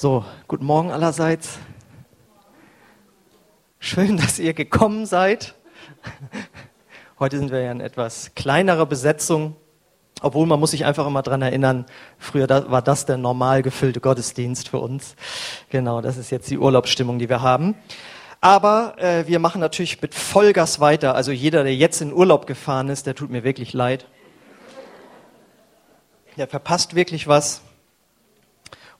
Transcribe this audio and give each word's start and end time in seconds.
So, 0.00 0.24
guten 0.48 0.64
Morgen 0.64 0.90
allerseits. 0.90 1.58
Schön, 3.80 4.16
dass 4.16 4.38
ihr 4.38 4.54
gekommen 4.54 5.04
seid. 5.04 5.54
Heute 7.18 7.36
sind 7.36 7.52
wir 7.52 7.60
ja 7.60 7.70
in 7.70 7.82
etwas 7.82 8.34
kleinerer 8.34 8.86
Besetzung, 8.86 9.56
obwohl 10.22 10.46
man 10.46 10.58
muss 10.58 10.70
sich 10.70 10.86
einfach 10.86 11.06
immer 11.06 11.20
dran 11.20 11.42
erinnern, 11.42 11.84
früher 12.16 12.48
war 12.48 12.80
das 12.80 13.04
der 13.04 13.18
normal 13.18 13.60
gefüllte 13.60 14.00
Gottesdienst 14.00 14.70
für 14.70 14.78
uns. 14.78 15.16
Genau, 15.68 16.00
das 16.00 16.16
ist 16.16 16.30
jetzt 16.30 16.48
die 16.48 16.56
Urlaubsstimmung, 16.56 17.18
die 17.18 17.28
wir 17.28 17.42
haben. 17.42 17.74
Aber 18.40 18.94
äh, 18.96 19.26
wir 19.26 19.38
machen 19.38 19.60
natürlich 19.60 20.00
mit 20.00 20.14
Vollgas 20.14 20.80
weiter. 20.80 21.14
Also 21.14 21.30
jeder, 21.30 21.62
der 21.62 21.76
jetzt 21.76 22.00
in 22.00 22.14
Urlaub 22.14 22.46
gefahren 22.46 22.88
ist, 22.88 23.06
der 23.06 23.14
tut 23.14 23.28
mir 23.28 23.44
wirklich 23.44 23.74
leid. 23.74 24.06
Der 26.38 26.48
verpasst 26.48 26.94
wirklich 26.94 27.28
was. 27.28 27.60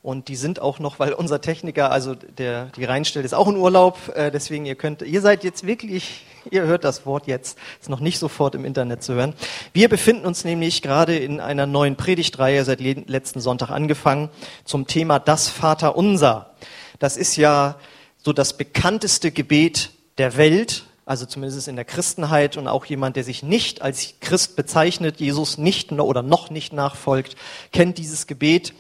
Und 0.03 0.29
die 0.29 0.37
sind 0.37 0.63
auch 0.63 0.79
noch, 0.79 0.99
weil 0.99 1.13
unser 1.13 1.43
Techniker, 1.43 1.91
also 1.91 2.15
der 2.15 2.67
die 2.77 2.85
reinstellt, 2.85 3.27
ist 3.27 3.35
auch 3.35 3.49
in 3.49 3.57
Urlaub. 3.57 3.99
Äh, 4.15 4.31
deswegen 4.31 4.65
ihr 4.65 4.75
könnt, 4.75 5.03
ihr 5.03 5.21
seid 5.21 5.45
jetzt 5.45 5.67
wirklich, 5.67 6.25
ihr 6.51 6.63
hört 6.63 6.85
das 6.85 7.05
Wort 7.05 7.27
jetzt, 7.27 7.59
ist 7.81 7.91
noch 7.91 8.01
nicht 8.01 8.19
sofort 8.19 8.55
im 8.55 8.65
Internet 8.65 9.03
zu 9.03 9.13
hören. 9.13 9.35
Wir 9.75 9.91
befinden 9.91 10.25
uns 10.25 10.45
nämlich 10.45 10.81
gerade 10.81 11.17
in 11.19 11.39
einer 11.39 11.67
neuen 11.67 11.97
Predigtreihe 11.97 12.65
seit 12.65 12.81
letzten 12.81 13.41
Sonntag 13.41 13.71
angefangen 13.71 14.31
zum 14.65 14.87
Thema 14.87 15.19
das 15.19 15.49
Vater 15.49 15.97
Unser. 15.97 16.55
Das 16.99 17.19
ist 17.19 17.37
ja 17.37 17.77
so 18.17 18.33
das 18.33 18.57
bekannteste 18.57 19.31
Gebet 19.31 19.91
der 20.17 20.39
Welt 20.39 20.85
also 21.11 21.27
zumindest 21.27 21.67
in 21.67 21.75
der 21.75 21.85
Christenheit 21.85 22.57
und 22.57 22.69
auch 22.69 22.85
jemand, 22.85 23.17
der 23.17 23.25
sich 23.25 23.43
nicht 23.43 23.83
als 23.83 24.15
Christ 24.21 24.55
bezeichnet, 24.55 25.19
Jesus 25.19 25.59
nicht 25.59 25.91
oder 25.91 26.23
noch 26.23 26.51
nicht 26.51 26.73
nachfolgt, 26.73 27.35
kennt 27.73 27.99
dieses 27.99 28.29
Gebet. 28.29 28.75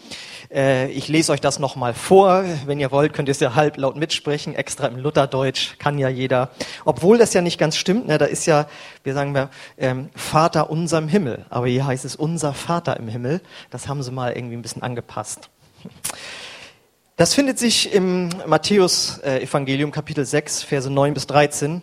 Äh, 0.49 0.93
ich 0.93 1.09
lese 1.09 1.33
euch 1.33 1.41
das 1.41 1.59
nochmal 1.59 1.93
vor. 1.93 2.45
Wenn 2.67 2.79
ihr 2.79 2.93
wollt, 2.93 3.15
könnt 3.15 3.27
ihr 3.27 3.33
es 3.33 3.41
ja 3.41 3.57
halblaut 3.57 3.97
mitsprechen, 3.97 4.55
extra 4.55 4.87
im 4.87 4.97
Lutherdeutsch, 4.97 5.77
kann 5.81 5.99
ja 5.99 6.09
jeder. 6.09 6.51
Obwohl 6.85 7.19
das 7.19 7.35
ja 7.35 7.41
nicht 7.41 7.59
ganz 7.59 7.77
stimmt, 7.77 8.07
ne? 8.07 8.17
da 8.17 8.27
ist 8.27 8.47
ja, 8.47 8.69
wir 9.03 9.13
sagen 9.13 9.35
wir, 9.35 9.51
ähm, 9.77 10.09
Vater 10.15 10.71
unserem 10.71 11.09
Himmel. 11.09 11.47
Aber 11.51 11.67
hier 11.67 11.85
heißt 11.85 12.05
es 12.05 12.15
unser 12.15 12.55
Vater 12.55 12.97
im 12.97 13.09
Himmel. 13.09 13.41
Das 13.73 13.89
haben 13.89 14.05
sie 14.05 14.13
mal 14.13 14.35
irgendwie 14.35 14.55
ein 14.55 14.63
bisschen 14.63 14.85
angepasst. 14.85 15.51
Das 17.17 17.35
findet 17.35 17.59
sich 17.59 17.93
im 17.93 18.31
Matthäus-Evangelium, 18.47 19.91
Kapitel 19.91 20.25
6, 20.25 20.63
Verse 20.63 20.89
9 20.89 21.13
bis 21.13 21.27
13. 21.27 21.83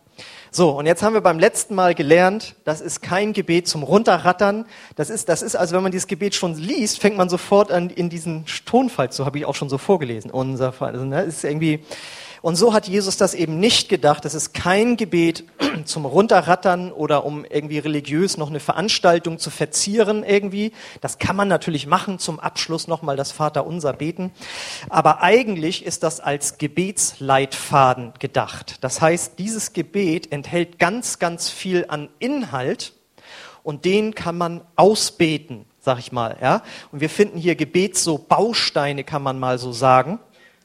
So, 0.53 0.71
und 0.77 0.85
jetzt 0.85 1.01
haben 1.01 1.13
wir 1.13 1.21
beim 1.21 1.39
letzten 1.39 1.75
Mal 1.75 1.95
gelernt, 1.95 2.55
das 2.65 2.81
ist 2.81 3.01
kein 3.01 3.31
Gebet 3.31 3.69
zum 3.69 3.83
Runterrattern. 3.83 4.65
Das 4.97 5.09
ist, 5.09 5.29
das 5.29 5.41
ist 5.41 5.55
also, 5.55 5.73
wenn 5.73 5.81
man 5.81 5.93
dieses 5.93 6.07
Gebet 6.07 6.35
schon 6.35 6.55
liest, 6.55 6.99
fängt 6.99 7.15
man 7.15 7.29
sofort 7.29 7.71
an, 7.71 7.89
in 7.89 8.09
diesen 8.09 8.43
Tonfall 8.65 9.13
zu, 9.13 9.25
habe 9.25 9.37
ich 9.37 9.45
auch 9.45 9.55
schon 9.55 9.69
so 9.69 9.77
vorgelesen. 9.77 10.29
Unser 10.29 10.73
Vater, 10.73 10.95
also, 10.95 11.05
ne, 11.05 11.21
ist 11.21 11.45
irgendwie, 11.45 11.85
und 12.41 12.55
so 12.55 12.73
hat 12.73 12.87
Jesus 12.87 13.17
das 13.17 13.35
eben 13.35 13.59
nicht 13.59 13.87
gedacht. 13.87 14.25
Das 14.25 14.33
ist 14.33 14.53
kein 14.53 14.97
Gebet 14.97 15.45
zum 15.85 16.05
Runterrattern 16.05 16.91
oder 16.91 17.23
um 17.23 17.45
irgendwie 17.45 17.77
religiös 17.77 18.35
noch 18.37 18.49
eine 18.49 18.59
Veranstaltung 18.59 19.37
zu 19.37 19.51
verzieren 19.51 20.23
irgendwie. 20.23 20.71
Das 21.01 21.19
kann 21.19 21.35
man 21.35 21.47
natürlich 21.47 21.85
machen, 21.85 22.17
zum 22.17 22.39
Abschluss 22.39 22.87
nochmal 22.87 23.15
das 23.15 23.31
Vaterunser 23.31 23.93
beten. 23.93 24.31
Aber 24.89 25.21
eigentlich 25.21 25.85
ist 25.85 26.01
das 26.01 26.19
als 26.19 26.57
Gebetsleitfaden 26.57 28.13
gedacht. 28.17 28.77
Das 28.81 29.01
heißt, 29.01 29.37
dieses 29.37 29.73
Gebet 29.73 30.31
enthält 30.31 30.79
ganz, 30.79 31.19
ganz 31.19 31.49
viel 31.49 31.85
an 31.89 32.09
Inhalt 32.17 32.93
und 33.61 33.85
den 33.85 34.15
kann 34.15 34.35
man 34.35 34.61
ausbeten, 34.75 35.65
sag 35.79 35.99
ich 35.99 36.11
mal. 36.11 36.37
Ja? 36.41 36.63
Und 36.91 37.01
wir 37.01 37.09
finden 37.09 37.37
hier 37.37 37.55
Gebets 37.55 38.03
so 38.03 38.17
Bausteine, 38.17 39.03
kann 39.03 39.21
man 39.21 39.39
mal 39.39 39.59
so 39.59 39.71
sagen. 39.71 40.19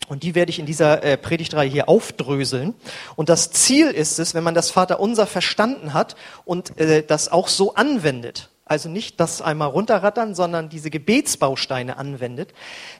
Und 0.09 0.23
die 0.23 0.35
werde 0.35 0.51
ich 0.51 0.59
in 0.59 0.67
dieser 0.67 1.03
äh, 1.03 1.17
Predigtreihe 1.17 1.69
hier 1.69 1.89
aufdröseln. 1.89 2.75
Und 3.17 3.29
das 3.29 3.51
Ziel 3.51 3.89
ist 3.89 4.19
es, 4.19 4.35
wenn 4.35 4.45
man 4.45 4.55
das 4.55 4.71
Vaterunser 4.71 5.27
verstanden 5.27 5.95
hat 5.95 6.15
und 6.45 6.79
äh, 6.79 7.03
das 7.03 7.31
auch 7.31 7.49
so 7.49 7.75
anwendet, 7.75 8.51
also 8.69 8.89
nicht 8.89 9.21
das 9.21 9.41
einmal 9.41 9.69
runterrattern, 9.69 10.35
sondern 10.35 10.69
diese 10.69 10.91
Gebetsbausteine 10.91 11.99
anwendet, 11.99 12.53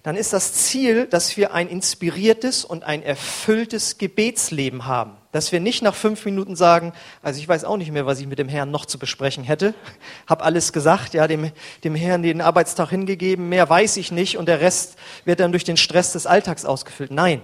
dann 0.05 0.15
ist 0.15 0.33
das 0.33 0.53
Ziel, 0.53 1.07
dass 1.07 1.37
wir 1.37 1.53
ein 1.55 1.69
inspiriertes 1.69 2.65
und 2.65 2.85
ein 2.85 3.03
erfülltes 3.03 3.99
Gebetsleben 3.99 4.87
haben. 4.87 5.17
Dass 5.33 5.51
wir 5.51 5.59
nicht 5.59 5.83
nach 5.83 5.97
fünf 5.97 6.25
Minuten 6.25 6.55
sagen, 6.55 6.93
also 7.21 7.41
ich 7.41 7.49
weiß 7.49 7.65
auch 7.65 7.79
nicht 7.79 7.91
mehr, 7.91 8.07
was 8.07 8.21
ich 8.21 8.29
mit 8.29 8.39
dem 8.39 8.49
Herrn 8.49 8.71
noch 8.71 8.87
zu 8.87 8.97
besprechen 8.97 9.43
hätte, 9.43 9.75
hab 10.29 10.47
alles 10.47 10.73
gesagt, 10.73 11.15
ja, 11.15 11.27
dem, 11.27 11.51
dem 11.83 11.97
Herrn 11.97 12.23
den 12.23 12.41
Arbeitstag 12.41 12.91
hingegeben, 12.91 13.49
mehr 13.49 13.69
weiß 13.69 13.97
ich 13.97 14.13
nicht 14.13 14.39
und 14.39 14.47
der 14.47 14.61
Rest 14.61 14.97
wird 15.25 15.41
dann 15.41 15.51
durch 15.51 15.65
den 15.65 15.77
Stress 15.77 16.13
des 16.13 16.27
Alltags 16.27 16.65
ausgefüllt. 16.65 17.11
Nein, 17.11 17.43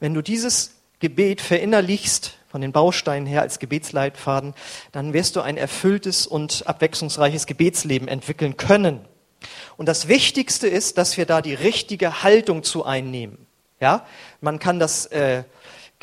wenn 0.00 0.12
du 0.12 0.20
dieses 0.20 0.74
Gebet 1.00 1.40
verinnerlichst, 1.40 2.36
von 2.54 2.60
den 2.60 2.70
Bausteinen 2.70 3.26
her 3.26 3.40
als 3.40 3.58
Gebetsleitfaden, 3.58 4.54
dann 4.92 5.12
wirst 5.12 5.34
du 5.34 5.40
ein 5.40 5.56
erfülltes 5.56 6.24
und 6.24 6.68
abwechslungsreiches 6.68 7.46
Gebetsleben 7.46 8.06
entwickeln 8.06 8.56
können. 8.56 9.00
Und 9.76 9.88
das 9.88 10.06
Wichtigste 10.06 10.68
ist, 10.68 10.96
dass 10.96 11.16
wir 11.16 11.26
da 11.26 11.42
die 11.42 11.54
richtige 11.54 12.22
Haltung 12.22 12.62
zu 12.62 12.84
einnehmen. 12.84 13.48
Ja, 13.80 14.06
man 14.40 14.60
kann 14.60 14.78
das 14.78 15.06
äh, 15.06 15.42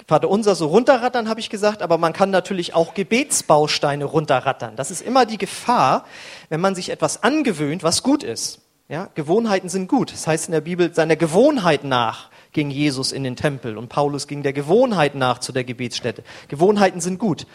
Vater 0.10 0.30
unser 0.30 0.56
so 0.56 0.68
runterrattern, 0.68 1.30
habe 1.30 1.40
ich 1.40 1.50
gesagt, 1.50 1.82
aber 1.82 1.98
man 1.98 2.12
kann 2.12 2.32
natürlich 2.32 2.74
auch 2.74 2.96
Gebetsbausteine 2.96 4.04
runterrattern. 4.04 4.76
Das 4.76 4.92
ist 4.92 5.02
immer 5.02 5.26
die 5.26 5.38
Gefahr, 5.38 6.04
wenn 6.50 6.60
man 6.60 6.76
sich 6.76 6.90
etwas 6.90 7.24
angewöhnt, 7.24 7.82
was 7.82 8.04
gut 8.04 8.24
ist. 8.24 8.60
Ja, 8.90 9.08
Gewohnheiten 9.16 9.70
sind 9.70 9.88
gut. 9.88 10.12
Das 10.12 10.28
heißt 10.28 10.50
in 10.50 10.52
der 10.52 10.60
Bibel, 10.60 10.94
seiner 10.94 11.16
Gewohnheit 11.16 11.86
nach 11.86 12.30
ging 12.52 12.70
Jesus 12.70 13.12
in 13.12 13.24
den 13.24 13.36
Tempel 13.36 13.78
und 13.78 13.90
Paulus 13.90 14.28
ging 14.28 14.44
der 14.44 14.54
Gewohnheit 14.54 15.16
nach 15.16 15.40
zu 15.40 15.52
der 15.52 15.64
Gebetsstätte. 15.64 16.24
Gewohnheiten 16.48 17.02
sind 17.02 17.20
gut. 17.20 17.48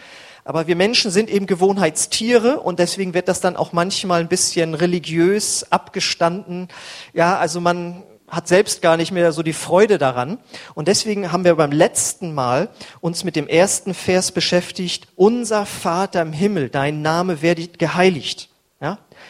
Aber 0.43 0.67
wir 0.67 0.77
Menschen 0.77 1.11
sind 1.11 1.29
eben 1.29 1.45
Gewohnheitstiere 1.45 2.61
und 2.61 2.79
deswegen 2.79 3.13
wird 3.13 3.27
das 3.27 3.41
dann 3.41 3.57
auch 3.57 3.73
manchmal 3.73 4.21
ein 4.21 4.29
bisschen 4.29 4.75
religiös 4.75 5.69
abgestanden. 5.71 6.69
Ja, 7.13 7.37
also 7.37 7.59
man 7.59 8.03
hat 8.29 8.47
selbst 8.47 8.81
gar 8.81 8.97
nicht 8.97 9.11
mehr 9.11 9.31
so 9.31 9.41
die 9.43 9.53
Freude 9.53 9.97
daran. 9.97 10.37
Und 10.75 10.87
deswegen 10.87 11.31
haben 11.31 11.43
wir 11.43 11.55
beim 11.55 11.71
letzten 11.71 12.33
Mal 12.33 12.69
uns 12.99 13.23
mit 13.23 13.35
dem 13.35 13.47
ersten 13.47 13.93
Vers 13.93 14.31
beschäftigt. 14.31 15.07
Unser 15.15 15.65
Vater 15.65 16.21
im 16.21 16.33
Himmel, 16.33 16.69
dein 16.69 17.01
Name 17.01 17.41
werde 17.41 17.67
geheiligt. 17.67 18.49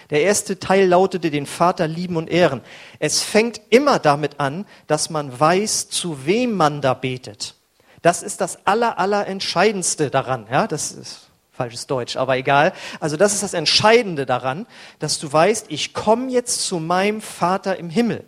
Der 0.10 0.22
erste 0.22 0.60
Teil 0.60 0.88
lautete 0.88 1.32
den 1.32 1.46
Vater 1.46 1.88
lieben 1.88 2.16
und 2.16 2.30
ehren. 2.30 2.62
Es 3.00 3.22
fängt 3.22 3.62
immer 3.70 4.00
damit 4.00 4.40
an, 4.40 4.66
dass 4.88 5.10
man 5.10 5.38
weiß, 5.38 5.90
zu 5.90 6.26
wem 6.26 6.54
man 6.54 6.82
da 6.82 6.94
betet. 6.94 7.56
Das 8.02 8.24
ist 8.24 8.42
das 8.42 8.66
aller, 8.66 9.00
aller 9.00 9.28
Entscheidendste 9.28 10.10
daran. 10.10 10.48
Ja, 10.50 10.68
das 10.68 10.92
ist 10.92 11.28
falsches 11.52 11.88
Deutsch, 11.88 12.16
aber 12.16 12.38
egal. 12.38 12.72
Also 13.00 13.18
das 13.18 13.34
ist 13.34 13.44
das 13.44 13.54
Entscheidende 13.54 14.26
daran, 14.26 14.68
dass 15.00 15.20
du 15.20 15.32
weißt, 15.32 15.66
ich 15.70 15.94
komme 15.94 16.32
jetzt 16.32 16.62
zu 16.62 16.80
meinem 16.80 17.20
Vater 17.20 17.78
im 17.78 17.90
Himmel. 17.90 18.24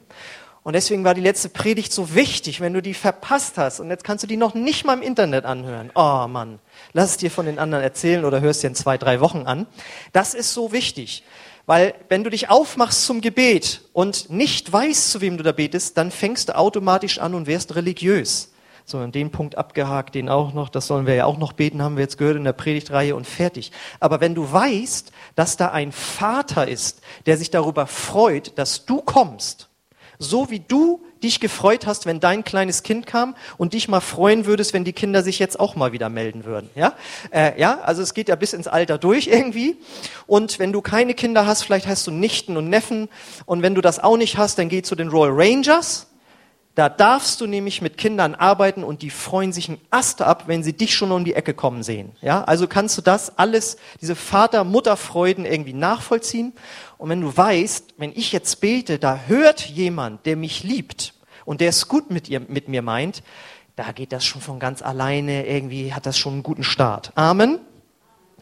Und 0.64 0.74
deswegen 0.74 1.06
war 1.06 1.14
die 1.14 1.22
letzte 1.22 1.48
Predigt 1.48 1.94
so 1.94 2.14
wichtig, 2.14 2.60
wenn 2.60 2.74
du 2.74 2.82
die 2.82 2.94
verpasst 2.94 3.58
hast. 3.58 3.80
Und 3.80 3.90
jetzt 3.90 4.04
kannst 4.04 4.24
du 4.24 4.28
die 4.28 4.36
noch 4.36 4.54
nicht 4.54 4.86
mal 4.86 4.94
im 4.94 5.02
Internet 5.02 5.46
anhören. 5.46 5.90
Oh 5.96 6.28
Mann, 6.28 6.60
lass 6.92 7.12
es 7.12 7.18
dir 7.18 7.32
von 7.32 7.46
den 7.46 7.60
anderen 7.60 7.84
erzählen 7.84 8.26
oder 8.26 8.42
hörst 8.42 8.64
dir 8.64 8.68
in 8.68 8.76
zwei, 8.76 8.98
drei 8.98 9.22
Wochen 9.22 9.44
an. 9.48 9.68
Das 10.12 10.34
ist 10.34 10.54
so 10.54 10.72
wichtig. 10.72 11.24
Weil 11.70 11.94
wenn 12.08 12.24
du 12.24 12.32
dich 12.32 12.50
aufmachst 12.50 13.06
zum 13.06 13.22
Gebet 13.22 13.82
und 13.94 14.32
nicht 14.32 14.74
weißt, 14.74 15.12
zu 15.12 15.22
wem 15.22 15.38
du 15.38 15.44
da 15.44 15.52
betest, 15.52 15.96
dann 16.00 16.10
fängst 16.10 16.50
du 16.50 16.58
automatisch 16.58 17.20
an 17.20 17.36
und 17.36 17.46
wirst 17.46 17.76
religiös. 17.76 18.52
So, 18.86 18.98
an 18.98 19.12
den 19.12 19.30
Punkt 19.30 19.56
abgehakt, 19.56 20.16
den 20.16 20.30
auch 20.30 20.52
noch, 20.56 20.70
das 20.70 20.88
sollen 20.88 21.06
wir 21.06 21.14
ja 21.14 21.26
auch 21.26 21.38
noch 21.38 21.54
beten, 21.54 21.84
haben 21.84 21.96
wir 21.96 22.02
jetzt 22.02 22.18
gehört 22.18 22.38
in 22.38 22.44
der 22.44 22.54
Predigtreihe 22.54 23.16
und 23.16 23.28
fertig. 23.28 23.72
Aber 24.00 24.20
wenn 24.20 24.34
du 24.34 24.52
weißt, 24.52 25.12
dass 25.36 25.58
da 25.58 25.68
ein 25.68 25.92
Vater 25.92 26.68
ist, 26.68 27.02
der 27.28 27.38
sich 27.38 27.52
darüber 27.52 27.86
freut, 27.86 28.58
dass 28.58 28.88
du 28.88 29.04
kommst, 29.04 29.70
so 30.18 30.50
wie 30.50 30.62
du 30.62 31.06
dich 31.24 31.40
gefreut 31.40 31.86
hast, 31.86 32.06
wenn 32.06 32.20
dein 32.20 32.44
kleines 32.44 32.84
Kind 32.84 33.06
kam 33.06 33.36
und 33.58 33.74
dich 33.74 33.88
mal 33.88 34.00
freuen 34.00 34.46
würdest, 34.46 34.74
wenn 34.74 34.84
die 34.84 34.94
Kinder 34.94 35.24
sich 35.24 35.40
jetzt 35.40 35.60
auch 35.60 35.76
mal 35.76 35.92
wieder 35.92 36.10
melden 36.10 36.46
würden. 36.46 36.70
Ja, 36.76 36.94
äh, 37.32 37.60
ja, 37.60 37.80
also 37.82 38.02
es 38.02 38.14
geht 38.14 38.30
ja 38.30 38.36
bis 38.36 38.54
ins 38.54 38.68
Alter 38.68 38.98
durch 38.98 39.28
irgendwie. 39.28 39.78
Und 40.28 40.60
wenn 40.60 40.72
du 40.72 40.82
keine 40.82 41.14
Kinder 41.14 41.46
hast, 41.46 41.64
vielleicht 41.64 41.88
hast 41.88 42.08
du 42.08 42.12
Nichten 42.12 42.58
und 42.58 42.70
Neffen. 42.70 43.10
Und 43.46 43.62
wenn 43.62 43.76
du 43.76 43.82
das 43.82 44.00
auch 44.00 44.18
nicht 44.18 44.38
hast, 44.38 44.58
dann 44.58 44.70
geh 44.70 44.82
zu 44.82 44.96
den 44.96 45.10
Royal 45.10 45.34
Rangers 45.34 46.08
Da 46.76 46.88
darfst 46.88 47.42
du 47.42 47.46
nämlich 47.46 47.82
mit 47.82 47.98
Kindern 47.98 48.36
arbeiten 48.36 48.86
und 48.86 49.02
die 49.02 49.10
freuen 49.10 49.52
sich 49.52 49.68
ein 49.68 49.82
Ast 49.90 50.22
ab, 50.22 50.44
wenn 50.48 50.64
sie 50.64 50.72
dich 50.72 50.96
schon 50.96 51.12
um 51.12 51.26
die 51.26 51.34
Ecke 51.34 51.54
kommen 51.54 51.84
sehen. 51.84 52.14
Ja, 52.22 52.44
also 52.46 52.68
kannst 52.68 52.98
du 52.98 53.02
das 53.02 53.38
alles, 53.38 53.76
diese 54.00 54.16
Vater-Mutter-Freuden 54.16 55.46
irgendwie 55.46 55.74
nachvollziehen. 55.74 56.54
Und 57.00 57.08
wenn 57.08 57.22
du 57.22 57.36
weißt, 57.36 57.94
wenn 57.96 58.12
ich 58.12 58.34
jetzt 58.34 58.60
bete, 58.60 59.00
da 59.00 59.22
hört 59.28 59.62
jemand, 59.62 60.26
der 60.26 60.36
mich 60.36 60.64
liebt 60.64 61.14
und 61.46 61.62
der 61.62 61.70
es 61.70 61.88
gut 61.88 62.12
mit, 62.12 62.28
ihr, 62.28 62.42
mit 62.42 62.68
mir 62.68 62.82
meint, 62.82 63.24
da 63.78 63.94
geht 63.94 64.12
das 64.12 64.26
schon 64.26 64.42
von 64.42 64.60
ganz 64.60 64.82
alleine, 64.82 65.48
irgendwie 65.48 65.94
hat 65.94 66.06
das 66.06 66.18
schon 66.18 66.34
einen 66.34 66.44
guten 66.44 66.64
Start. 66.64 67.14
Amen. 67.16 67.60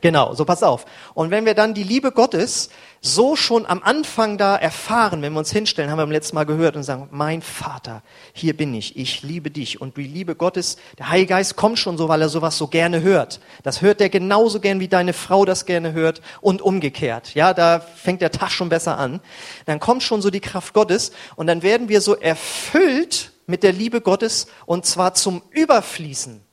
Genau, 0.02 0.34
so 0.34 0.46
pass 0.46 0.64
auf. 0.64 0.86
Und 1.14 1.32
wenn 1.32 1.46
wir 1.46 1.54
dann 1.54 1.74
die 1.74 1.84
Liebe 1.84 2.12
Gottes 2.12 2.70
so 3.02 3.36
schon 3.36 3.66
am 3.66 3.82
Anfang 3.84 4.38
da 4.38 4.56
erfahren, 4.56 5.22
wenn 5.22 5.34
wir 5.34 5.40
uns 5.40 5.52
hinstellen, 5.52 5.90
haben 5.90 5.98
wir 5.98 6.04
beim 6.04 6.12
letzten 6.12 6.36
Mal 6.36 6.46
gehört 6.46 6.76
und 6.76 6.84
sagen, 6.84 7.10
mein 7.12 7.42
Vater, 7.42 8.04
hier 8.34 8.56
bin 8.56 8.74
ich, 8.74 8.98
ich 8.98 9.24
liebe 9.24 9.52
dich. 9.52 9.82
Und 9.82 9.98
die 9.98 10.04
Liebe 10.04 10.36
Gottes, 10.36 10.78
der 10.98 11.10
Heilige 11.10 11.30
Geist 11.30 11.56
kommt 11.56 11.80
schon 11.80 11.98
so, 11.98 12.08
weil 12.10 12.22
er 12.22 12.30
sowas 12.30 12.58
so 12.58 12.68
gerne 12.68 13.02
hört. 13.02 13.40
Das 13.64 13.82
hört 13.82 14.02
er 14.02 14.10
genauso 14.10 14.60
gern, 14.60 14.80
wie 14.80 14.88
deine 14.88 15.14
Frau 15.14 15.46
das 15.46 15.66
gerne 15.66 15.94
hört 15.94 16.22
und 16.42 16.62
umgekehrt. 16.62 17.34
Ja, 17.34 17.54
da 17.54 17.80
fängt 17.80 18.22
der 18.22 18.32
Tag 18.32 18.52
schon 18.52 18.70
besser 18.70 18.98
an. 18.98 19.20
Dann 19.66 19.80
kommt 19.80 20.04
schon 20.04 20.22
so 20.22 20.30
die 20.30 20.42
Kraft 20.42 20.74
Gottes 20.74 21.12
und 21.36 21.48
dann 21.48 21.64
werden 21.64 21.90
wir 21.90 22.02
so 22.02 22.16
erfüllt 22.16 23.32
mit 23.46 23.64
der 23.64 23.72
Liebe 23.72 24.02
Gottes 24.02 24.48
und 24.66 24.86
zwar 24.86 25.14
zum 25.14 25.42
Überfließen 25.52 26.47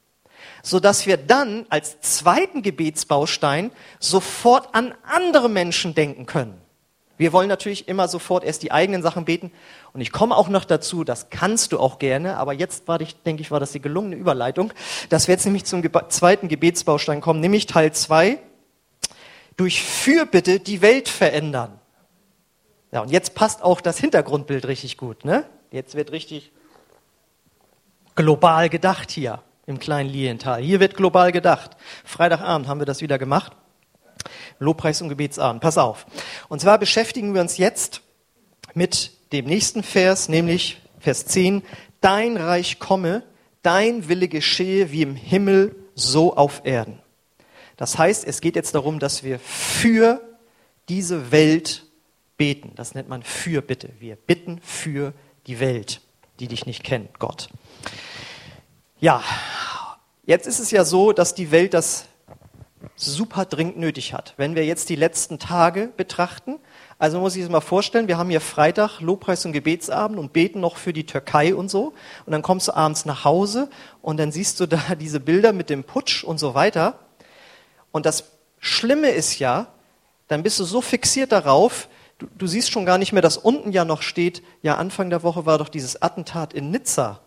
so 0.64 0.80
dass 0.80 1.06
wir 1.06 1.18
dann 1.18 1.66
als 1.68 2.00
zweiten 2.00 2.62
Gebetsbaustein 2.62 3.70
sofort 4.00 4.74
an 4.74 4.94
andere 5.04 5.50
Menschen 5.50 5.94
denken 5.94 6.24
können. 6.24 6.58
Wir 7.18 7.32
wollen 7.32 7.48
natürlich 7.48 7.86
immer 7.86 8.08
sofort 8.08 8.42
erst 8.42 8.62
die 8.62 8.72
eigenen 8.72 9.02
Sachen 9.02 9.26
beten. 9.26 9.52
Und 9.92 10.00
ich 10.00 10.10
komme 10.10 10.34
auch 10.34 10.48
noch 10.48 10.64
dazu, 10.64 11.04
das 11.04 11.28
kannst 11.28 11.72
du 11.72 11.78
auch 11.78 11.98
gerne, 12.00 12.38
aber 12.38 12.54
jetzt 12.54 12.88
war 12.88 13.00
ich, 13.00 13.14
denke 13.22 13.42
ich, 13.42 13.50
war 13.50 13.60
das 13.60 13.72
die 13.72 13.80
gelungene 13.80 14.16
Überleitung, 14.16 14.72
dass 15.10 15.28
wir 15.28 15.34
jetzt 15.34 15.44
nämlich 15.44 15.66
zum 15.66 15.82
zweiten 16.08 16.48
Gebetsbaustein 16.48 17.20
kommen, 17.20 17.40
nämlich 17.40 17.66
Teil 17.66 17.92
zwei 17.92 18.38
durch 19.56 19.82
Fürbitte 19.82 20.58
die 20.60 20.80
Welt 20.80 21.08
verändern. 21.08 21.78
Ja, 22.90 23.02
und 23.02 23.10
jetzt 23.10 23.34
passt 23.34 23.62
auch 23.62 23.82
das 23.82 23.98
Hintergrundbild 23.98 24.66
richtig 24.66 24.96
gut, 24.96 25.24
ne? 25.24 25.44
Jetzt 25.70 25.94
wird 25.94 26.10
richtig 26.10 26.52
global 28.16 28.70
gedacht 28.70 29.10
hier 29.10 29.42
im 29.66 29.78
kleinen 29.78 30.10
Liental. 30.10 30.62
Hier 30.62 30.80
wird 30.80 30.96
global 30.96 31.32
gedacht. 31.32 31.76
Freitagabend 32.04 32.68
haben 32.68 32.80
wir 32.80 32.86
das 32.86 33.00
wieder 33.00 33.18
gemacht. 33.18 33.52
Lobpreis 34.58 35.02
und 35.02 35.08
Gebetsabend. 35.08 35.60
Pass 35.62 35.78
auf. 35.78 36.06
Und 36.48 36.60
zwar 36.60 36.78
beschäftigen 36.78 37.34
wir 37.34 37.40
uns 37.40 37.58
jetzt 37.58 38.02
mit 38.74 39.12
dem 39.32 39.46
nächsten 39.46 39.82
Vers, 39.82 40.28
nämlich 40.28 40.80
Vers 41.00 41.26
10. 41.26 41.62
Dein 42.00 42.36
Reich 42.36 42.78
komme, 42.78 43.22
dein 43.62 44.08
Wille 44.08 44.28
geschehe 44.28 44.92
wie 44.92 45.02
im 45.02 45.16
Himmel, 45.16 45.74
so 45.94 46.36
auf 46.36 46.62
Erden. 46.64 46.98
Das 47.76 47.98
heißt, 47.98 48.24
es 48.26 48.40
geht 48.40 48.56
jetzt 48.56 48.74
darum, 48.74 48.98
dass 48.98 49.24
wir 49.24 49.38
für 49.38 50.20
diese 50.88 51.32
Welt 51.32 51.84
beten. 52.36 52.72
Das 52.76 52.94
nennt 52.94 53.08
man 53.08 53.22
Fürbitte. 53.22 53.90
Wir 53.98 54.16
bitten 54.16 54.60
für 54.62 55.12
die 55.46 55.60
Welt, 55.60 56.00
die 56.40 56.48
dich 56.48 56.66
nicht 56.66 56.84
kennt, 56.84 57.18
Gott. 57.18 57.48
Ja, 59.04 59.22
jetzt 60.24 60.46
ist 60.46 60.60
es 60.60 60.70
ja 60.70 60.82
so, 60.82 61.12
dass 61.12 61.34
die 61.34 61.50
Welt 61.50 61.74
das 61.74 62.06
super 62.96 63.44
dringend 63.44 63.76
nötig 63.76 64.14
hat. 64.14 64.32
Wenn 64.38 64.54
wir 64.54 64.64
jetzt 64.64 64.88
die 64.88 64.96
letzten 64.96 65.38
Tage 65.38 65.90
betrachten, 65.94 66.58
also 66.98 67.20
muss 67.20 67.36
ich 67.36 67.42
es 67.42 67.50
mal 67.50 67.60
vorstellen, 67.60 68.08
wir 68.08 68.16
haben 68.16 68.30
hier 68.30 68.40
Freitag 68.40 69.00
Lobpreis 69.02 69.44
und 69.44 69.52
Gebetsabend 69.52 70.18
und 70.18 70.32
beten 70.32 70.60
noch 70.60 70.78
für 70.78 70.94
die 70.94 71.04
Türkei 71.04 71.54
und 71.54 71.70
so. 71.70 71.92
Und 72.24 72.32
dann 72.32 72.40
kommst 72.40 72.68
du 72.68 72.72
abends 72.72 73.04
nach 73.04 73.26
Hause 73.26 73.68
und 74.00 74.16
dann 74.16 74.32
siehst 74.32 74.58
du 74.60 74.64
da 74.64 74.80
diese 74.98 75.20
Bilder 75.20 75.52
mit 75.52 75.68
dem 75.68 75.84
Putsch 75.84 76.24
und 76.24 76.38
so 76.38 76.54
weiter. 76.54 76.98
Und 77.92 78.06
das 78.06 78.24
Schlimme 78.58 79.10
ist 79.10 79.38
ja, 79.38 79.66
dann 80.28 80.42
bist 80.42 80.58
du 80.58 80.64
so 80.64 80.80
fixiert 80.80 81.30
darauf, 81.30 81.90
du, 82.16 82.26
du 82.38 82.46
siehst 82.46 82.70
schon 82.70 82.86
gar 82.86 82.96
nicht 82.96 83.12
mehr, 83.12 83.20
dass 83.20 83.36
unten 83.36 83.70
ja 83.70 83.84
noch 83.84 84.00
steht, 84.00 84.42
ja, 84.62 84.76
Anfang 84.76 85.10
der 85.10 85.22
Woche 85.22 85.44
war 85.44 85.58
doch 85.58 85.68
dieses 85.68 86.00
Attentat 86.00 86.54
in 86.54 86.70
Nizza. 86.70 87.20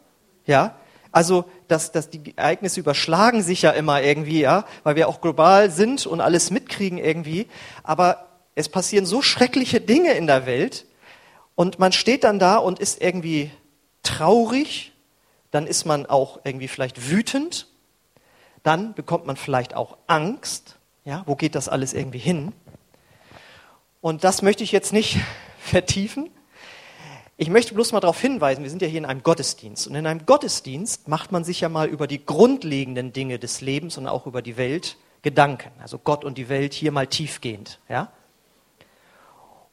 Ja, 0.48 0.76
also, 1.18 1.46
dass, 1.68 1.92
dass 1.92 2.10
die 2.10 2.36
Ereignisse 2.36 2.80
überschlagen 2.80 3.42
sich 3.42 3.62
ja 3.62 3.72
immer 3.72 4.02
irgendwie, 4.02 4.42
ja, 4.42 4.66
weil 4.84 4.96
wir 4.96 5.08
auch 5.08 5.22
global 5.22 5.70
sind 5.72 6.06
und 6.06 6.22
alles 6.22 6.52
mitkriegen 6.52 6.98
irgendwie. 6.98 7.48
Aber 7.84 8.28
es 8.56 8.70
passieren 8.70 9.06
so 9.06 9.22
schreckliche 9.22 9.82
Dinge 9.82 10.14
in 10.14 10.28
der 10.28 10.46
Welt 10.46 10.86
und 11.56 11.80
man 11.80 11.92
steht 11.92 12.24
dann 12.24 12.40
da 12.40 12.58
und 12.58 12.80
ist 12.80 13.02
irgendwie 13.02 13.52
traurig, 14.04 14.94
dann 15.52 15.68
ist 15.68 15.86
man 15.86 16.06
auch 16.06 16.40
irgendwie 16.44 16.68
vielleicht 16.68 17.10
wütend, 17.10 17.68
dann 18.64 18.94
bekommt 18.94 19.26
man 19.26 19.38
vielleicht 19.38 19.76
auch 19.76 19.98
Angst, 20.08 20.76
ja, 21.06 21.24
wo 21.26 21.36
geht 21.36 21.56
das 21.56 21.70
alles 21.70 21.94
irgendwie 21.94 22.20
hin? 22.20 22.54
Und 24.02 24.24
das 24.24 24.42
möchte 24.42 24.64
ich 24.64 24.72
jetzt 24.72 24.94
nicht 24.94 25.20
vertiefen, 25.60 26.30
ich 27.38 27.50
möchte 27.50 27.76
bloß 27.76 27.92
mal 27.92 28.00
darauf 28.00 28.20
hinweisen, 28.20 28.64
wir 28.64 28.70
sind 28.72 28.82
ja 28.82 28.88
hier 28.88 28.98
in 28.98 29.06
einem 29.06 29.22
Gottesdienst. 29.22 29.88
Und 29.88 29.96
in 29.96 30.08
einem 30.08 30.26
Gottesdienst 30.26 31.08
macht 31.08 31.32
man 31.32 31.44
sich 31.44 31.62
ja 31.62 31.70
mal 31.70 31.88
über 31.88 32.08
die 32.08 32.26
grundlegenden 32.26 33.14
Dinge 33.14 33.38
des 33.38 33.62
Lebens 33.62 33.98
und 33.98 34.08
auch 34.08 34.26
über 34.26 34.42
die 34.42 34.58
Welt 34.58 34.98
Gedanken. 35.22 35.72
Also 35.80 36.00
Gott 36.00 36.24
und 36.24 36.38
die 36.38 36.50
Welt 36.50 36.74
hier 36.74 36.92
mal 36.92 37.08
tiefgehend. 37.08 37.80
Ja? 37.90 38.12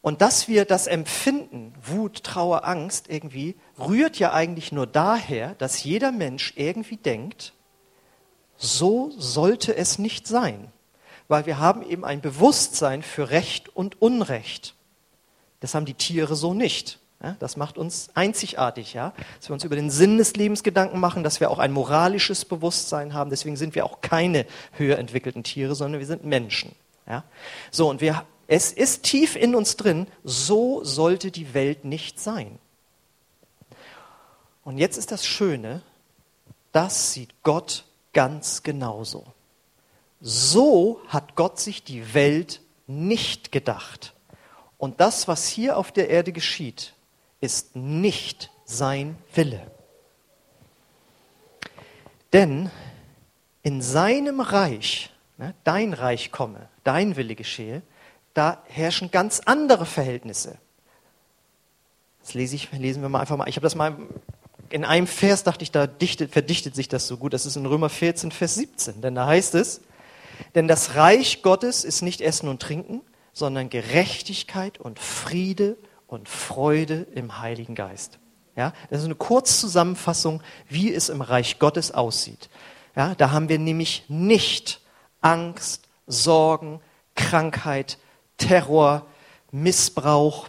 Und 0.03 0.21
dass 0.21 0.49
wir 0.49 0.67
das 0.67 0.87
empfinden, 0.87 1.73
Wut, 1.83 2.25
Trauer, 2.25 2.65
Angst 2.67 3.09
irgendwie, 3.09 3.57
rührt 3.79 4.19
ja 4.19 4.35
eigentlich 4.35 4.73
nur 4.73 4.87
daher, 4.87 5.55
dass 5.55 5.83
jeder 5.85 6.13
Mensch 6.13 6.53
irgendwie 6.57 6.97
denkt, 6.97 7.55
so 8.57 9.11
sollte 9.17 9.75
es 9.75 9.99
nicht 9.99 10.27
sein. 10.27 10.71
Weil 11.29 11.47
wir 11.47 11.59
haben 11.59 11.83
eben 11.83 12.05
ein 12.05 12.21
Bewusstsein 12.21 13.03
für 13.03 13.31
Recht 13.31 13.75
und 13.75 14.03
Unrecht. 14.03 14.75
Das 15.61 15.75
haben 15.75 15.87
die 15.87 15.95
Tiere 15.95 16.37
so 16.37 16.53
nicht. 16.53 16.99
Ja, 17.23 17.37
das 17.39 17.57
macht 17.57 17.79
uns 17.79 18.11
einzigartig, 18.15 18.93
ja? 18.93 19.13
dass 19.39 19.49
wir 19.49 19.55
uns 19.55 19.65
über 19.65 19.77
den 19.77 19.91
Sinn 19.91 20.19
des 20.19 20.35
Lebens 20.35 20.63
Gedanken 20.63 21.01
machen, 21.01 21.23
dass 21.23 21.41
wir 21.41 21.51
auch 21.51 21.59
ein 21.59 21.73
moralisches 21.73 22.45
Bewusstsein 22.45 23.15
haben. 23.15 23.31
Deswegen 23.31 23.57
sind 23.57 23.75
wir 23.75 23.87
auch 23.87 24.01
keine 24.01 24.47
höher 24.73 24.99
entwickelten 24.99 25.43
Tiere, 25.43 25.75
sondern 25.75 26.01
wir 26.01 26.07
sind 26.07 26.25
Menschen. 26.25 26.75
Ja? 27.07 27.25
So, 27.71 27.89
und 27.89 28.01
wir, 28.01 28.25
es 28.47 28.73
ist 28.73 29.05
tief 29.05 29.37
in 29.37 29.55
uns 29.55 29.77
drin, 29.77 30.07
so 30.23 30.85
sollte 30.85 31.31
die 31.31 31.55
Welt 31.55 31.85
nicht 31.85 32.21
sein. 32.21 32.59
Und 34.65 34.79
jetzt 34.79 34.97
ist 34.97 35.13
das 35.13 35.27
Schöne, 35.27 35.83
das 36.73 37.13
sieht 37.13 37.31
Gott 37.43 37.85
ganz 38.13 38.63
genauso. 38.63 39.25
So 40.21 41.01
hat 41.09 41.37
Gott 41.37 41.61
sich 41.61 41.85
die 41.85 42.15
Welt 42.15 42.61
nicht 42.87 43.53
gedacht. 43.53 44.15
Und 44.79 45.01
das, 45.01 45.29
was 45.29 45.47
hier 45.47 45.77
auf 45.77 45.93
der 45.93 46.09
Erde 46.11 46.33
geschieht, 46.33 46.94
ist 47.44 47.77
nicht 47.77 48.51
sein 48.65 49.17
Wille. 49.34 49.70
Denn 52.32 52.70
in 53.63 53.81
seinem 53.82 54.41
Reich, 54.41 55.10
ne, 55.36 55.55
dein 55.63 55.93
Reich 55.93 56.32
komme, 56.32 56.69
dein 56.82 57.17
Wille 57.17 57.36
geschehe, 57.36 57.82
da 58.32 58.63
herrschen 58.67 59.10
ganz 59.10 59.41
andere 59.44 59.86
Verhältnisse. 59.86 60.58
Das 62.20 62.34
lese 62.34 62.56
ich, 62.56 62.72
lesen 62.72 63.03
wir 63.03 63.08
mal 63.08 63.20
einfach 63.20 63.36
mal. 63.36 63.48
Ich 63.48 63.56
habe 63.56 63.65
das 63.65 63.74
mal 63.74 63.96
in 64.70 64.84
einem 64.84 65.06
Vers, 65.06 65.44
dachte 65.44 65.63
ich, 65.63 65.70
da 65.70 65.86
dichtet, 65.86 66.32
verdichtet 66.32 66.74
sich 66.74 66.89
das 66.89 67.06
so 67.06 67.19
gut. 67.19 67.34
Das 67.34 67.46
ist 67.46 67.56
in 67.56 67.67
Römer 67.67 67.91
14, 67.91 68.32
Vers 68.32 68.55
17. 68.56 69.03
Denn 69.03 69.15
da 69.15 69.27
heißt 69.27 69.55
es, 69.55 69.82
denn 70.55 70.67
das 70.67 70.96
Reich 70.96 71.43
Gottes 71.43 71.84
ist 71.84 72.03
nicht 72.03 72.20
Essen 72.20 72.48
und 72.48 72.60
Trinken, 72.60 73.03
sondern 73.32 73.69
Gerechtigkeit 73.69 74.81
und 74.81 74.98
Friede 74.98 75.77
und 76.15 76.29
Freude 76.29 77.06
im 77.15 77.41
Heiligen 77.41 77.75
Geist. 77.75 78.19
Ja, 78.56 78.73
das 78.89 79.01
ist 79.01 79.06
eine 79.06 79.17
Kurzzusammenfassung, 79.17 80.43
wie 80.69 80.94
es 80.94 81.09
im 81.09 81.21
Reich 81.21 81.59
Gottes 81.59 81.91
aussieht. 81.91 82.49
Ja, 82.94 83.15
da 83.17 83.33
haben 83.33 83.49
wir 83.49 83.59
nämlich 83.59 84.05
nicht 84.09 84.81
Angst, 85.21 85.89
Sorgen, 86.06 86.81
Krankheit, 87.17 87.99
Terror, 88.39 89.06
Missbrauch, 89.51 90.49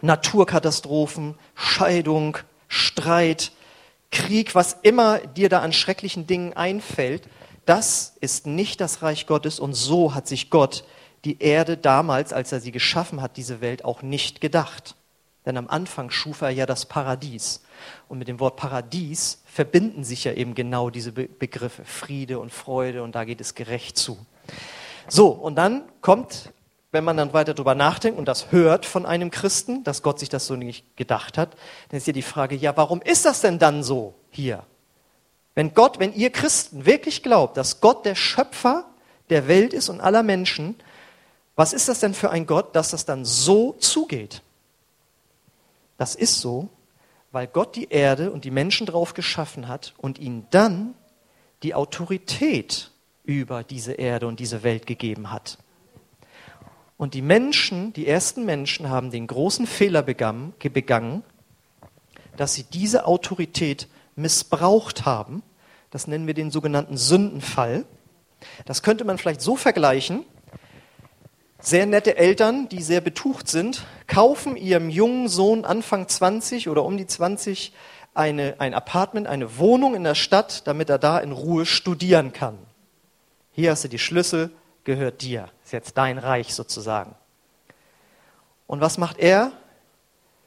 Naturkatastrophen, 0.00 1.34
Scheidung, 1.54 2.38
Streit, 2.68 3.52
Krieg, 4.10 4.54
was 4.54 4.78
immer 4.82 5.18
dir 5.18 5.48
da 5.48 5.60
an 5.60 5.72
schrecklichen 5.72 6.26
Dingen 6.26 6.54
einfällt, 6.54 7.28
das 7.66 8.16
ist 8.20 8.46
nicht 8.46 8.80
das 8.80 9.02
Reich 9.02 9.26
Gottes 9.26 9.58
und 9.58 9.74
so 9.74 10.14
hat 10.14 10.26
sich 10.26 10.48
Gott 10.50 10.84
die 11.26 11.40
Erde 11.40 11.76
damals, 11.76 12.32
als 12.32 12.52
er 12.52 12.60
sie 12.60 12.72
geschaffen 12.72 13.20
hat, 13.20 13.36
diese 13.36 13.60
Welt 13.60 13.84
auch 13.84 14.02
nicht 14.02 14.40
gedacht. 14.40 14.94
Denn 15.44 15.56
am 15.56 15.68
Anfang 15.68 16.10
schuf 16.10 16.40
er 16.40 16.50
ja 16.50 16.66
das 16.66 16.86
Paradies. 16.86 17.62
Und 18.08 18.18
mit 18.18 18.28
dem 18.28 18.40
Wort 18.40 18.56
Paradies 18.56 19.42
verbinden 19.44 20.04
sich 20.04 20.24
ja 20.24 20.32
eben 20.32 20.54
genau 20.54 20.88
diese 20.90 21.12
Be 21.12 21.28
Begriffe 21.28 21.84
Friede 21.84 22.38
und 22.38 22.52
Freude 22.52 23.02
und 23.02 23.14
da 23.14 23.24
geht 23.24 23.40
es 23.40 23.54
gerecht 23.54 23.98
zu. 23.98 24.18
So, 25.08 25.28
und 25.28 25.56
dann 25.56 25.82
kommt 26.00 26.52
wenn 26.96 27.04
man 27.04 27.18
dann 27.18 27.34
weiter 27.34 27.52
darüber 27.52 27.74
nachdenkt 27.74 28.18
und 28.18 28.26
das 28.26 28.52
hört 28.52 28.86
von 28.86 29.04
einem 29.04 29.30
Christen, 29.30 29.84
dass 29.84 30.02
Gott 30.02 30.18
sich 30.18 30.30
das 30.30 30.46
so 30.46 30.56
nicht 30.56 30.96
gedacht 30.96 31.36
hat, 31.36 31.54
dann 31.90 31.98
ist 31.98 32.04
hier 32.04 32.14
die 32.14 32.22
Frage, 32.22 32.54
ja, 32.54 32.74
warum 32.74 33.02
ist 33.02 33.26
das 33.26 33.42
denn 33.42 33.58
dann 33.58 33.82
so 33.82 34.14
hier? 34.30 34.62
Wenn 35.54 35.74
Gott, 35.74 35.98
wenn 35.98 36.14
ihr 36.14 36.30
Christen 36.30 36.86
wirklich 36.86 37.22
glaubt, 37.22 37.58
dass 37.58 37.82
Gott 37.82 38.06
der 38.06 38.14
Schöpfer 38.14 38.86
der 39.28 39.46
Welt 39.46 39.74
ist 39.74 39.90
und 39.90 40.00
aller 40.00 40.22
Menschen, 40.22 40.76
was 41.56 41.72
ist 41.72 41.88
das 41.88 42.00
denn 42.00 42.14
für 42.14 42.30
ein 42.30 42.46
Gott, 42.46 42.76
dass 42.76 42.90
das 42.90 43.04
dann 43.04 43.24
so 43.24 43.72
zugeht? 43.72 44.42
Das 45.96 46.14
ist 46.14 46.40
so, 46.40 46.68
weil 47.32 47.46
Gott 47.46 47.74
die 47.74 47.88
Erde 47.88 48.30
und 48.30 48.44
die 48.44 48.50
Menschen 48.50 48.86
drauf 48.86 49.14
geschaffen 49.14 49.66
hat 49.66 49.94
und 49.96 50.18
ihnen 50.18 50.46
dann 50.50 50.94
die 51.62 51.74
Autorität 51.74 52.92
über 53.24 53.64
diese 53.64 53.94
Erde 53.94 54.26
und 54.26 54.38
diese 54.38 54.62
Welt 54.62 54.86
gegeben 54.86 55.32
hat. 55.32 55.58
Und 56.96 57.14
die 57.14 57.22
Menschen, 57.22 57.92
die 57.92 58.06
ersten 58.06 58.44
Menschen 58.44 58.88
haben 58.88 59.10
den 59.10 59.26
großen 59.26 59.66
Fehler 59.66 60.02
begangen, 60.02 60.54
begangen 60.58 61.22
dass 62.36 62.54
sie 62.54 62.64
diese 62.64 63.06
Autorität 63.06 63.88
missbraucht 64.14 65.04
haben. 65.04 65.42
Das 65.90 66.06
nennen 66.06 66.26
wir 66.26 66.34
den 66.34 66.50
sogenannten 66.50 66.96
Sündenfall. 66.96 67.84
Das 68.64 68.82
könnte 68.82 69.04
man 69.04 69.18
vielleicht 69.18 69.40
so 69.40 69.56
vergleichen. 69.56 70.24
Sehr 71.58 71.86
nette 71.86 72.16
Eltern, 72.16 72.68
die 72.68 72.82
sehr 72.82 73.00
betucht 73.00 73.48
sind, 73.48 73.86
kaufen 74.06 74.56
ihrem 74.56 74.90
jungen 74.90 75.28
Sohn 75.28 75.64
Anfang 75.64 76.06
20 76.06 76.68
oder 76.68 76.84
um 76.84 76.96
die 76.96 77.06
20 77.06 77.72
eine, 78.14 78.56
ein 78.58 78.74
Apartment, 78.74 79.26
eine 79.26 79.58
Wohnung 79.58 79.94
in 79.94 80.04
der 80.04 80.14
Stadt, 80.14 80.66
damit 80.66 80.90
er 80.90 80.98
da 80.98 81.18
in 81.18 81.32
Ruhe 81.32 81.66
studieren 81.66 82.32
kann. 82.32 82.58
Hier 83.52 83.70
hast 83.70 83.84
du 83.84 83.88
die 83.88 83.98
Schlüssel, 83.98 84.50
gehört 84.84 85.22
dir. 85.22 85.48
Ist 85.64 85.72
jetzt 85.72 85.96
dein 85.98 86.18
Reich 86.18 86.54
sozusagen. 86.54 87.14
Und 88.66 88.80
was 88.80 88.98
macht 88.98 89.18
er? 89.18 89.52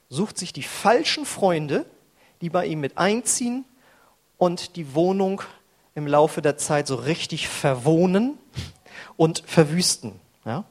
Sucht 0.10 0.38
sich 0.38 0.54
die 0.54 0.64
falschen 0.64 1.26
Freunde, 1.26 1.86
die 2.42 2.50
bei 2.50 2.66
ihm 2.66 2.80
mit 2.80 2.98
einziehen 2.98 3.66
und 4.38 4.76
die 4.76 4.96
Wohnung 4.96 5.42
im 5.96 6.08
Laufe 6.08 6.42
der 6.42 6.58
Zeit 6.58 6.88
so 6.88 6.96
richtig 6.96 7.48
verwohnen 7.48 8.38
und 9.18 9.44
verwüsten. 9.46 10.20
Ja? 10.46 10.64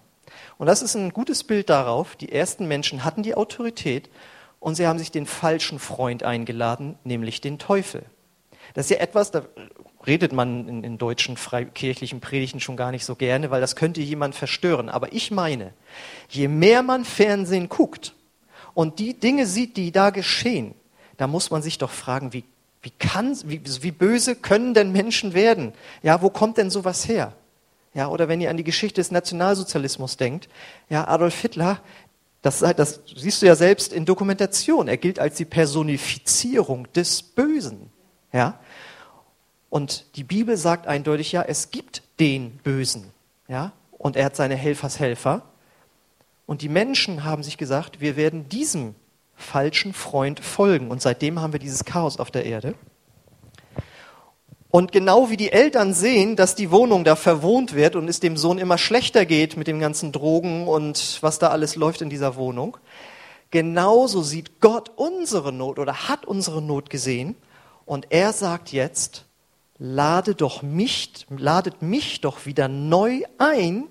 Und 0.58 0.66
das 0.66 0.82
ist 0.82 0.96
ein 0.96 1.10
gutes 1.10 1.44
Bild 1.44 1.70
darauf, 1.70 2.16
die 2.16 2.32
ersten 2.32 2.66
Menschen 2.66 3.04
hatten 3.04 3.22
die 3.22 3.36
Autorität 3.36 4.10
und 4.60 4.74
sie 4.74 4.86
haben 4.86 4.98
sich 4.98 5.12
den 5.12 5.24
falschen 5.24 5.78
Freund 5.78 6.24
eingeladen, 6.24 6.98
nämlich 7.04 7.40
den 7.40 7.58
Teufel. 7.58 8.02
Das 8.74 8.86
ist 8.86 8.90
ja 8.90 8.98
etwas, 8.98 9.30
da 9.30 9.42
redet 10.06 10.32
man 10.32 10.68
in, 10.68 10.84
in 10.84 10.98
deutschen 10.98 11.36
freikirchlichen 11.36 12.20
Predigten 12.20 12.60
schon 12.60 12.76
gar 12.76 12.90
nicht 12.90 13.04
so 13.04 13.14
gerne, 13.14 13.50
weil 13.50 13.60
das 13.60 13.76
könnte 13.76 14.00
jemand 14.00 14.34
verstören. 14.34 14.88
Aber 14.88 15.12
ich 15.12 15.30
meine, 15.30 15.72
je 16.28 16.48
mehr 16.48 16.82
man 16.82 17.04
Fernsehen 17.04 17.68
guckt 17.68 18.14
und 18.74 18.98
die 18.98 19.14
Dinge 19.14 19.46
sieht, 19.46 19.76
die 19.76 19.92
da 19.92 20.10
geschehen, 20.10 20.74
da 21.16 21.26
muss 21.26 21.50
man 21.50 21.62
sich 21.62 21.78
doch 21.78 21.90
fragen, 21.90 22.32
wie, 22.32 22.44
wie, 22.82 22.90
kann, 22.90 23.36
wie, 23.44 23.62
wie 23.82 23.90
böse 23.92 24.34
können 24.34 24.74
denn 24.74 24.92
Menschen 24.92 25.34
werden? 25.34 25.72
Ja, 26.02 26.20
wo 26.20 26.30
kommt 26.30 26.58
denn 26.58 26.70
sowas 26.70 27.08
her? 27.08 27.32
Ja, 27.98 28.06
oder 28.06 28.28
wenn 28.28 28.40
ihr 28.40 28.48
an 28.48 28.56
die 28.56 28.62
Geschichte 28.62 29.00
des 29.00 29.10
Nationalsozialismus 29.10 30.16
denkt, 30.16 30.48
ja, 30.88 31.08
Adolf 31.08 31.36
Hitler, 31.40 31.80
das, 32.42 32.60
das 32.60 33.00
siehst 33.16 33.42
du 33.42 33.46
ja 33.46 33.56
selbst 33.56 33.92
in 33.92 34.04
Dokumentation. 34.04 34.86
Er 34.86 34.98
gilt 34.98 35.18
als 35.18 35.34
die 35.34 35.44
Personifizierung 35.44 36.86
des 36.92 37.24
Bösen. 37.24 37.90
Ja, 38.32 38.60
und 39.68 40.06
die 40.14 40.22
Bibel 40.22 40.56
sagt 40.56 40.86
eindeutig, 40.86 41.32
ja, 41.32 41.42
es 41.42 41.72
gibt 41.72 42.04
den 42.20 42.58
Bösen. 42.58 43.10
Ja? 43.48 43.72
Und 43.90 44.14
er 44.14 44.26
hat 44.26 44.36
seine 44.36 44.54
Helfershelfer. 44.54 45.42
Und 46.46 46.62
die 46.62 46.68
Menschen 46.68 47.24
haben 47.24 47.42
sich 47.42 47.58
gesagt, 47.58 48.00
wir 48.00 48.14
werden 48.14 48.48
diesem 48.48 48.94
falschen 49.34 49.92
Freund 49.92 50.38
folgen. 50.38 50.92
Und 50.92 51.02
seitdem 51.02 51.40
haben 51.40 51.52
wir 51.52 51.58
dieses 51.58 51.84
Chaos 51.84 52.20
auf 52.20 52.30
der 52.30 52.46
Erde. 52.46 52.74
Und 54.70 54.92
genau 54.92 55.30
wie 55.30 55.38
die 55.38 55.50
Eltern 55.50 55.94
sehen, 55.94 56.36
dass 56.36 56.54
die 56.54 56.70
Wohnung 56.70 57.04
da 57.04 57.16
verwohnt 57.16 57.74
wird 57.74 57.96
und 57.96 58.06
es 58.06 58.20
dem 58.20 58.36
Sohn 58.36 58.58
immer 58.58 58.76
schlechter 58.76 59.24
geht 59.24 59.56
mit 59.56 59.66
den 59.66 59.80
ganzen 59.80 60.12
Drogen 60.12 60.68
und 60.68 61.18
was 61.22 61.38
da 61.38 61.48
alles 61.48 61.74
läuft 61.74 62.02
in 62.02 62.10
dieser 62.10 62.36
Wohnung, 62.36 62.76
genauso 63.50 64.22
sieht 64.22 64.60
Gott 64.60 64.90
unsere 64.96 65.52
Not 65.52 65.78
oder 65.78 66.08
hat 66.08 66.26
unsere 66.26 66.60
Not 66.60 66.90
gesehen. 66.90 67.34
Und 67.86 68.08
er 68.10 68.34
sagt 68.34 68.72
jetzt, 68.72 69.24
lade 69.78 70.34
doch 70.34 70.60
mich, 70.60 71.26
ladet 71.30 71.80
mich 71.80 72.20
doch 72.20 72.44
wieder 72.44 72.68
neu 72.68 73.22
ein, 73.38 73.84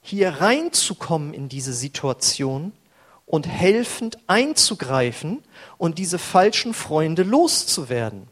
hier 0.00 0.30
reinzukommen 0.40 1.34
in 1.34 1.50
diese 1.50 1.74
Situation 1.74 2.72
und 3.26 3.46
helfend 3.46 4.18
einzugreifen 4.28 5.42
und 5.76 5.98
diese 5.98 6.18
falschen 6.18 6.72
Freunde 6.72 7.22
loszuwerden. 7.22 8.28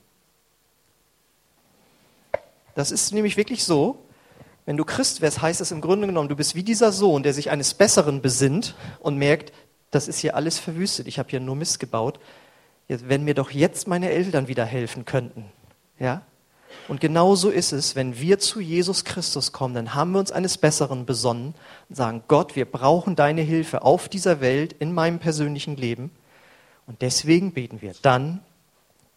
Das 2.75 2.91
ist 2.91 3.13
nämlich 3.13 3.37
wirklich 3.37 3.65
so, 3.65 4.05
wenn 4.65 4.77
du 4.77 4.85
Christ 4.85 5.21
wärst, 5.21 5.43
heißt 5.43 5.61
es 5.61 5.73
im 5.73 5.81
Grunde 5.81 6.07
genommen, 6.07 6.29
du 6.29 6.37
bist 6.37 6.55
wie 6.55 6.63
dieser 6.63 6.93
Sohn, 6.93 7.23
der 7.23 7.35
sich 7.35 7.51
eines 7.51 7.75
Besseren 7.75 8.23
besinnt 8.23 8.75
und 9.01 9.17
merkt, 9.17 9.53
das 9.91 10.09
ist 10.09 10.19
hier 10.19 10.37
alles 10.37 10.59
verwüstet, 10.59 11.07
ich 11.07 11.19
habe 11.19 11.29
hier 11.29 11.41
nur 11.41 11.57
Mist 11.57 11.81
gebaut. 11.81 12.21
Wenn 12.89 13.25
mir 13.25 13.35
doch 13.35 13.51
jetzt 13.51 13.89
meine 13.89 14.11
Eltern 14.11 14.49
wieder 14.49 14.65
helfen 14.65 15.05
könnten, 15.05 15.47
ja, 15.99 16.23
und 16.89 17.01
genau 17.01 17.35
so 17.35 17.51
ist 17.51 17.73
es, 17.73 17.97
wenn 17.97 18.19
wir 18.19 18.39
zu 18.39 18.61
Jesus 18.61 19.05
Christus 19.05 19.53
kommen, 19.53 19.75
dann 19.75 19.95
haben 19.95 20.13
wir 20.13 20.19
uns 20.19 20.33
eines 20.33 20.59
Besseren 20.59 21.07
besonnen 21.07 21.55
und 21.89 21.95
sagen, 21.95 22.25
Gott, 22.29 22.57
wir 22.57 22.65
brauchen 22.65 23.15
deine 23.15 23.43
Hilfe 23.43 23.83
auf 23.83 24.09
dieser 24.09 24.41
Welt, 24.41 24.75
in 24.79 24.93
meinem 24.93 25.19
persönlichen 25.19 25.77
Leben. 25.77 26.11
Und 26.87 27.03
deswegen 27.03 27.53
beten 27.53 27.83
wir 27.83 27.95
dann, 28.03 28.41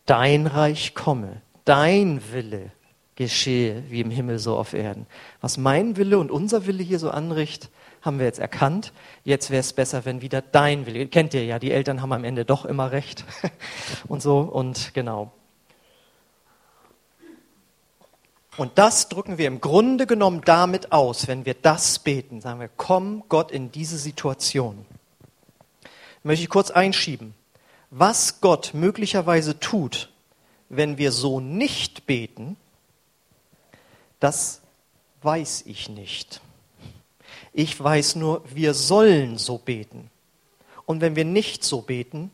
dein 0.05 0.47
Reich 0.47 0.93
komme, 0.93 1.41
dein 1.63 2.21
Wille 2.31 2.71
geschehe, 3.15 3.83
wie 3.89 4.01
im 4.01 4.11
Himmel 4.11 4.39
so 4.39 4.57
auf 4.57 4.73
Erden. 4.73 5.07
Was 5.41 5.57
mein 5.57 5.97
Wille 5.97 6.19
und 6.19 6.31
unser 6.31 6.65
Wille 6.65 6.83
hier 6.83 6.99
so 6.99 7.09
anrichtet, 7.09 7.69
haben 8.01 8.19
wir 8.19 8.25
jetzt 8.25 8.39
erkannt. 8.39 8.93
Jetzt 9.23 9.49
wäre 9.49 9.61
es 9.61 9.73
besser, 9.73 10.05
wenn 10.05 10.21
wieder 10.21 10.41
dein 10.41 10.85
Wille. 10.85 11.07
Kennt 11.07 11.33
ihr 11.33 11.45
ja, 11.45 11.57
die 11.57 11.71
Eltern 11.71 12.01
haben 12.01 12.13
am 12.13 12.23
Ende 12.23 12.45
doch 12.45 12.65
immer 12.65 12.91
recht. 12.91 13.23
und 14.07 14.21
so, 14.21 14.39
und 14.39 14.93
genau. 14.93 15.31
Und 18.57 18.77
das 18.77 19.09
drücken 19.09 19.37
wir 19.37 19.47
im 19.47 19.59
Grunde 19.59 20.07
genommen 20.07 20.41
damit 20.45 20.91
aus, 20.91 21.27
wenn 21.27 21.45
wir 21.45 21.55
das 21.55 21.99
beten. 21.99 22.41
Sagen 22.41 22.59
wir, 22.59 22.69
komm 22.77 23.23
Gott 23.27 23.51
in 23.51 23.71
diese 23.71 23.97
Situation. 23.97 24.85
Möchte 26.23 26.43
ich 26.43 26.49
kurz 26.49 26.71
einschieben. 26.71 27.33
Was 27.89 28.41
Gott 28.41 28.71
möglicherweise 28.73 29.59
tut, 29.59 30.09
wenn 30.69 30.97
wir 30.97 31.11
so 31.11 31.39
nicht 31.39 32.05
beten, 32.07 32.57
das 34.19 34.61
weiß 35.21 35.63
ich 35.65 35.89
nicht. 35.89 36.41
Ich 37.53 37.81
weiß 37.81 38.15
nur, 38.15 38.43
wir 38.53 38.73
sollen 38.73 39.37
so 39.37 39.57
beten. 39.57 40.09
Und 40.85 41.01
wenn 41.01 41.15
wir 41.15 41.25
nicht 41.25 41.63
so 41.63 41.81
beten, 41.81 42.31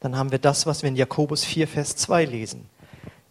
dann 0.00 0.16
haben 0.16 0.30
wir 0.30 0.38
das, 0.38 0.66
was 0.66 0.82
wir 0.82 0.88
in 0.88 0.96
Jakobus 0.96 1.44
4, 1.44 1.68
Vers 1.68 1.96
2 1.96 2.24
lesen 2.24 2.68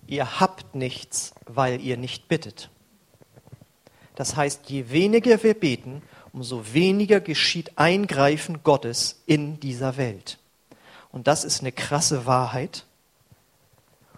ihr 0.08 0.40
habt 0.40 0.76
nichts, 0.76 1.34
weil 1.46 1.82
ihr 1.82 1.98
nicht 1.98 2.28
bittet. 2.28 2.70
Das 4.16 4.36
heißt, 4.36 4.70
je 4.70 4.90
weniger 4.90 5.42
wir 5.44 5.54
beten, 5.54 6.02
umso 6.32 6.74
weniger 6.74 7.20
geschieht 7.20 7.78
Eingreifen 7.78 8.64
Gottes 8.64 9.22
in 9.26 9.60
dieser 9.60 9.98
Welt. 9.98 10.38
Und 11.12 11.28
das 11.28 11.44
ist 11.44 11.62
eine 11.62 11.72
krasse 11.72 12.26
Wahrheit. 12.26 12.86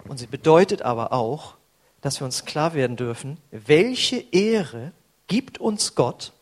Und 0.07 0.17
sie 0.17 0.27
bedeutet 0.27 0.81
aber 0.81 1.13
auch, 1.13 1.55
dass 2.01 2.19
wir 2.19 2.25
uns 2.25 2.45
klar 2.45 2.73
werden 2.73 2.95
dürfen, 2.95 3.37
welche 3.51 4.17
Ehre 4.31 4.91
gibt 5.27 5.59
uns 5.59 5.95
Gott, 5.95 6.33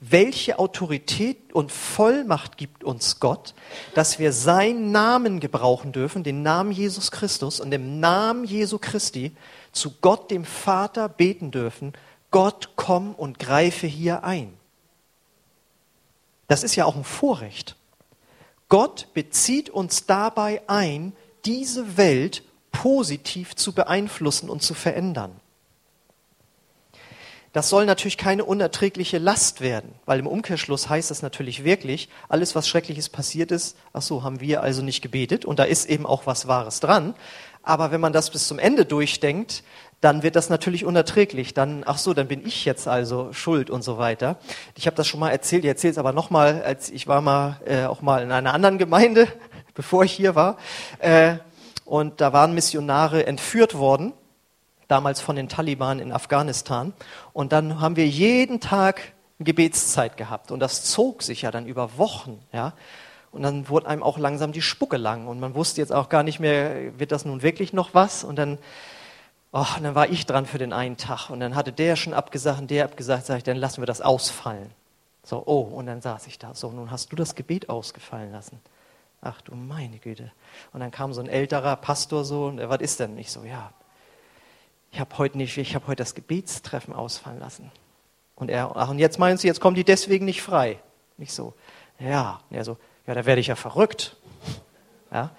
welche 0.00 0.58
Autorität 0.58 1.52
und 1.54 1.72
Vollmacht 1.72 2.58
gibt 2.58 2.84
uns 2.84 3.20
Gott, 3.20 3.54
dass 3.94 4.18
wir 4.18 4.32
seinen 4.32 4.92
Namen 4.92 5.40
gebrauchen 5.40 5.92
dürfen, 5.92 6.24
den 6.24 6.42
Namen 6.42 6.72
Jesus 6.72 7.10
Christus 7.10 7.60
und 7.60 7.72
im 7.72 8.00
Namen 8.00 8.44
Jesu 8.44 8.78
Christi 8.78 9.34
zu 9.72 9.92
Gott 10.00 10.30
dem 10.30 10.44
Vater 10.44 11.08
beten 11.08 11.50
dürfen, 11.50 11.94
Gott 12.30 12.70
komm 12.76 13.14
und 13.14 13.38
greife 13.38 13.86
hier 13.86 14.24
ein. 14.24 14.52
Das 16.48 16.64
ist 16.64 16.74
ja 16.74 16.84
auch 16.84 16.96
ein 16.96 17.04
Vorrecht. 17.04 17.76
Gott 18.68 19.08
bezieht 19.14 19.70
uns 19.70 20.04
dabei 20.06 20.62
ein, 20.66 21.12
diese 21.44 21.96
Welt 21.96 22.42
positiv 22.74 23.54
zu 23.54 23.72
beeinflussen 23.72 24.50
und 24.50 24.62
zu 24.62 24.74
verändern. 24.74 25.32
Das 27.52 27.68
soll 27.68 27.86
natürlich 27.86 28.18
keine 28.18 28.44
unerträgliche 28.44 29.18
Last 29.18 29.60
werden, 29.60 29.94
weil 30.06 30.18
im 30.18 30.26
Umkehrschluss 30.26 30.88
heißt 30.88 31.12
das 31.12 31.22
natürlich 31.22 31.62
wirklich, 31.62 32.08
alles 32.28 32.56
was 32.56 32.66
Schreckliches 32.66 33.08
passiert 33.08 33.52
ist, 33.52 33.76
ach 33.92 34.02
so, 34.02 34.24
haben 34.24 34.40
wir 34.40 34.60
also 34.60 34.82
nicht 34.82 35.02
gebetet 35.02 35.44
und 35.44 35.60
da 35.60 35.64
ist 35.64 35.88
eben 35.88 36.04
auch 36.04 36.26
was 36.26 36.48
Wahres 36.48 36.80
dran. 36.80 37.14
Aber 37.62 37.92
wenn 37.92 38.00
man 38.00 38.12
das 38.12 38.30
bis 38.30 38.48
zum 38.48 38.58
Ende 38.58 38.84
durchdenkt, 38.84 39.62
dann 40.00 40.24
wird 40.24 40.34
das 40.34 40.50
natürlich 40.50 40.84
unerträglich. 40.84 41.54
Dann, 41.54 41.84
ach 41.86 41.98
so, 41.98 42.12
dann 42.12 42.26
bin 42.26 42.44
ich 42.44 42.64
jetzt 42.64 42.88
also 42.88 43.32
schuld 43.32 43.70
und 43.70 43.82
so 43.82 43.98
weiter. 43.98 44.36
Ich 44.74 44.86
habe 44.86 44.96
das 44.96 45.06
schon 45.06 45.20
mal 45.20 45.30
erzählt, 45.30 45.64
ich 45.64 45.68
erzähle 45.68 45.92
es 45.92 45.98
aber 45.98 46.12
nochmal, 46.12 46.62
als 46.64 46.90
ich 46.90 47.06
war 47.06 47.20
mal 47.20 47.60
äh, 47.64 47.84
auch 47.84 48.02
mal 48.02 48.22
in 48.22 48.32
einer 48.32 48.52
anderen 48.52 48.78
Gemeinde, 48.78 49.28
bevor 49.74 50.02
ich 50.02 50.12
hier 50.12 50.34
war. 50.34 50.58
Äh, 50.98 51.36
und 51.94 52.20
da 52.20 52.32
waren 52.32 52.54
Missionare 52.54 53.24
entführt 53.24 53.78
worden, 53.78 54.14
damals 54.88 55.20
von 55.20 55.36
den 55.36 55.48
Taliban 55.48 56.00
in 56.00 56.10
Afghanistan. 56.10 56.92
Und 57.32 57.52
dann 57.52 57.80
haben 57.80 57.94
wir 57.94 58.08
jeden 58.08 58.58
Tag 58.58 59.12
Gebetszeit 59.38 60.16
gehabt. 60.16 60.50
Und 60.50 60.58
das 60.58 60.82
zog 60.82 61.22
sich 61.22 61.42
ja 61.42 61.52
dann 61.52 61.66
über 61.66 61.96
Wochen. 61.96 62.40
Ja. 62.52 62.72
Und 63.30 63.42
dann 63.42 63.68
wurde 63.68 63.86
einem 63.86 64.02
auch 64.02 64.18
langsam 64.18 64.50
die 64.50 64.60
Spucke 64.60 64.96
lang. 64.96 65.28
Und 65.28 65.38
man 65.38 65.54
wusste 65.54 65.80
jetzt 65.80 65.92
auch 65.92 66.08
gar 66.08 66.24
nicht 66.24 66.40
mehr, 66.40 66.98
wird 66.98 67.12
das 67.12 67.24
nun 67.24 67.42
wirklich 67.42 67.72
noch 67.72 67.90
was? 67.94 68.24
Und 68.24 68.34
dann 68.36 68.58
Oh, 69.56 69.64
und 69.76 69.84
dann 69.84 69.94
war 69.94 70.08
ich 70.08 70.26
dran 70.26 70.46
für 70.46 70.58
den 70.58 70.72
einen 70.72 70.96
Tag 70.96 71.30
und 71.30 71.38
dann 71.38 71.54
hatte 71.54 71.70
der 71.70 71.94
schon 71.94 72.12
abgesagt 72.12 72.60
und 72.60 72.72
der 72.72 72.86
abgesagt, 72.86 73.26
sag 73.26 73.36
ich, 73.36 73.44
dann 73.44 73.56
lassen 73.56 73.80
wir 73.80 73.86
das 73.86 74.00
ausfallen. 74.00 74.68
So, 75.22 75.44
oh, 75.46 75.60
und 75.60 75.86
dann 75.86 76.00
saß 76.00 76.26
ich 76.26 76.40
da. 76.40 76.54
So, 76.54 76.72
nun 76.72 76.90
hast 76.90 77.12
du 77.12 77.14
das 77.14 77.36
Gebet 77.36 77.68
ausgefallen 77.68 78.32
lassen. 78.32 78.58
Ach 79.24 79.40
du 79.40 79.54
meine 79.54 79.98
Güte. 79.98 80.30
Und 80.74 80.80
dann 80.80 80.90
kam 80.90 81.14
so 81.14 81.22
ein 81.22 81.28
älterer 81.28 81.76
Pastor 81.76 82.24
so, 82.24 82.44
und 82.44 82.58
er, 82.58 82.68
was 82.68 82.80
ist 82.80 83.00
denn? 83.00 83.16
Ich 83.16 83.32
so, 83.32 83.42
ja, 83.42 83.72
ich 84.92 85.00
habe 85.00 85.16
heute 85.16 85.38
nicht, 85.38 85.56
ich 85.56 85.74
habe 85.74 85.86
heute 85.86 86.02
das 86.02 86.14
Gebetstreffen 86.14 86.92
ausfallen 86.92 87.40
lassen. 87.40 87.72
Und 88.34 88.50
er, 88.50 88.76
ach, 88.76 88.90
und 88.90 88.98
jetzt 88.98 89.18
meinst 89.18 89.42
du, 89.42 89.48
jetzt 89.48 89.60
kommen 89.60 89.76
die 89.76 89.84
deswegen 89.84 90.26
nicht 90.26 90.42
frei? 90.42 90.78
Nicht 91.16 91.32
so, 91.32 91.54
ja. 91.98 92.40
Und 92.50 92.56
er 92.56 92.64
so, 92.64 92.76
ja, 93.06 93.14
da 93.14 93.24
werde 93.24 93.40
ich 93.40 93.46
ja 93.46 93.56
verrückt. 93.56 94.16
Ja. 95.10 95.30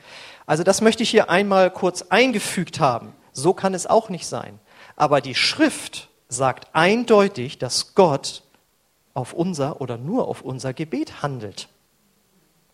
Also 0.47 0.63
das 0.63 0.81
möchte 0.81 1.03
ich 1.03 1.09
hier 1.11 1.29
einmal 1.29 1.69
kurz 1.69 2.01
eingefügt 2.03 2.79
haben. 2.79 3.13
So 3.33 3.53
kann 3.53 3.75
es 3.75 3.85
auch 3.85 4.09
nicht 4.09 4.25
sein. 4.25 4.59
Aber 4.95 5.21
die 5.21 5.35
Schrift 5.35 6.09
sagt 6.27 6.69
eindeutig, 6.73 7.59
dass 7.59 7.93
Gott 7.93 8.41
auf 9.13 9.33
unser 9.33 9.79
oder 9.79 9.97
nur 9.97 10.27
auf 10.27 10.41
unser 10.41 10.73
Gebet 10.73 11.21
handelt. 11.21 11.67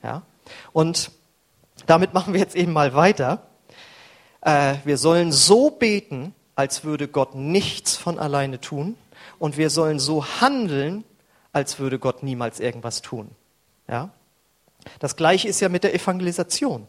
Ja? 0.03 0.21
Und 0.73 1.11
damit 1.85 2.13
machen 2.13 2.33
wir 2.33 2.39
jetzt 2.39 2.55
eben 2.55 2.73
mal 2.73 2.93
weiter. 2.93 3.47
Äh, 4.41 4.75
wir 4.83 4.97
sollen 4.97 5.31
so 5.31 5.69
beten, 5.69 6.33
als 6.55 6.83
würde 6.83 7.07
Gott 7.07 7.35
nichts 7.35 7.97
von 7.97 8.19
alleine 8.19 8.59
tun. 8.59 8.97
Und 9.39 9.57
wir 9.57 9.69
sollen 9.69 9.99
so 9.99 10.25
handeln, 10.41 11.03
als 11.53 11.79
würde 11.79 11.99
Gott 11.99 12.23
niemals 12.23 12.59
irgendwas 12.59 13.01
tun. 13.01 13.29
Ja? 13.87 14.09
Das 14.99 15.15
gleiche 15.15 15.47
ist 15.47 15.59
ja 15.59 15.69
mit 15.69 15.83
der 15.83 15.93
Evangelisation. 15.93 16.87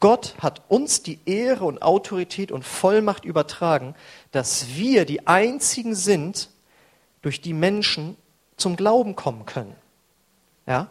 Gott 0.00 0.34
hat 0.40 0.62
uns 0.68 1.02
die 1.02 1.20
Ehre 1.24 1.64
und 1.64 1.82
Autorität 1.82 2.52
und 2.52 2.64
Vollmacht 2.64 3.24
übertragen, 3.24 3.94
dass 4.32 4.74
wir 4.74 5.04
die 5.04 5.26
Einzigen 5.26 5.94
sind, 5.94 6.50
durch 7.22 7.40
die 7.40 7.54
Menschen 7.54 8.16
zum 8.56 8.76
Glauben 8.76 9.16
kommen 9.16 9.46
können. 9.46 9.74
Ja? 10.66 10.88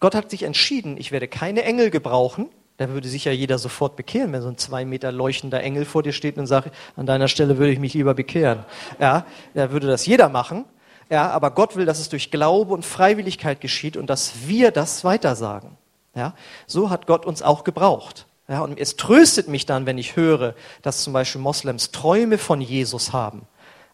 Gott 0.00 0.14
hat 0.14 0.30
sich 0.30 0.42
entschieden, 0.42 0.96
ich 0.98 1.12
werde 1.12 1.28
keine 1.28 1.64
Engel 1.64 1.90
gebrauchen. 1.90 2.48
Da 2.78 2.90
würde 2.90 3.08
sich 3.08 3.24
ja 3.24 3.32
jeder 3.32 3.56
sofort 3.56 3.96
bekehren, 3.96 4.32
wenn 4.32 4.42
so 4.42 4.48
ein 4.48 4.58
zwei 4.58 4.84
Meter 4.84 5.10
leuchtender 5.10 5.62
Engel 5.62 5.86
vor 5.86 6.02
dir 6.02 6.12
steht 6.12 6.36
und 6.36 6.46
sagt, 6.46 6.70
an 6.94 7.06
deiner 7.06 7.28
Stelle 7.28 7.56
würde 7.56 7.72
ich 7.72 7.78
mich 7.78 7.94
lieber 7.94 8.12
bekehren. 8.12 8.66
Ja, 9.00 9.24
da 9.54 9.72
würde 9.72 9.86
das 9.86 10.04
jeder 10.04 10.28
machen. 10.28 10.66
Ja, 11.08 11.30
aber 11.30 11.52
Gott 11.52 11.76
will, 11.76 11.86
dass 11.86 12.00
es 12.00 12.10
durch 12.10 12.30
Glaube 12.30 12.74
und 12.74 12.84
Freiwilligkeit 12.84 13.62
geschieht 13.62 13.96
und 13.96 14.10
dass 14.10 14.46
wir 14.46 14.72
das 14.72 15.04
weitersagen. 15.04 15.70
Ja, 16.14 16.34
so 16.66 16.90
hat 16.90 17.06
Gott 17.06 17.24
uns 17.24 17.42
auch 17.42 17.64
gebraucht. 17.64 18.26
Ja, 18.48 18.60
und 18.60 18.78
es 18.78 18.96
tröstet 18.96 19.48
mich 19.48 19.66
dann, 19.66 19.86
wenn 19.86 19.98
ich 19.98 20.16
höre, 20.16 20.54
dass 20.82 21.02
zum 21.02 21.12
Beispiel 21.12 21.40
Moslems 21.40 21.92
Träume 21.92 22.38
von 22.38 22.60
Jesus 22.60 23.12
haben. 23.12 23.42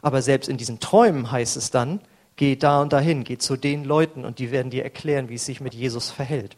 Aber 0.03 0.23
selbst 0.23 0.49
in 0.49 0.57
diesen 0.57 0.81
Träumen 0.81 1.31
heißt 1.31 1.57
es 1.57 1.71
dann, 1.71 2.01
geh 2.37 2.57
da 2.57 2.81
und 2.83 2.93
dahin, 2.93 3.25
geh 3.25 3.39
zu 3.39 3.57
den 3.57 3.85
Leuten 3.85 4.25
und 4.25 4.39
die 4.39 4.51
werden 4.51 4.71
dir 4.71 4.85
erklären, 4.85 5.29
wie 5.29 5.35
es 5.35 5.45
sich 5.45 5.61
mit 5.61 5.75
Jesus 5.75 6.11
verhält. 6.11 6.57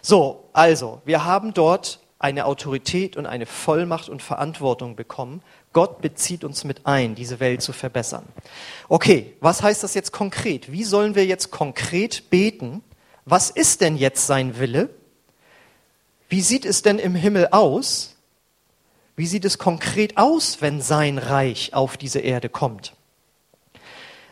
So, 0.00 0.48
also, 0.52 1.02
wir 1.04 1.24
haben 1.24 1.54
dort 1.54 2.00
eine 2.18 2.46
Autorität 2.46 3.16
und 3.16 3.26
eine 3.26 3.46
Vollmacht 3.46 4.08
und 4.08 4.22
Verantwortung 4.22 4.94
bekommen. 4.96 5.42
Gott 5.72 6.00
bezieht 6.00 6.44
uns 6.44 6.64
mit 6.64 6.86
ein, 6.86 7.14
diese 7.14 7.40
Welt 7.40 7.62
zu 7.62 7.72
verbessern. 7.72 8.24
Okay, 8.88 9.34
was 9.40 9.62
heißt 9.62 9.82
das 9.82 9.94
jetzt 9.94 10.12
konkret? 10.12 10.70
Wie 10.70 10.84
sollen 10.84 11.14
wir 11.14 11.26
jetzt 11.26 11.50
konkret 11.50 12.30
beten? 12.30 12.82
was 13.24 13.50
ist 13.50 13.80
denn 13.80 13.96
jetzt 13.96 14.26
sein 14.26 14.58
Wille? 14.58 14.90
Wie 16.28 16.40
sieht 16.40 16.64
es 16.64 16.82
denn 16.82 16.98
im 16.98 17.14
Himmel 17.14 17.48
aus? 17.50 18.16
Wie 19.16 19.26
sieht 19.26 19.44
es 19.44 19.58
konkret 19.58 20.16
aus, 20.16 20.60
wenn 20.60 20.80
sein 20.80 21.18
Reich 21.18 21.74
auf 21.74 21.96
diese 21.96 22.20
Erde 22.20 22.48
kommt? 22.48 22.94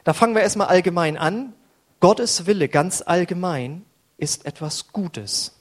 Da 0.04 0.12
fangen 0.12 0.34
wir 0.34 0.42
erstmal 0.42 0.68
allgemein 0.68 1.16
an. 1.16 1.52
Gottes 2.00 2.46
Wille 2.46 2.68
ganz 2.68 3.02
allgemein 3.04 3.84
ist 4.16 4.46
etwas 4.46 4.88
Gutes. 4.92 5.56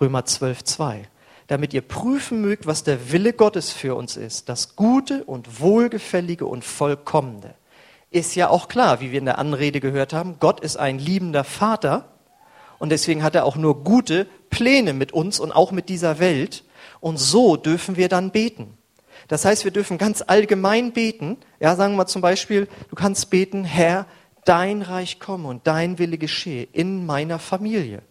Römer 0.00 0.24
12, 0.24 0.64
2. 0.64 1.08
Damit 1.46 1.72
ihr 1.74 1.82
prüfen 1.82 2.40
mögt, 2.40 2.66
was 2.66 2.84
der 2.84 3.12
Wille 3.12 3.32
Gottes 3.32 3.70
für 3.72 3.94
uns 3.94 4.16
ist, 4.16 4.48
das 4.48 4.76
Gute 4.76 5.24
und 5.24 5.60
Wohlgefällige 5.60 6.46
und 6.46 6.64
Vollkommene. 6.64 7.54
Ist 8.10 8.34
ja 8.34 8.48
auch 8.48 8.68
klar, 8.68 9.00
wie 9.00 9.12
wir 9.12 9.18
in 9.18 9.24
der 9.24 9.38
Anrede 9.38 9.80
gehört 9.80 10.12
haben, 10.12 10.36
Gott 10.40 10.60
ist 10.60 10.76
ein 10.76 10.98
liebender 10.98 11.44
Vater 11.44 12.08
und 12.78 12.90
deswegen 12.90 13.22
hat 13.22 13.34
er 13.34 13.44
auch 13.44 13.56
nur 13.56 13.82
gute 13.84 14.26
Pläne 14.50 14.92
mit 14.92 15.12
uns 15.12 15.40
und 15.40 15.52
auch 15.52 15.72
mit 15.72 15.88
dieser 15.88 16.18
Welt. 16.18 16.64
Und 17.00 17.18
so 17.18 17.56
dürfen 17.56 17.96
wir 17.96 18.08
dann 18.08 18.30
beten. 18.30 18.77
Das 19.28 19.44
heißt, 19.44 19.64
wir 19.64 19.70
dürfen 19.70 19.98
ganz 19.98 20.24
allgemein 20.26 20.92
beten. 20.92 21.36
Ja, 21.60 21.76
sagen 21.76 21.96
wir 21.96 22.06
zum 22.06 22.22
Beispiel, 22.22 22.66
du 22.88 22.96
kannst 22.96 23.30
beten, 23.30 23.64
Herr, 23.64 24.06
dein 24.44 24.82
Reich 24.82 25.20
komme 25.20 25.48
und 25.48 25.66
dein 25.66 25.98
Wille 25.98 26.18
geschehe 26.18 26.66
in 26.72 27.04
meiner 27.06 27.38
Familie. 27.38 28.02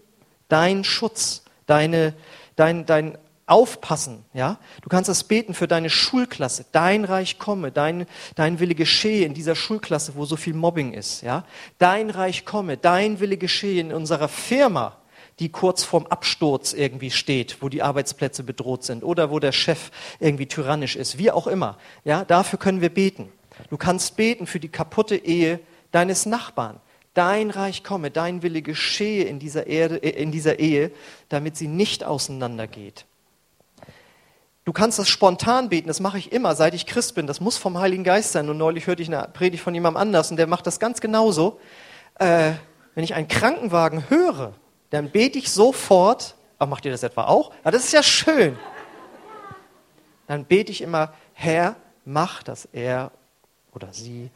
Dein 0.48 0.84
Schutz, 0.84 1.44
deine, 1.66 2.14
dein, 2.56 2.86
dein 2.86 3.18
aufpassen, 3.48 4.26
ja. 4.34 4.60
Du 4.82 4.90
kannst 4.90 5.10
das 5.10 5.24
beten 5.24 5.54
für 5.54 5.68
deine 5.68 5.90
Schulklasse. 5.90 6.66
Dein 6.74 7.06
Reich 7.06 7.40
komme, 7.40 7.72
dein, 7.72 8.06
dein 8.36 8.60
Wille 8.60 8.76
geschehe 8.76 9.26
in 9.26 9.34
dieser 9.34 9.56
Schulklasse, 9.56 10.14
wo 10.16 10.26
so 10.26 10.36
viel 10.36 10.54
Mobbing 10.54 10.94
ist, 10.94 11.22
ja. 11.22 11.46
Dein 11.80 12.10
Reich 12.10 12.46
komme, 12.46 12.78
dein 12.78 13.20
Wille 13.20 13.38
geschehe 13.38 13.80
in 13.80 13.94
unserer 13.94 14.28
Firma, 14.28 14.98
die 15.40 15.50
kurz 15.50 15.84
vorm 15.84 16.08
Absturz 16.08 16.74
irgendwie 16.74 17.12
steht, 17.12 17.62
wo 17.62 17.70
die 17.70 17.84
Arbeitsplätze 17.84 18.44
bedroht 18.44 18.84
sind 18.84 19.04
oder 19.04 19.30
wo 19.30 19.40
der 19.40 19.52
Chef 19.52 19.92
irgendwie 20.20 20.48
tyrannisch 20.48 20.96
ist, 20.96 21.18
wie 21.18 21.32
auch 21.32 21.48
immer, 21.48 21.78
ja. 22.04 22.26
Dafür 22.26 22.60
können 22.60 22.82
wir 22.82 22.90
beten. 22.90 23.32
Du 23.70 23.78
kannst 23.78 24.16
beten 24.16 24.48
für 24.48 24.60
die 24.60 24.70
kaputte 24.70 25.16
Ehe 25.16 25.60
deines 25.92 26.26
Nachbarn. 26.26 26.80
Dein 27.14 27.50
Reich 27.50 27.84
komme, 27.84 28.12
dein 28.12 28.44
Wille 28.44 28.62
geschehe 28.62 29.24
in 29.24 29.40
dieser, 29.40 29.66
Erde, 29.68 29.98
in 29.98 30.32
dieser 30.32 30.60
Ehe, 30.60 30.92
damit 31.30 31.58
sie 31.58 31.68
nicht 31.68 32.04
auseinandergeht. 32.04 33.06
Du 34.66 34.74
kannst 34.74 35.00
das 35.00 35.08
spontan 35.08 35.70
beten, 35.70 35.88
das 35.88 36.00
mache 36.00 36.18
ich 36.18 36.32
immer, 36.32 36.54
seit 36.54 36.74
ich 36.74 36.86
Christ 36.86 37.16
bin. 37.16 37.26
Das 37.26 37.40
muss 37.40 37.58
vom 37.58 37.78
Heiligen 37.80 38.04
Geist 38.04 38.34
sein. 38.34 38.50
Und 38.50 38.58
neulich 38.58 38.86
hörte 38.86 39.02
ich 39.02 39.08
eine 39.08 39.28
Predigt 39.30 39.64
von 39.64 39.74
jemandem 39.74 40.00
anders 40.00 40.30
und 40.30 40.38
der 40.38 40.46
macht 40.46 40.68
das 40.68 40.80
ganz 40.80 41.00
genauso. 41.00 41.60
Äh, 42.20 42.52
wenn 42.94 43.04
ich 43.04 43.16
einen 43.16 43.28
Krankenwagen 43.28 44.10
höre, 44.10 44.54
dann 44.90 45.10
bete 45.10 45.38
ich 45.38 45.52
sofort, 45.52 46.36
ach, 46.60 46.68
macht 46.68 46.86
ihr 46.86 46.92
das 46.92 47.04
etwa 47.04 47.26
auch? 47.26 47.52
Ja, 47.66 47.72
das 47.72 47.86
ist 47.86 47.94
ja 47.94 48.04
schön. 48.04 48.58
Dann 50.28 50.46
bete 50.46 50.72
ich 50.72 50.82
immer, 50.82 51.14
Herr, 51.34 51.76
mach, 52.06 52.44
dass 52.44 52.66
er 52.72 53.12
oder 53.74 53.94
sie 53.94 54.30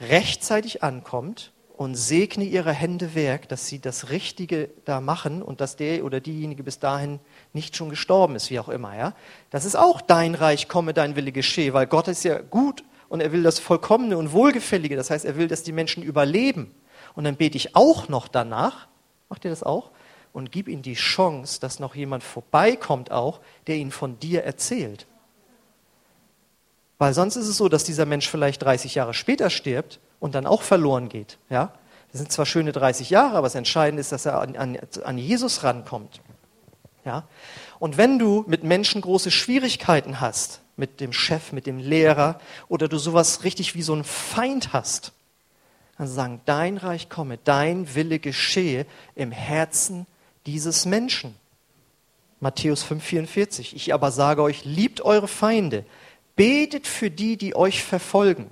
rechtzeitig 0.00 0.82
ankommt 0.82 1.52
und 1.76 1.96
segne 1.96 2.44
ihre 2.44 2.72
Hände 2.72 3.14
Werk, 3.14 3.48
dass 3.48 3.66
sie 3.66 3.80
das 3.80 4.10
Richtige 4.10 4.70
da 4.84 5.00
machen 5.00 5.42
und 5.42 5.60
dass 5.60 5.76
der 5.76 6.04
oder 6.04 6.20
diejenige 6.20 6.62
bis 6.62 6.78
dahin 6.78 7.20
nicht 7.52 7.76
schon 7.76 7.90
gestorben 7.90 8.36
ist, 8.36 8.50
wie 8.50 8.60
auch 8.60 8.68
immer. 8.68 8.96
Ja? 8.96 9.14
Das 9.50 9.64
ist 9.64 9.76
auch 9.76 10.00
dein 10.00 10.34
Reich, 10.34 10.68
komme, 10.68 10.94
dein 10.94 11.16
Wille 11.16 11.32
geschehe, 11.32 11.72
weil 11.72 11.86
Gott 11.86 12.08
ist 12.08 12.24
ja 12.24 12.38
gut 12.40 12.84
und 13.08 13.20
er 13.20 13.32
will 13.32 13.42
das 13.42 13.58
Vollkommene 13.58 14.16
und 14.16 14.32
Wohlgefällige. 14.32 14.96
Das 14.96 15.10
heißt, 15.10 15.24
er 15.24 15.36
will, 15.36 15.48
dass 15.48 15.62
die 15.62 15.72
Menschen 15.72 16.02
überleben. 16.02 16.74
Und 17.14 17.24
dann 17.24 17.36
bete 17.36 17.56
ich 17.56 17.74
auch 17.74 18.08
noch 18.08 18.28
danach, 18.28 18.88
macht 19.34 19.44
ihr 19.44 19.50
das 19.50 19.64
auch? 19.64 19.90
Und 20.32 20.52
gib 20.52 20.68
ihnen 20.68 20.82
die 20.82 20.94
Chance, 20.94 21.60
dass 21.60 21.80
noch 21.80 21.96
jemand 21.96 22.22
vorbeikommt 22.22 23.10
auch, 23.10 23.40
der 23.66 23.74
ihnen 23.74 23.90
von 23.90 24.16
dir 24.20 24.44
erzählt. 24.44 25.06
Weil 26.98 27.14
sonst 27.14 27.34
ist 27.34 27.48
es 27.48 27.56
so, 27.56 27.68
dass 27.68 27.82
dieser 27.82 28.06
Mensch 28.06 28.28
vielleicht 28.28 28.62
30 28.62 28.94
Jahre 28.94 29.12
später 29.12 29.50
stirbt 29.50 29.98
und 30.20 30.36
dann 30.36 30.46
auch 30.46 30.62
verloren 30.62 31.08
geht. 31.08 31.38
Ja? 31.50 31.72
Das 32.12 32.20
sind 32.20 32.30
zwar 32.30 32.46
schöne 32.46 32.70
30 32.70 33.10
Jahre, 33.10 33.36
aber 33.36 33.48
das 33.48 33.56
Entscheidende 33.56 34.02
ist, 34.02 34.12
dass 34.12 34.24
er 34.24 34.40
an, 34.40 34.56
an, 34.56 34.78
an 35.02 35.18
Jesus 35.18 35.64
rankommt. 35.64 36.20
Ja? 37.04 37.26
Und 37.80 37.96
wenn 37.96 38.20
du 38.20 38.44
mit 38.46 38.62
Menschen 38.62 39.00
große 39.00 39.32
Schwierigkeiten 39.32 40.20
hast, 40.20 40.60
mit 40.76 41.00
dem 41.00 41.12
Chef, 41.12 41.50
mit 41.50 41.66
dem 41.66 41.78
Lehrer, 41.78 42.38
oder 42.68 42.86
du 42.86 42.98
sowas 42.98 43.42
richtig 43.42 43.74
wie 43.74 43.82
so 43.82 43.94
einen 43.94 44.04
Feind 44.04 44.72
hast, 44.72 45.12
dann 45.98 46.08
sagen, 46.08 46.40
dein 46.44 46.76
Reich 46.76 47.08
komme, 47.08 47.38
dein 47.38 47.94
Wille 47.94 48.18
geschehe 48.18 48.86
im 49.14 49.30
Herzen 49.30 50.06
dieses 50.46 50.86
Menschen. 50.86 51.34
Matthäus 52.40 52.84
5,44. 52.84 53.74
Ich 53.74 53.94
aber 53.94 54.10
sage 54.10 54.42
euch, 54.42 54.64
liebt 54.64 55.00
eure 55.00 55.28
Feinde, 55.28 55.84
betet 56.36 56.86
für 56.86 57.10
die, 57.10 57.36
die 57.36 57.56
euch 57.56 57.82
verfolgen. 57.82 58.50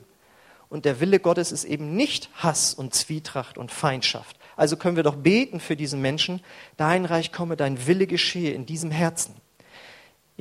Und 0.69 0.87
der 0.87 1.01
Wille 1.01 1.21
Gottes 1.21 1.53
ist 1.53 1.65
eben 1.65 1.95
nicht 1.97 2.31
Hass 2.37 2.73
und 2.73 2.95
Zwietracht 2.95 3.59
und 3.59 3.71
Feindschaft. 3.71 4.39
Also 4.57 4.77
können 4.77 4.97
wir 4.97 5.03
doch 5.03 5.17
beten 5.17 5.61
für 5.61 5.77
diesen 5.77 6.01
Menschen, 6.01 6.41
dein 6.79 7.05
Reich 7.05 7.33
komme, 7.33 7.57
dein 7.57 7.87
Wille 7.87 8.07
geschehe 8.07 8.53
in 8.53 8.65
diesem 8.65 8.91
Herzen. 8.91 9.35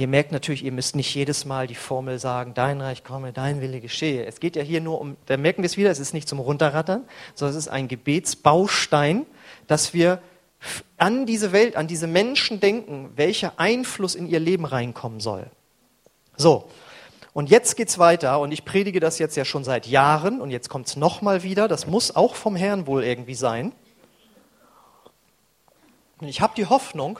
Ihr 0.01 0.07
merkt 0.07 0.31
natürlich, 0.31 0.65
ihr 0.65 0.71
müsst 0.71 0.95
nicht 0.95 1.13
jedes 1.13 1.45
Mal 1.45 1.67
die 1.67 1.75
Formel 1.75 2.17
sagen, 2.17 2.55
dein 2.55 2.81
Reich 2.81 3.03
komme, 3.03 3.33
dein 3.33 3.61
Wille 3.61 3.79
geschehe. 3.79 4.25
Es 4.25 4.39
geht 4.39 4.55
ja 4.55 4.63
hier 4.63 4.81
nur 4.81 4.99
um, 4.99 5.15
da 5.27 5.37
merken 5.37 5.61
wir 5.61 5.67
es 5.67 5.77
wieder, 5.77 5.91
es 5.91 5.99
ist 5.99 6.15
nicht 6.15 6.27
zum 6.27 6.39
Runterrattern, 6.39 7.03
sondern 7.35 7.55
es 7.55 7.65
ist 7.65 7.71
ein 7.71 7.87
Gebetsbaustein, 7.87 9.27
dass 9.67 9.93
wir 9.93 10.19
an 10.97 11.27
diese 11.27 11.51
Welt, 11.51 11.75
an 11.75 11.85
diese 11.85 12.07
Menschen 12.07 12.59
denken, 12.59 13.11
welcher 13.15 13.59
Einfluss 13.59 14.15
in 14.15 14.25
ihr 14.25 14.39
Leben 14.39 14.65
reinkommen 14.65 15.19
soll. 15.19 15.45
So, 16.35 16.67
und 17.31 17.51
jetzt 17.51 17.75
geht's 17.75 17.99
weiter 17.99 18.39
und 18.39 18.51
ich 18.51 18.65
predige 18.65 18.99
das 18.99 19.19
jetzt 19.19 19.37
ja 19.37 19.45
schon 19.45 19.63
seit 19.63 19.85
Jahren 19.85 20.41
und 20.41 20.49
jetzt 20.49 20.67
kommt's 20.67 20.95
noch 20.95 21.21
mal 21.21 21.43
wieder. 21.43 21.67
Das 21.67 21.85
muss 21.85 22.15
auch 22.15 22.33
vom 22.33 22.55
Herrn 22.55 22.87
wohl 22.87 23.03
irgendwie 23.03 23.35
sein. 23.35 23.71
Und 26.19 26.27
ich 26.27 26.41
habe 26.41 26.53
die 26.57 26.65
Hoffnung, 26.65 27.19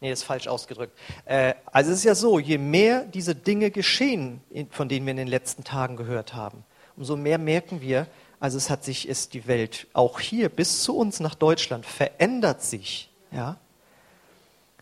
nee, 0.00 0.10
das 0.10 0.20
ist 0.20 0.24
falsch 0.24 0.48
ausgedrückt. 0.48 0.96
Äh, 1.24 1.54
also 1.66 1.90
es 1.90 1.98
ist 1.98 2.04
ja 2.04 2.14
so, 2.14 2.38
je 2.38 2.58
mehr 2.58 3.04
diese 3.04 3.34
Dinge 3.34 3.70
geschehen, 3.70 4.40
von 4.70 4.88
denen 4.88 5.06
wir 5.06 5.12
in 5.12 5.16
den 5.16 5.28
letzten 5.28 5.64
Tagen 5.64 5.96
gehört 5.96 6.34
haben, 6.34 6.64
umso 6.96 7.16
mehr 7.16 7.38
merken 7.38 7.80
wir, 7.80 8.06
also 8.38 8.58
es 8.58 8.68
hat 8.70 8.84
sich, 8.84 9.08
ist 9.08 9.34
die 9.34 9.46
Welt 9.46 9.86
auch 9.92 10.20
hier 10.20 10.48
bis 10.48 10.82
zu 10.82 10.96
uns 10.96 11.20
nach 11.20 11.34
Deutschland 11.34 11.86
verändert 11.86 12.62
sich, 12.62 13.10
ja. 13.32 13.58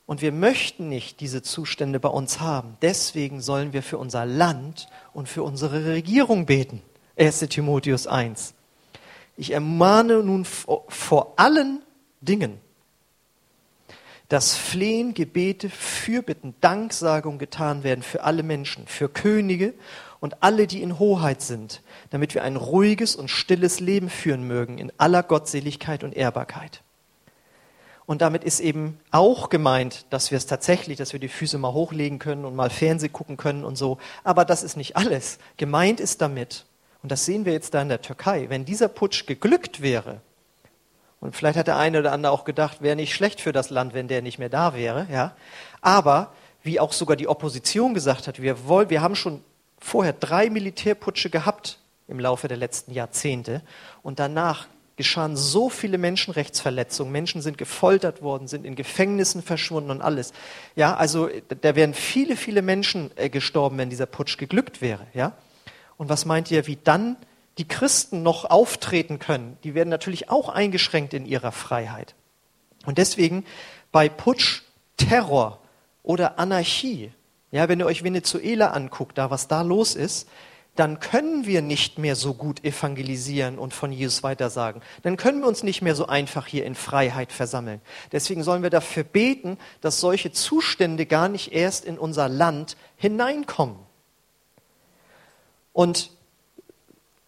Und 0.06 0.20
wir 0.20 0.32
möchten 0.32 0.90
nicht 0.90 1.20
diese 1.20 1.40
Zustände 1.40 1.98
bei 1.98 2.10
uns 2.10 2.40
haben. 2.40 2.76
Deswegen 2.82 3.40
sollen 3.40 3.72
wir 3.72 3.82
für 3.82 3.96
unser 3.96 4.26
Land 4.26 4.88
und 5.14 5.30
für 5.30 5.42
unsere 5.42 5.86
Regierung 5.86 6.44
beten. 6.44 6.82
1 7.16 7.38
Timotheus 7.48 8.06
1. 8.06 8.52
Ich 9.38 9.52
ermahne 9.52 10.22
nun 10.22 10.44
vor 10.44 11.32
allen 11.36 11.82
Dingen, 12.20 12.60
dass 14.34 14.56
Flehen, 14.56 15.14
Gebete, 15.14 15.70
Fürbitten, 15.70 16.56
Danksagung 16.60 17.38
getan 17.38 17.84
werden 17.84 18.02
für 18.02 18.24
alle 18.24 18.42
Menschen, 18.42 18.88
für 18.88 19.08
Könige 19.08 19.74
und 20.18 20.42
alle, 20.42 20.66
die 20.66 20.82
in 20.82 20.98
Hoheit 20.98 21.40
sind, 21.40 21.82
damit 22.10 22.34
wir 22.34 22.42
ein 22.42 22.56
ruhiges 22.56 23.14
und 23.14 23.28
stilles 23.28 23.78
Leben 23.78 24.10
führen 24.10 24.44
mögen 24.44 24.78
in 24.78 24.90
aller 24.98 25.22
Gottseligkeit 25.22 26.02
und 26.02 26.16
Ehrbarkeit. 26.16 26.82
Und 28.06 28.22
damit 28.22 28.42
ist 28.42 28.58
eben 28.58 28.98
auch 29.12 29.50
gemeint, 29.50 30.04
dass 30.10 30.32
wir 30.32 30.38
es 30.38 30.46
tatsächlich, 30.46 30.98
dass 30.98 31.12
wir 31.12 31.20
die 31.20 31.28
Füße 31.28 31.56
mal 31.56 31.72
hochlegen 31.72 32.18
können 32.18 32.44
und 32.44 32.56
mal 32.56 32.70
Fernseh 32.70 33.10
gucken 33.10 33.36
können 33.36 33.64
und 33.64 33.76
so. 33.76 33.98
Aber 34.24 34.44
das 34.44 34.64
ist 34.64 34.76
nicht 34.76 34.96
alles. 34.96 35.38
Gemeint 35.58 36.00
ist 36.00 36.20
damit, 36.20 36.66
und 37.04 37.12
das 37.12 37.24
sehen 37.24 37.44
wir 37.44 37.52
jetzt 37.52 37.72
da 37.72 37.82
in 37.82 37.88
der 37.88 38.02
Türkei, 38.02 38.46
wenn 38.48 38.64
dieser 38.64 38.88
Putsch 38.88 39.26
geglückt 39.26 39.80
wäre, 39.80 40.22
und 41.24 41.34
vielleicht 41.34 41.56
hat 41.56 41.68
der 41.68 41.78
eine 41.78 42.00
oder 42.00 42.12
andere 42.12 42.32
auch 42.32 42.44
gedacht, 42.44 42.82
wäre 42.82 42.96
nicht 42.96 43.14
schlecht 43.14 43.40
für 43.40 43.52
das 43.52 43.70
Land, 43.70 43.94
wenn 43.94 44.08
der 44.08 44.20
nicht 44.20 44.38
mehr 44.38 44.50
da 44.50 44.74
wäre, 44.74 45.06
ja. 45.10 45.34
Aber, 45.80 46.34
wie 46.62 46.78
auch 46.78 46.92
sogar 46.92 47.16
die 47.16 47.28
Opposition 47.28 47.94
gesagt 47.94 48.28
hat, 48.28 48.42
wir 48.42 48.68
wollen, 48.68 48.90
wir 48.90 49.00
haben 49.00 49.16
schon 49.16 49.42
vorher 49.78 50.12
drei 50.12 50.50
Militärputsche 50.50 51.30
gehabt 51.30 51.78
im 52.08 52.20
Laufe 52.20 52.46
der 52.46 52.58
letzten 52.58 52.92
Jahrzehnte 52.92 53.62
und 54.02 54.18
danach 54.18 54.66
geschahen 54.96 55.34
so 55.34 55.70
viele 55.70 55.96
Menschenrechtsverletzungen. 55.96 57.10
Menschen 57.10 57.40
sind 57.40 57.56
gefoltert 57.56 58.20
worden, 58.20 58.46
sind 58.46 58.66
in 58.66 58.76
Gefängnissen 58.76 59.42
verschwunden 59.42 59.90
und 59.90 60.02
alles. 60.02 60.34
Ja, 60.76 60.94
also 60.94 61.30
da 61.62 61.74
wären 61.74 61.94
viele, 61.94 62.36
viele 62.36 62.60
Menschen 62.60 63.12
äh, 63.16 63.30
gestorben, 63.30 63.78
wenn 63.78 63.88
dieser 63.88 64.06
Putsch 64.06 64.36
geglückt 64.36 64.82
wäre. 64.82 65.06
Ja, 65.14 65.32
und 65.96 66.10
was 66.10 66.26
meint 66.26 66.50
ihr, 66.50 66.66
wie 66.66 66.76
dann 66.76 67.16
die 67.58 67.68
Christen 67.68 68.22
noch 68.22 68.44
auftreten 68.44 69.18
können? 69.18 69.58
Die 69.64 69.74
werden 69.74 69.88
natürlich 69.88 70.30
auch 70.30 70.48
eingeschränkt 70.48 71.14
in 71.14 71.26
ihrer 71.26 71.52
Freiheit. 71.52 72.14
Und 72.86 72.98
deswegen 72.98 73.44
bei 73.92 74.08
Putsch, 74.08 74.62
Terror 74.96 75.60
oder 76.02 76.38
Anarchie, 76.38 77.12
ja, 77.50 77.68
wenn 77.68 77.80
ihr 77.80 77.86
euch 77.86 78.02
Venezuela 78.02 78.70
anguckt, 78.70 79.18
da 79.18 79.30
was 79.30 79.48
da 79.48 79.62
los 79.62 79.94
ist, 79.94 80.28
dann 80.76 80.98
können 80.98 81.46
wir 81.46 81.62
nicht 81.62 81.98
mehr 81.98 82.16
so 82.16 82.34
gut 82.34 82.64
evangelisieren 82.64 83.58
und 83.58 83.72
von 83.72 83.92
Jesus 83.92 84.24
weitersagen. 84.24 84.82
Dann 85.02 85.16
können 85.16 85.40
wir 85.40 85.46
uns 85.46 85.62
nicht 85.62 85.82
mehr 85.82 85.94
so 85.94 86.06
einfach 86.06 86.46
hier 86.46 86.66
in 86.66 86.74
Freiheit 86.74 87.32
versammeln. 87.32 87.80
Deswegen 88.10 88.42
sollen 88.42 88.64
wir 88.64 88.70
dafür 88.70 89.04
beten, 89.04 89.56
dass 89.80 90.00
solche 90.00 90.32
Zustände 90.32 91.06
gar 91.06 91.28
nicht 91.28 91.52
erst 91.52 91.84
in 91.84 91.96
unser 91.96 92.28
Land 92.28 92.76
hineinkommen. 92.96 93.76
Und 95.72 96.10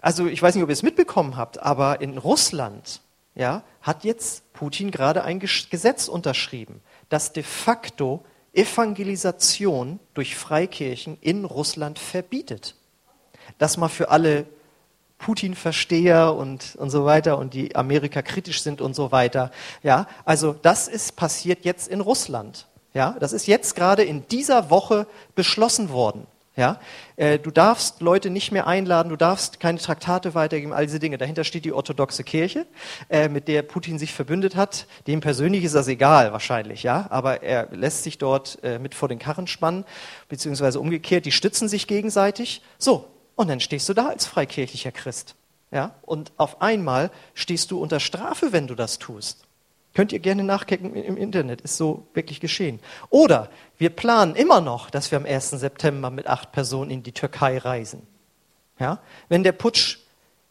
also 0.07 0.27
ich 0.27 0.40
weiß 0.40 0.55
nicht, 0.55 0.62
ob 0.62 0.71
ihr 0.71 0.75
es 0.75 0.83
mitbekommen 0.83 1.37
habt, 1.37 1.61
aber 1.61 2.01
in 2.01 2.16
Russland 2.16 3.01
ja, 3.35 3.64
hat 3.83 4.05
jetzt 4.05 4.53
Putin 4.53 4.90
gerade 4.90 5.25
ein 5.25 5.40
Gesetz 5.40 6.09
unterschrieben, 6.09 6.81
das 7.09 7.33
de 7.33 7.42
facto 7.42 8.25
Evangelisation 8.53 9.99
durch 10.14 10.37
Freikirchen 10.37 11.19
in 11.21 11.45
Russland 11.45 11.99
verbietet 11.99 12.77
das 13.59 13.77
mal 13.77 13.88
für 13.88 14.11
alle 14.11 14.47
Putin-Versteher 15.19 16.35
und, 16.35 16.77
und 16.77 16.90
so 16.90 17.05
weiter 17.05 17.38
und 17.38 17.55
die 17.55 17.75
Amerika 17.75 18.23
kritisch 18.23 18.62
sind 18.62 18.81
und 18.81 18.95
so 18.95 19.12
weiter. 19.12 19.51
Ja, 19.83 20.07
also 20.25 20.53
das 20.53 20.88
ist 20.88 21.16
passiert 21.16 21.64
jetzt 21.64 21.88
in 21.88 22.01
Russland. 22.01 22.66
Ja, 22.92 23.16
das 23.21 23.33
ist 23.33 23.47
jetzt 23.47 23.77
gerade 23.77 24.05
in 24.05 24.27
dieser 24.29 24.71
Woche 24.71 25.07
beschlossen 25.35 25.90
worden. 25.90 26.27
Ja, 26.57 26.81
äh, 27.16 27.38
du 27.38 27.51
darfst 27.51 28.01
Leute 28.01 28.31
nicht 28.31 28.51
mehr 28.51 28.66
einladen, 28.66 29.11
du 29.11 29.16
darfst 29.16 29.61
keine 29.61 29.79
Traktate 29.79 30.35
weitergeben, 30.35 30.73
all 30.73 30.87
diese 30.87 30.99
Dinge. 30.99 31.19
Dahinter 31.19 31.45
steht 31.45 31.66
die 31.66 31.73
orthodoxe 31.73 32.25
Kirche, 32.25 32.66
äh, 33.11 33.29
mit 33.29 33.47
der 33.47 33.61
Putin 33.61 33.99
sich 33.99 34.14
verbündet 34.14 34.57
hat. 34.57 34.87
Dem 35.07 35.21
persönlich 35.21 35.64
ist 35.64 35.75
das 35.75 35.87
egal, 35.87 36.33
wahrscheinlich, 36.33 36.83
ja. 36.83 37.09
Aber 37.11 37.42
er 37.42 37.69
lässt 37.73 38.05
sich 38.05 38.16
dort 38.16 38.59
äh, 38.62 38.79
mit 38.79 38.95
vor 38.95 39.11
den 39.11 39.19
Karren 39.19 39.47
spannen, 39.47 39.85
beziehungsweise 40.31 40.81
umgekehrt. 40.81 41.27
Die 41.27 41.33
stützen 41.33 41.69
sich 41.69 41.87
gegenseitig. 41.87 42.62
So, 42.79 43.07
und 43.35 43.49
dann 43.49 43.61
stehst 43.61 43.87
du 43.88 43.92
da 43.92 44.09
als 44.09 44.27
freikirchlicher 44.27 44.92
Christ. 44.92 45.35
Ja? 45.71 45.95
Und 46.03 46.33
auf 46.38 46.62
einmal 46.62 47.11
stehst 47.35 47.71
du 47.71 47.81
unter 47.81 48.01
Strafe, 48.01 48.53
wenn 48.53 48.66
du 48.66 48.75
das 48.75 48.99
tust. 48.99 49.46
Könnt 49.97 50.13
ihr 50.13 50.19
gerne 50.19 50.45
nachgucken 50.45 50.95
im 50.95 51.17
Internet, 51.17 51.63
ist 51.63 51.79
so 51.79 52.07
wirklich 52.13 52.39
geschehen. 52.39 52.81
Oder 53.09 53.49
wir 53.79 53.89
planen 53.89 54.35
immer 54.35 54.61
noch, 54.61 54.91
dass 54.91 55.11
wir 55.11 55.17
am 55.17 55.25
1. 55.25 55.53
September 55.53 56.11
mit 56.11 56.27
acht 56.27 56.53
Personen 56.53 56.91
in 56.91 57.03
die 57.03 57.13
Türkei 57.13 57.57
reisen. 57.57 58.07
Ja? 58.79 59.01
Wenn 59.31 59.43
der 59.43 59.53
Putsch 59.53 60.01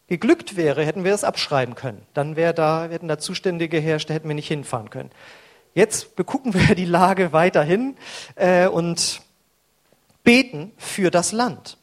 geglückt 0.08 0.56
wäre, 0.56 0.84
hätten 0.84 1.04
wir 1.04 1.12
das 1.12 1.22
abschreiben 1.22 1.76
können. 1.76 2.04
Dann 2.12 2.34
wäre 2.34 2.54
da, 2.54 2.88
hätten 2.88 3.06
da 3.06 3.20
Zustände 3.20 3.68
geherrscht, 3.68 4.10
da 4.10 4.14
hätten 4.14 4.26
wir 4.26 4.34
nicht 4.34 4.48
hinfahren 4.48 4.90
können. 4.90 5.12
Jetzt 5.74 6.16
begucken 6.16 6.52
wir 6.68 6.74
die 6.74 6.84
Lage 6.84 7.32
weiterhin 7.32 7.96
äh, 8.34 8.66
und 8.66 9.20
beten 10.24 10.72
für 10.76 11.12
das 11.12 11.30
Land. 11.30 11.78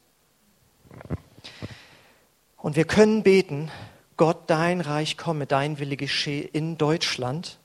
Und 2.58 2.76
wir 2.76 2.84
können 2.84 3.24
beten, 3.24 3.72
Gott, 4.18 4.44
dein 4.48 4.82
Reich 4.82 5.18
komme, 5.18 5.48
dein 5.48 5.80
Wille 5.80 5.98
geschehe 5.98 6.44
in 6.44 6.78
Deutschland. 6.78 7.60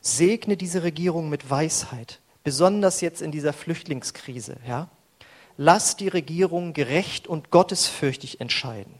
Segne 0.00 0.56
diese 0.56 0.82
Regierung 0.82 1.28
mit 1.28 1.50
Weisheit, 1.50 2.20
besonders 2.44 3.00
jetzt 3.00 3.20
in 3.20 3.32
dieser 3.32 3.52
Flüchtlingskrise. 3.52 4.56
Ja? 4.66 4.88
Lass 5.56 5.96
die 5.96 6.08
Regierung 6.08 6.72
gerecht 6.72 7.26
und 7.26 7.50
gottesfürchtig 7.50 8.40
entscheiden. 8.40 8.94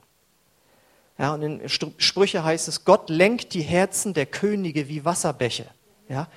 Ja, 1.17 1.33
und 1.33 1.41
in 1.41 1.69
Sprüche 1.69 2.43
heißt 2.43 2.67
es, 2.67 2.85
Gott 2.85 3.09
lenkt 3.09 3.53
die 3.53 3.61
Herzen 3.61 4.13
der 4.13 4.25
Könige 4.25 4.87
wie 4.87 5.03
Wasserbäche. 5.05 5.65
Ja? 6.07 6.27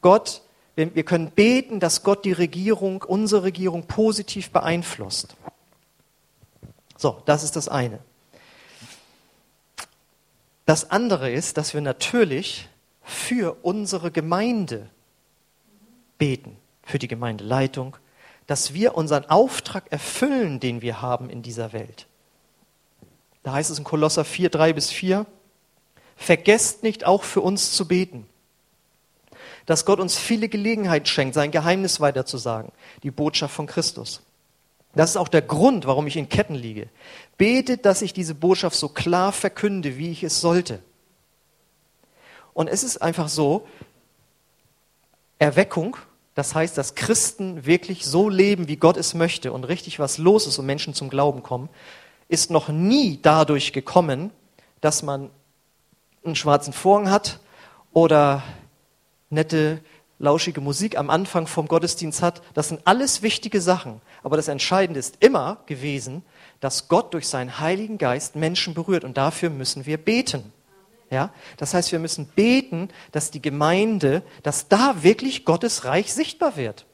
Gott, 0.00 0.42
wir 0.76 1.04
können 1.04 1.30
beten, 1.30 1.78
dass 1.80 2.02
Gott 2.02 2.24
die 2.24 2.32
Regierung, 2.32 3.02
unsere 3.02 3.44
Regierung 3.44 3.86
positiv 3.86 4.50
beeinflusst. 4.50 5.36
So, 6.96 7.22
das 7.26 7.44
ist 7.44 7.56
das 7.56 7.68
eine. 7.68 8.00
Das 10.66 10.90
andere 10.90 11.30
ist, 11.30 11.56
dass 11.56 11.74
wir 11.74 11.80
natürlich 11.80 12.68
für 13.02 13.58
unsere 13.62 14.10
Gemeinde 14.10 14.88
beten, 16.16 16.56
für 16.82 16.98
die 16.98 17.08
Gemeindeleitung, 17.08 17.96
dass 18.46 18.74
wir 18.74 18.94
unseren 18.94 19.26
Auftrag 19.26 19.90
erfüllen, 19.90 20.60
den 20.60 20.82
wir 20.82 21.02
haben 21.02 21.28
in 21.30 21.42
dieser 21.42 21.72
Welt. 21.72 22.06
Da 23.42 23.52
heißt 23.52 23.70
es 23.70 23.78
in 23.78 23.84
Kolosser 23.84 24.24
4, 24.24 24.48
3 24.48 24.72
bis 24.72 24.90
4, 24.90 25.26
vergesst 26.16 26.82
nicht 26.82 27.04
auch 27.04 27.24
für 27.24 27.40
uns 27.42 27.72
zu 27.72 27.86
beten, 27.86 28.26
dass 29.66 29.84
Gott 29.84 30.00
uns 30.00 30.16
viele 30.16 30.48
Gelegenheit 30.48 31.08
schenkt, 31.08 31.34
sein 31.34 31.50
Geheimnis 31.50 32.00
weiterzusagen, 32.00 32.72
die 33.02 33.10
Botschaft 33.10 33.54
von 33.54 33.66
Christus. 33.66 34.22
Das 34.94 35.10
ist 35.10 35.16
auch 35.16 35.28
der 35.28 35.42
Grund, 35.42 35.86
warum 35.86 36.06
ich 36.06 36.16
in 36.16 36.28
Ketten 36.28 36.54
liege. 36.54 36.88
Betet, 37.36 37.84
dass 37.84 38.02
ich 38.02 38.12
diese 38.12 38.34
Botschaft 38.34 38.76
so 38.76 38.88
klar 38.88 39.32
verkünde, 39.32 39.96
wie 39.98 40.10
ich 40.10 40.22
es 40.22 40.40
sollte. 40.40 40.80
Und 42.52 42.68
es 42.68 42.84
ist 42.84 42.98
einfach 42.98 43.28
so, 43.28 43.66
Erweckung 45.38 45.96
das 46.34 46.54
heißt, 46.54 46.76
dass 46.76 46.94
Christen 46.96 47.64
wirklich 47.64 48.04
so 48.04 48.28
leben, 48.28 48.66
wie 48.66 48.76
Gott 48.76 48.96
es 48.96 49.14
möchte 49.14 49.52
und 49.52 49.64
richtig 49.64 49.98
was 49.98 50.18
los 50.18 50.46
ist 50.46 50.58
und 50.58 50.66
Menschen 50.66 50.94
zum 50.94 51.08
Glauben 51.08 51.42
kommen, 51.42 51.68
ist 52.28 52.50
noch 52.50 52.68
nie 52.68 53.20
dadurch 53.22 53.72
gekommen, 53.72 54.30
dass 54.80 55.02
man 55.02 55.30
einen 56.24 56.34
schwarzen 56.34 56.72
Vorhang 56.72 57.10
hat 57.10 57.38
oder 57.92 58.42
nette, 59.30 59.80
lauschige 60.18 60.60
Musik 60.60 60.96
am 60.98 61.10
Anfang 61.10 61.46
vom 61.46 61.68
Gottesdienst 61.68 62.22
hat. 62.22 62.42
Das 62.54 62.68
sind 62.68 62.80
alles 62.84 63.22
wichtige 63.22 63.60
Sachen. 63.60 64.00
Aber 64.22 64.36
das 64.36 64.48
Entscheidende 64.48 65.00
ist 65.00 65.16
immer 65.20 65.58
gewesen, 65.66 66.22
dass 66.60 66.88
Gott 66.88 67.14
durch 67.14 67.28
seinen 67.28 67.58
Heiligen 67.60 67.98
Geist 67.98 68.36
Menschen 68.36 68.74
berührt. 68.74 69.04
Und 69.04 69.16
dafür 69.16 69.50
müssen 69.50 69.86
wir 69.86 69.98
beten. 69.98 70.52
Ja? 71.10 71.30
Das 71.56 71.74
heißt, 71.74 71.92
wir 71.92 71.98
müssen 71.98 72.26
beten, 72.26 72.88
dass 73.12 73.30
die 73.30 73.42
Gemeinde, 73.42 74.22
dass 74.42 74.68
da 74.68 75.02
wirklich 75.02 75.44
Gottes 75.44 75.84
Reich 75.84 76.12
sichtbar 76.12 76.56
wird. 76.56 76.86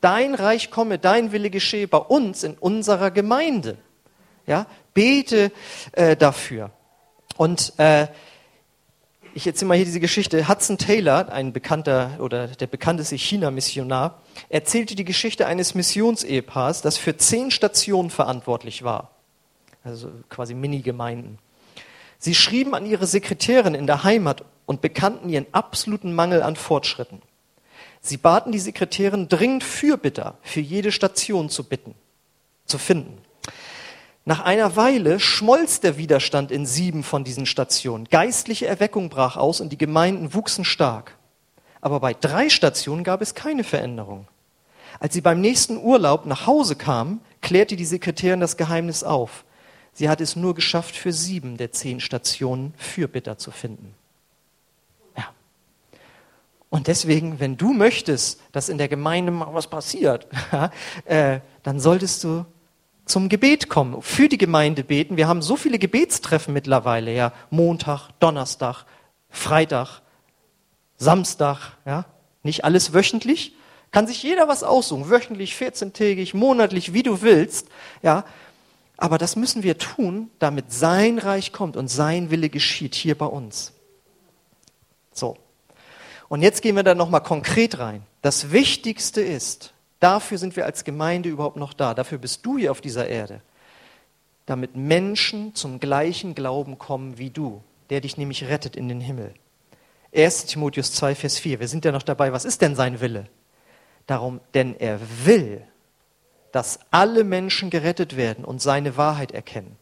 Dein 0.00 0.34
Reich 0.34 0.70
komme, 0.70 0.98
dein 0.98 1.32
Wille 1.32 1.50
geschehe 1.50 1.88
bei 1.88 1.98
uns 1.98 2.44
in 2.44 2.54
unserer 2.54 3.10
Gemeinde. 3.10 3.78
Ja? 4.46 4.66
Bete 4.94 5.50
äh, 5.92 6.16
dafür. 6.16 6.70
Und 7.36 7.72
äh, 7.78 8.06
ich 9.36 9.46
erzähle 9.46 9.68
mal 9.68 9.76
hier 9.76 9.84
diese 9.84 10.00
Geschichte. 10.00 10.48
Hudson 10.48 10.78
Taylor, 10.78 11.30
ein 11.30 11.52
bekannter 11.52 12.12
oder 12.20 12.48
der 12.48 12.66
bekannteste 12.66 13.16
China-Missionar, 13.16 14.22
erzählte 14.48 14.94
die 14.94 15.04
Geschichte 15.04 15.46
eines 15.46 15.74
Missionsehepaars, 15.74 16.80
das 16.80 16.96
für 16.96 17.18
zehn 17.18 17.50
Stationen 17.50 18.08
verantwortlich 18.08 18.82
war. 18.82 19.10
Also 19.84 20.10
quasi 20.30 20.54
Mini-Gemeinden. 20.54 21.38
Sie 22.18 22.34
schrieben 22.34 22.74
an 22.74 22.86
ihre 22.86 23.06
Sekretärin 23.06 23.74
in 23.74 23.86
der 23.86 24.04
Heimat 24.04 24.42
und 24.64 24.80
bekannten 24.80 25.28
ihren 25.28 25.46
absoluten 25.52 26.14
Mangel 26.14 26.42
an 26.42 26.56
Fortschritten. 26.56 27.20
Sie 28.00 28.16
baten 28.16 28.52
die 28.52 28.58
Sekretärin 28.58 29.28
dringend 29.28 29.64
Fürbitter 29.64 30.38
für 30.40 30.60
jede 30.60 30.92
Station 30.92 31.50
zu 31.50 31.64
bitten, 31.64 31.94
zu 32.64 32.78
finden. 32.78 33.18
Nach 34.28 34.40
einer 34.40 34.74
Weile 34.74 35.20
schmolz 35.20 35.78
der 35.78 35.98
Widerstand 35.98 36.50
in 36.50 36.66
sieben 36.66 37.04
von 37.04 37.22
diesen 37.22 37.46
Stationen. 37.46 38.06
Geistliche 38.06 38.66
Erweckung 38.66 39.08
brach 39.08 39.36
aus 39.36 39.60
und 39.60 39.68
die 39.70 39.78
Gemeinden 39.78 40.34
wuchsen 40.34 40.64
stark. 40.64 41.16
Aber 41.80 42.00
bei 42.00 42.12
drei 42.12 42.48
Stationen 42.48 43.04
gab 43.04 43.22
es 43.22 43.36
keine 43.36 43.62
Veränderung. 43.62 44.26
Als 44.98 45.14
sie 45.14 45.20
beim 45.20 45.40
nächsten 45.40 45.76
Urlaub 45.76 46.26
nach 46.26 46.44
Hause 46.44 46.74
kamen, 46.74 47.20
klärte 47.40 47.76
die 47.76 47.84
Sekretärin 47.84 48.40
das 48.40 48.56
Geheimnis 48.56 49.04
auf. 49.04 49.44
Sie 49.92 50.08
hat 50.08 50.20
es 50.20 50.34
nur 50.34 50.56
geschafft, 50.56 50.96
für 50.96 51.12
sieben 51.12 51.56
der 51.56 51.70
zehn 51.70 52.00
Stationen 52.00 52.74
Fürbitter 52.76 53.38
zu 53.38 53.52
finden. 53.52 53.94
Ja. 55.16 55.28
Und 56.68 56.88
deswegen, 56.88 57.38
wenn 57.38 57.56
du 57.56 57.72
möchtest, 57.72 58.40
dass 58.50 58.68
in 58.68 58.78
der 58.78 58.88
Gemeinde 58.88 59.30
mal 59.30 59.54
was 59.54 59.68
passiert, 59.68 60.26
äh, 61.04 61.38
dann 61.62 61.78
solltest 61.78 62.24
du 62.24 62.44
zum 63.06 63.28
Gebet 63.28 63.68
kommen, 63.68 64.02
für 64.02 64.28
die 64.28 64.36
Gemeinde 64.36 64.84
beten. 64.84 65.16
Wir 65.16 65.28
haben 65.28 65.40
so 65.40 65.56
viele 65.56 65.78
Gebetstreffen 65.78 66.52
mittlerweile, 66.52 67.14
ja, 67.14 67.32
Montag, 67.50 68.10
Donnerstag, 68.20 68.84
Freitag, 69.30 70.02
Samstag, 70.98 71.76
ja, 71.86 72.04
nicht 72.42 72.64
alles 72.64 72.92
wöchentlich. 72.92 73.54
Kann 73.92 74.06
sich 74.06 74.22
jeder 74.22 74.48
was 74.48 74.64
aussuchen, 74.64 75.08
wöchentlich, 75.08 75.54
14-tägig, 75.54 76.36
monatlich, 76.36 76.92
wie 76.92 77.02
du 77.02 77.22
willst, 77.22 77.68
ja. 78.02 78.24
Aber 78.98 79.18
das 79.18 79.36
müssen 79.36 79.62
wir 79.62 79.78
tun, 79.78 80.30
damit 80.38 80.72
sein 80.72 81.18
Reich 81.18 81.52
kommt 81.52 81.76
und 81.76 81.88
sein 81.88 82.30
Wille 82.30 82.48
geschieht 82.48 82.94
hier 82.94 83.16
bei 83.16 83.26
uns. 83.26 83.72
So. 85.12 85.36
Und 86.28 86.42
jetzt 86.42 86.62
gehen 86.62 86.76
wir 86.76 86.82
da 86.82 86.94
nochmal 86.94 87.22
konkret 87.22 87.78
rein. 87.78 88.02
Das 88.22 88.50
Wichtigste 88.52 89.20
ist, 89.20 89.74
Dafür 90.00 90.38
sind 90.38 90.56
wir 90.56 90.66
als 90.66 90.84
Gemeinde 90.84 91.28
überhaupt 91.28 91.56
noch 91.56 91.72
da. 91.72 91.94
Dafür 91.94 92.18
bist 92.18 92.44
du 92.44 92.58
hier 92.58 92.70
auf 92.70 92.80
dieser 92.80 93.08
Erde. 93.08 93.40
Damit 94.44 94.76
Menschen 94.76 95.54
zum 95.54 95.80
gleichen 95.80 96.34
Glauben 96.34 96.78
kommen 96.78 97.18
wie 97.18 97.30
du, 97.30 97.62
der 97.90 98.00
dich 98.00 98.16
nämlich 98.16 98.44
rettet 98.44 98.76
in 98.76 98.88
den 98.88 99.00
Himmel. 99.00 99.34
1 100.14 100.46
Timotheus 100.46 100.92
2, 100.92 101.14
Vers 101.14 101.38
4. 101.38 101.60
Wir 101.60 101.68
sind 101.68 101.84
ja 101.84 101.92
noch 101.92 102.02
dabei. 102.02 102.32
Was 102.32 102.44
ist 102.44 102.62
denn 102.62 102.76
sein 102.76 103.00
Wille? 103.00 103.26
Darum, 104.06 104.40
denn 104.54 104.76
er 104.78 105.00
will, 105.24 105.62
dass 106.52 106.78
alle 106.90 107.24
Menschen 107.24 107.70
gerettet 107.70 108.16
werden 108.16 108.44
und 108.44 108.62
seine 108.62 108.96
Wahrheit 108.96 109.32
erkennen. 109.32 109.76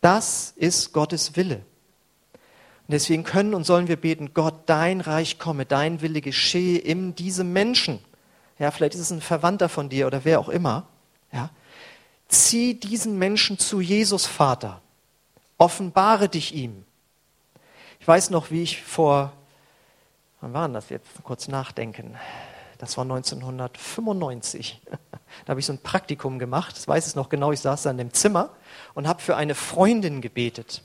Das 0.00 0.52
ist 0.56 0.92
Gottes 0.92 1.36
Wille. 1.36 1.62
Und 2.88 2.92
deswegen 2.92 3.22
können 3.22 3.54
und 3.54 3.64
sollen 3.64 3.88
wir 3.88 3.96
beten, 3.96 4.32
Gott, 4.34 4.62
dein 4.66 5.00
Reich 5.00 5.38
komme, 5.38 5.66
dein 5.66 6.00
Wille 6.00 6.20
geschehe 6.20 6.78
in 6.78 7.14
diesem 7.14 7.52
Menschen 7.52 8.00
ja, 8.58 8.70
vielleicht 8.70 8.94
ist 8.94 9.00
es 9.00 9.10
ein 9.10 9.20
Verwandter 9.20 9.68
von 9.68 9.88
dir 9.88 10.06
oder 10.06 10.24
wer 10.24 10.40
auch 10.40 10.48
immer, 10.48 10.86
ja, 11.32 11.50
zieh 12.28 12.74
diesen 12.74 13.18
Menschen 13.18 13.58
zu 13.58 13.80
Jesus, 13.80 14.26
Vater. 14.26 14.80
Offenbare 15.56 16.28
dich 16.28 16.54
ihm. 16.54 16.84
Ich 18.00 18.06
weiß 18.06 18.30
noch, 18.30 18.50
wie 18.50 18.62
ich 18.62 18.82
vor, 18.82 19.32
wann 20.40 20.52
war 20.52 20.68
das 20.68 20.88
jetzt? 20.88 21.08
Kurz 21.24 21.48
nachdenken. 21.48 22.16
Das 22.78 22.96
war 22.96 23.02
1995. 23.02 24.80
Da 25.44 25.50
habe 25.50 25.60
ich 25.60 25.66
so 25.66 25.74
ein 25.74 25.82
Praktikum 25.82 26.38
gemacht. 26.38 26.74
Das 26.74 26.88
weiß 26.88 27.06
ich 27.06 27.14
noch 27.14 27.28
genau. 27.28 27.52
Ich 27.52 27.60
saß 27.60 27.82
da 27.82 27.90
in 27.90 27.98
dem 27.98 28.14
Zimmer 28.14 28.48
und 28.94 29.06
habe 29.06 29.20
für 29.20 29.36
eine 29.36 29.54
Freundin 29.54 30.22
gebetet. 30.22 30.82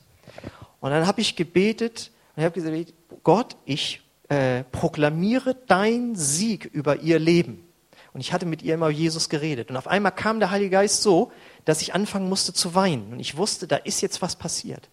Und 0.82 0.92
dann 0.92 1.08
habe 1.08 1.22
ich 1.22 1.38
gebetet 1.38 2.12
und 2.36 2.42
ich 2.42 2.46
habe 2.46 2.54
gesagt, 2.54 2.94
Gott, 3.24 3.56
ich 3.64 4.02
äh, 4.30 4.64
proklamiere 4.72 5.56
dein 5.68 6.16
Sieg 6.16 6.66
über 6.66 6.98
ihr 6.98 7.20
Leben. 7.20 7.68
Und 8.14 8.22
ich 8.22 8.32
hatte 8.32 8.46
mit 8.46 8.62
ihr 8.62 8.76
immer 8.76 8.90
Jesus 8.90 9.28
geredet. 9.28 9.70
Und 9.70 9.78
auf 9.78 9.88
einmal 9.88 10.12
kam 10.12 10.40
der 10.40 10.52
Heilige 10.52 10.70
Geist 10.72 11.02
so, 11.02 11.32
dass 11.66 11.82
ich 11.82 11.94
anfangen 11.94 12.30
musste 12.30 12.54
zu 12.54 12.76
weinen. 12.76 13.12
Und 13.14 13.20
ich 13.20 13.38
wusste, 13.38 13.68
da 13.68 13.78
ist 13.78 14.02
jetzt 14.02 14.22
was 14.22 14.36
passiert. 14.36 14.90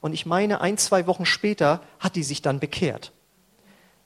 Und 0.00 0.12
ich 0.14 0.26
meine, 0.26 0.60
ein, 0.60 0.78
zwei 0.78 1.06
Wochen 1.06 1.26
später 1.26 1.80
hat 1.98 2.16
die 2.16 2.22
sich 2.22 2.40
dann 2.40 2.60
bekehrt. 2.60 3.12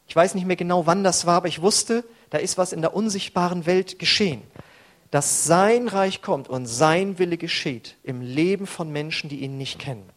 Ich 0.09 0.17
weiß 0.17 0.35
nicht 0.35 0.47
mehr 0.47 0.57
genau, 0.57 0.87
wann 0.87 1.05
das 1.05 1.27
war, 1.27 1.37
aber 1.37 1.49
ich 1.49 1.63
wusste, 1.63 2.05
da 2.31 2.39
ist 2.39 2.59
was 2.59 2.73
in 2.73 2.81
der 2.81 2.95
unsichtbaren 2.95 3.67
Welt 3.67 3.99
geschehen. 3.99 4.43
Dass 5.11 5.45
sein 5.45 5.89
Reich 5.89 6.23
kommt 6.23 6.49
und 6.49 6.67
sein 6.67 7.19
Wille 7.19 7.37
geschieht 7.37 7.97
im 8.03 8.21
Leben 8.21 8.67
von 8.67 8.91
Menschen, 8.91 9.29
die 9.29 9.41
ihn 9.41 9.57
nicht 9.59 9.79
kennen. 9.79 10.09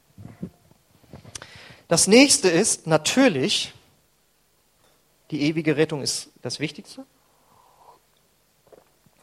Das 1.87 2.07
nächste 2.07 2.49
ist 2.49 2.87
natürlich, 2.87 3.73
die 5.31 5.41
ewige 5.43 5.77
Rettung 5.77 6.01
ist 6.01 6.29
das 6.41 6.59
Wichtigste. 6.59 7.05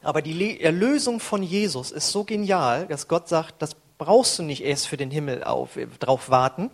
Aber 0.03 0.23
die 0.23 0.61
Erlösung 0.61 1.19
von 1.19 1.43
Jesus 1.43 1.91
ist 1.91 2.13
so 2.13 2.23
genial, 2.23 2.87
dass 2.87 3.09
Gott 3.09 3.29
sagt, 3.29 3.61
das 3.61 3.75
brauchst 3.99 4.39
du 4.39 4.45
nicht 4.45 4.63
erst 4.63 4.87
für 4.87 4.97
den 4.97 5.11
Himmel 5.11 5.43
auf, 5.43 5.71
drauf 5.99 6.31
warten, 6.31 6.71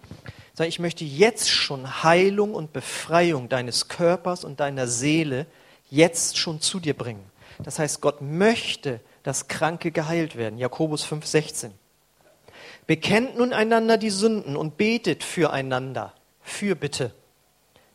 sondern 0.55 0.69
ich 0.69 0.79
möchte 0.79 1.05
jetzt 1.05 1.49
schon 1.49 2.03
Heilung 2.03 2.55
und 2.55 2.75
Befreiung 2.75 3.49
deines 3.49 3.89
Körpers 3.89 4.45
und 4.45 4.61
deiner 4.61 4.87
Seele 4.87 5.47
jetzt 5.89 6.37
schon 6.37 6.61
zu 6.61 6.79
dir 6.79 6.95
bringen. 6.95 7.25
Das 7.59 7.79
heißt, 7.79 8.03
Gott 8.03 8.21
möchte, 8.21 9.01
dass 9.23 9.49
Kranke 9.49 9.93
geheilt 9.93 10.37
werden. 10.37 10.59
Jakobus 10.59 11.07
5,16. 11.07 11.71
Bekennt 12.87 13.39
nun 13.39 13.53
einander 13.53 13.97
die 13.97 14.11
Sünden 14.11 14.57
und 14.57 14.77
betet 14.77 15.25
füreinander. 15.25 16.13
Für 16.43 16.75
bitte 16.75 17.15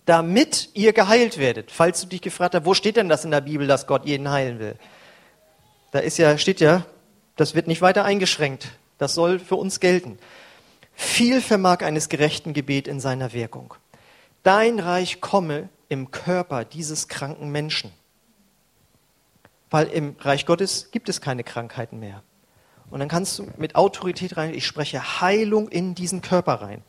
damit 0.08 0.70
ihr 0.74 0.94
geheilt 0.94 1.38
werdet. 1.38 1.70
Falls 1.70 2.02
du 2.02 2.08
dich 2.08 2.22
gefragt 2.22 2.56
hast, 2.56 2.66
wo 2.66 2.74
steht 2.74 2.96
denn 2.96 3.10
das 3.10 3.26
in 3.26 3.32
der 3.32 3.42
Bibel, 3.42 3.68
dass 3.68 3.88
Gott 3.88 4.06
jeden 4.06 4.32
heilen 4.32 4.58
will? 4.58 4.76
Da 5.92 6.00
ist 6.00 6.18
ja, 6.18 6.38
steht 6.38 6.62
ja, 6.62 6.86
das 7.36 7.56
wird 7.56 7.68
nicht 7.68 7.82
weiter 7.82 8.06
eingeschränkt. 8.06 8.70
Das 8.98 9.14
soll 9.14 9.38
für 9.38 9.58
uns 9.58 9.82
gelten. 9.82 10.18
Viel 10.94 11.42
vermag 11.42 11.82
eines 11.84 12.08
gerechten 12.08 12.54
Gebet 12.54 12.88
in 12.88 13.02
seiner 13.02 13.34
Wirkung. 13.34 13.74
Dein 14.44 14.80
Reich 14.80 15.20
komme 15.20 15.68
im 15.90 16.10
Körper 16.10 16.64
dieses 16.64 17.10
kranken 17.10 17.50
Menschen. 17.50 17.92
Weil 19.70 19.88
im 19.88 20.16
Reich 20.22 20.46
Gottes 20.46 20.90
gibt 20.92 21.10
es 21.10 21.20
keine 21.20 21.44
Krankheiten 21.44 22.00
mehr. 22.00 22.24
Und 22.90 23.02
dann 23.02 23.10
kannst 23.10 23.38
du 23.40 23.48
mit 23.58 23.76
Autorität 23.76 24.38
rein, 24.38 24.54
ich 24.54 24.66
spreche 24.66 25.20
Heilung 25.20 25.68
in 25.68 25.96
diesen 25.96 26.22
Körper 26.22 26.62
rein. 26.62 26.82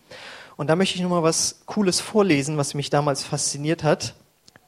Und 0.58 0.66
da 0.66 0.76
möchte 0.76 0.96
ich 0.96 1.00
nochmal 1.00 1.22
was 1.22 1.62
Cooles 1.64 2.00
vorlesen, 2.00 2.58
was 2.58 2.74
mich 2.74 2.90
damals 2.90 3.24
fasziniert 3.24 3.82
hat 3.82 4.14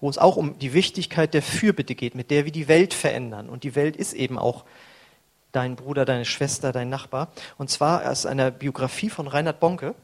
wo 0.01 0.09
es 0.09 0.19
auch 0.19 0.37
um 0.37 0.59
die 0.59 0.73
Wichtigkeit 0.73 1.35
der 1.35 1.43
Fürbitte 1.43 1.95
geht, 1.95 2.15
mit 2.15 2.31
der 2.31 2.45
wir 2.45 2.53
die 2.53 2.69
Welt 2.69 2.95
verändern. 2.95 3.49
Und 3.49 3.65
die 3.65 3.75
Welt 3.75 3.97
ist 3.97 4.15
eben 4.15 4.39
auch 4.39 4.65
dein 5.53 5.77
Bruder, 5.77 6.05
deine 6.05 6.25
Schwester, 6.25 6.73
dein 6.73 6.89
Nachbar. 6.89 7.29
Und 7.59 7.71
zwar 7.71 8.09
aus 8.11 8.27
einer 8.27 8.51
Biografie 8.51 9.11
von 9.11 9.29
Reinhard 9.29 9.61
Bonke, 9.61 9.95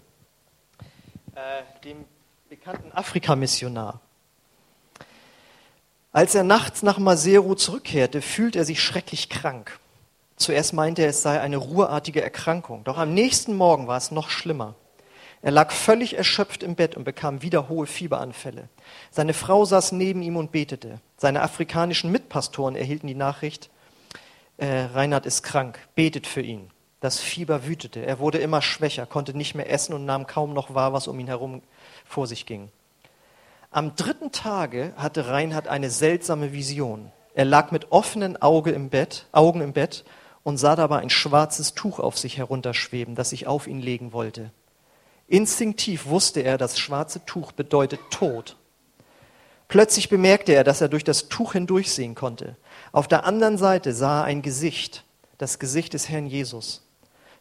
äh, 1.35 1.63
dem 1.85 2.05
bekannten 2.49 2.93
Afrikamissionar. 2.93 4.01
Als 6.13 6.35
er 6.35 6.45
nachts 6.45 6.83
nach 6.83 6.99
Maseru 6.99 7.55
zurückkehrte, 7.55 8.23
fühlte 8.23 8.59
er 8.59 8.65
sich 8.65 8.83
schrecklich 8.83 9.29
krank. 9.29 9.79
Zuerst 10.37 10.73
meinte 10.73 11.03
er, 11.03 11.09
es 11.09 11.23
sei 11.23 11.41
eine 11.41 11.57
ruheartige 11.57 12.23
Erkrankung. 12.23 12.85
Doch 12.85 12.99
am 12.99 13.15
nächsten 13.15 13.55
Morgen 13.55 13.87
war 13.87 13.97
es 13.97 14.11
noch 14.11 14.29
schlimmer. 14.29 14.75
Er 15.47 15.53
lag 15.53 15.71
völlig 15.71 16.19
erschöpft 16.19 16.65
im 16.65 16.75
Bett 16.75 16.97
und 16.97 17.05
bekam 17.05 17.41
wieder 17.41 17.69
hohe 17.69 17.87
Fieberanfälle. 17.87 18.69
Seine 19.13 19.33
Frau 19.33 19.65
saß 19.65 19.93
neben 19.93 20.21
ihm 20.23 20.37
und 20.37 20.51
betete. 20.51 20.99
Seine 21.17 21.41
afrikanischen 21.43 22.11
Mitpastoren 22.11 22.75
erhielten 22.75 23.07
die 23.07 23.15
Nachricht, 23.15 23.71
äh, 24.57 24.67
Reinhard 24.67 25.25
ist 25.25 25.45
krank, 25.45 25.79
betet 25.95 26.27
für 26.27 26.41
ihn. 26.41 26.73
Das 26.99 27.21
Fieber 27.21 27.65
wütete. 27.65 28.05
Er 28.05 28.19
wurde 28.19 28.39
immer 28.39 28.61
schwächer, 28.61 29.07
konnte 29.07 29.37
nicht 29.37 29.55
mehr 29.55 29.71
essen 29.71 29.95
und 29.95 30.05
nahm 30.05 30.27
kaum 30.27 30.53
noch 30.53 30.75
wahr, 30.75 30.93
was 30.93 31.07
um 31.07 31.21
ihn 31.21 31.29
herum 31.29 31.63
vor 32.05 32.27
sich 32.27 32.45
ging. 32.45 32.69
Am 33.71 33.95
dritten 33.95 34.33
Tage 34.33 34.95
hatte 34.97 35.29
Reinhard 35.29 35.69
eine 35.69 35.91
seltsame 35.91 36.53
Vision. 36.55 37.13
Er 37.35 37.45
lag 37.45 37.71
mit 37.71 37.93
offenen 37.93 38.37
Auge 38.43 38.73
im 38.73 38.89
Bett, 38.91 39.29
Augen 39.31 39.61
im 39.61 39.75
Bett 39.75 40.05
und 40.43 40.57
sah 40.57 40.75
dabei 40.75 40.99
ein 40.99 41.11
schwarzes 41.11 41.75
Tuch 41.75 42.01
auf 42.01 42.19
sich 42.19 42.37
herunterschweben, 42.37 43.15
das 43.15 43.31
sich 43.31 43.47
auf 43.47 43.69
ihn 43.69 43.79
legen 43.79 44.13
wollte. 44.13 44.51
Instinktiv 45.29 46.07
wusste 46.07 46.41
er, 46.41 46.57
das 46.57 46.79
schwarze 46.79 47.25
Tuch 47.25 47.53
bedeutet 47.53 48.01
Tod. 48.11 48.57
Plötzlich 49.69 50.09
bemerkte 50.09 50.53
er, 50.53 50.63
dass 50.63 50.81
er 50.81 50.89
durch 50.89 51.03
das 51.03 51.29
Tuch 51.29 51.55
hindurchsehen 51.55 52.15
konnte. 52.15 52.57
Auf 52.93 53.09
der 53.09 53.25
anderen 53.25 53.59
Seite 53.59 53.93
sah 53.93 54.21
er 54.21 54.25
ein 54.25 54.43
Gesicht, 54.43 55.05
das 55.39 55.59
Gesicht 55.59 55.95
des 55.95 56.09
Herrn 56.09 56.27
Jesus. 56.27 56.87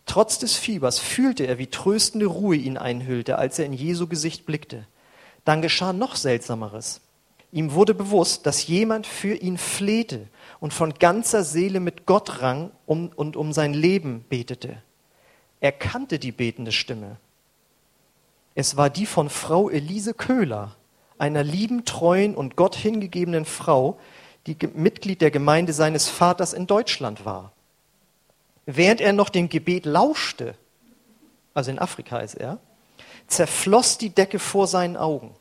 Trotz 0.08 0.39
des 0.39 0.56
Fiebers 0.56 1.00
fühlte 1.00 1.45
er, 1.45 1.58
wie 1.58 1.67
tröstende 1.67 2.26
Ruhe 2.26 2.56
ihn 2.56 2.78
einhüllte, 2.78 3.38
als 3.38 3.60
er 3.60 3.65
in 3.65 3.74
Jesu 3.74 4.08
Gesicht 4.08 4.45
blickte. 4.45 4.88
Dann 5.45 5.62
geschah 5.62 5.93
noch 5.93 6.15
Seltsameres. 6.15 7.02
Ihm 7.52 7.74
wurde 7.74 7.93
bewusst, 7.93 8.45
dass 8.45 8.67
jemand 8.67 9.08
für 9.08 9.36
ihn 9.36 9.58
flehte 9.58 10.28
und 10.60 10.74
von 10.74 10.95
ganzer 10.95 11.43
Seele 11.43 11.80
mit 11.80 12.06
Gott 12.06 12.41
rang 12.41 12.71
und 12.86 13.15
um 13.15 13.54
sein 13.54 13.74
Leben 13.74 14.26
betete. 14.28 14.82
Er 15.60 15.71
kannte 15.71 16.19
die 16.19 16.32
betende 16.32 16.71
Stimme. 16.71 17.17
Es 18.56 18.78
war 18.78 18.89
die 18.89 19.06
von 19.06 19.30
Frau 19.30 19.70
Elise 19.70 20.13
Köhler, 20.13 20.76
einer 21.18 21.44
lieben, 21.44 21.86
treuen 21.86 22.36
und 22.36 22.56
Gott 22.56 22.76
hingegebenen 22.76 23.46
Frau, 23.46 24.00
die 24.48 24.58
Mitglied 24.74 25.22
der 25.22 25.32
Gemeinde 25.32 25.74
seines 25.74 26.08
Vaters 26.08 26.54
in 26.54 26.65
Deutschland 26.65 27.26
war. 27.26 27.52
Während 28.65 29.02
er 29.02 29.13
noch 29.13 29.30
dem 29.30 29.50
Gebet 29.50 29.86
lauschte, 29.86 30.56
also 31.54 31.70
in 31.70 31.80
Afrika 31.80 32.20
ist 32.20 32.36
er, 32.36 32.60
zerfloss 33.28 33.98
die 33.98 34.10
Decke 34.10 34.39
vor 34.39 34.68
seinen 34.68 34.98
Augen. 34.98 35.36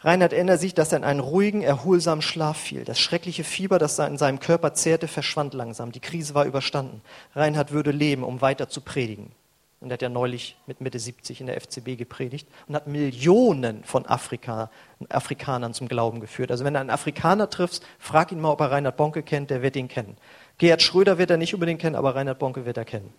Reinhard 0.00 0.32
erinnert 0.32 0.60
sich, 0.60 0.72
dass 0.72 0.92
er 0.92 0.98
in 0.98 1.04
einen 1.04 1.20
ruhigen, 1.20 1.60
erholsamen 1.60 2.22
Schlaf 2.22 2.56
fiel. 2.56 2.84
Das 2.84 2.98
schreckliche 2.98 3.44
Fieber, 3.44 3.78
das 3.78 3.98
in 3.98 4.16
seinem 4.16 4.40
Körper 4.40 4.72
zehrte, 4.72 5.08
verschwand 5.08 5.52
langsam. 5.52 5.92
Die 5.92 6.00
Krise 6.00 6.34
war 6.34 6.46
überstanden. 6.46 7.02
Reinhard 7.34 7.72
würde 7.72 7.90
leben, 7.90 8.22
um 8.22 8.40
weiter 8.40 8.70
zu 8.70 8.80
predigen. 8.80 9.30
Und 9.80 9.90
er 9.90 9.94
hat 9.94 10.02
ja 10.02 10.10
neulich 10.10 10.56
mit 10.66 10.82
Mitte 10.82 10.98
70 10.98 11.40
in 11.40 11.46
der 11.46 11.58
FCB 11.58 11.96
gepredigt 11.96 12.46
und 12.68 12.74
hat 12.74 12.86
Millionen 12.86 13.82
von 13.84 14.04
Afrika, 14.04 14.70
Afrikanern 15.08 15.72
zum 15.72 15.88
Glauben 15.88 16.20
geführt. 16.20 16.50
Also 16.50 16.64
wenn 16.64 16.74
du 16.74 16.80
einen 16.80 16.90
Afrikaner 16.90 17.48
triffst, 17.48 17.82
frag 17.98 18.30
ihn 18.30 18.40
mal, 18.40 18.50
ob 18.50 18.60
er 18.60 18.70
Reinhard 18.70 18.98
Bonke 18.98 19.22
kennt, 19.22 19.48
der 19.48 19.62
wird 19.62 19.76
ihn 19.76 19.88
kennen. 19.88 20.18
Gerhard 20.58 20.82
Schröder 20.82 21.16
wird 21.16 21.30
er 21.30 21.38
nicht 21.38 21.54
unbedingt 21.54 21.80
kennen, 21.80 21.96
aber 21.96 22.14
Reinhard 22.14 22.38
Bonke 22.38 22.66
wird 22.66 22.76
er 22.76 22.84
kennen. 22.84 23.10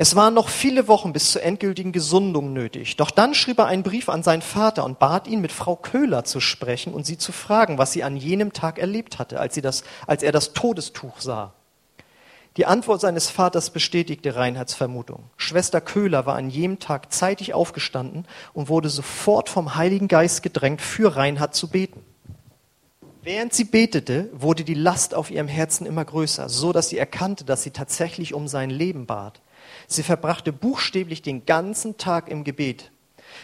Es 0.00 0.14
waren 0.14 0.34
noch 0.34 0.48
viele 0.48 0.86
Wochen 0.86 1.12
bis 1.12 1.32
zur 1.32 1.42
endgültigen 1.42 1.90
Gesundung 1.90 2.52
nötig. 2.52 2.96
Doch 2.96 3.10
dann 3.10 3.34
schrieb 3.34 3.58
er 3.58 3.66
einen 3.66 3.82
Brief 3.82 4.08
an 4.08 4.22
seinen 4.22 4.42
Vater 4.42 4.84
und 4.84 5.00
bat 5.00 5.26
ihn, 5.26 5.40
mit 5.40 5.50
Frau 5.50 5.74
Köhler 5.74 6.22
zu 6.22 6.38
sprechen 6.38 6.94
und 6.94 7.04
sie 7.04 7.18
zu 7.18 7.32
fragen, 7.32 7.78
was 7.78 7.92
sie 7.92 8.04
an 8.04 8.16
jenem 8.16 8.52
Tag 8.52 8.78
erlebt 8.78 9.18
hatte, 9.20 9.40
als, 9.40 9.54
das, 9.56 9.82
als 10.06 10.22
er 10.22 10.30
das 10.30 10.52
Todestuch 10.52 11.20
sah. 11.20 11.52
Die 12.58 12.66
Antwort 12.66 13.00
seines 13.00 13.30
Vaters 13.30 13.70
bestätigte 13.70 14.34
Reinhards 14.34 14.74
Vermutung. 14.74 15.30
Schwester 15.36 15.80
Köhler 15.80 16.26
war 16.26 16.34
an 16.34 16.50
jenem 16.50 16.80
Tag 16.80 17.12
zeitig 17.12 17.54
aufgestanden 17.54 18.26
und 18.52 18.68
wurde 18.68 18.88
sofort 18.88 19.48
vom 19.48 19.76
Heiligen 19.76 20.08
Geist 20.08 20.42
gedrängt, 20.42 20.82
für 20.82 21.14
Reinhard 21.14 21.54
zu 21.54 21.68
beten. 21.68 22.04
Während 23.22 23.54
sie 23.54 23.62
betete, 23.62 24.28
wurde 24.32 24.64
die 24.64 24.74
Last 24.74 25.14
auf 25.14 25.30
ihrem 25.30 25.46
Herzen 25.46 25.86
immer 25.86 26.04
größer, 26.04 26.48
so 26.48 26.72
dass 26.72 26.88
sie 26.88 26.98
erkannte, 26.98 27.44
dass 27.44 27.62
sie 27.62 27.70
tatsächlich 27.70 28.34
um 28.34 28.48
sein 28.48 28.70
Leben 28.70 29.06
bat. 29.06 29.40
Sie 29.86 30.02
verbrachte 30.02 30.52
buchstäblich 30.52 31.22
den 31.22 31.46
ganzen 31.46 31.96
Tag 31.96 32.28
im 32.28 32.42
Gebet. 32.42 32.90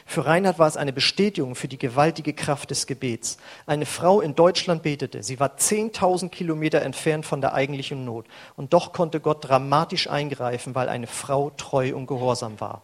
Für 0.06 0.26
Reinhard 0.26 0.58
war 0.58 0.68
es 0.68 0.76
eine 0.76 0.92
Bestätigung 0.92 1.54
für 1.54 1.68
die 1.68 1.78
gewaltige 1.78 2.32
Kraft 2.32 2.70
des 2.70 2.86
Gebets. 2.86 3.38
Eine 3.66 3.86
Frau 3.86 4.20
in 4.20 4.34
Deutschland 4.34 4.82
betete. 4.82 5.22
Sie 5.22 5.40
war 5.40 5.56
10.000 5.56 6.28
Kilometer 6.28 6.82
entfernt 6.82 7.26
von 7.26 7.40
der 7.40 7.54
eigentlichen 7.54 8.04
Not. 8.04 8.26
Und 8.56 8.72
doch 8.72 8.92
konnte 8.92 9.20
Gott 9.20 9.48
dramatisch 9.48 10.08
eingreifen, 10.08 10.74
weil 10.74 10.88
eine 10.88 11.06
Frau 11.06 11.50
treu 11.50 11.94
und 11.94 12.06
gehorsam 12.06 12.60
war. 12.60 12.82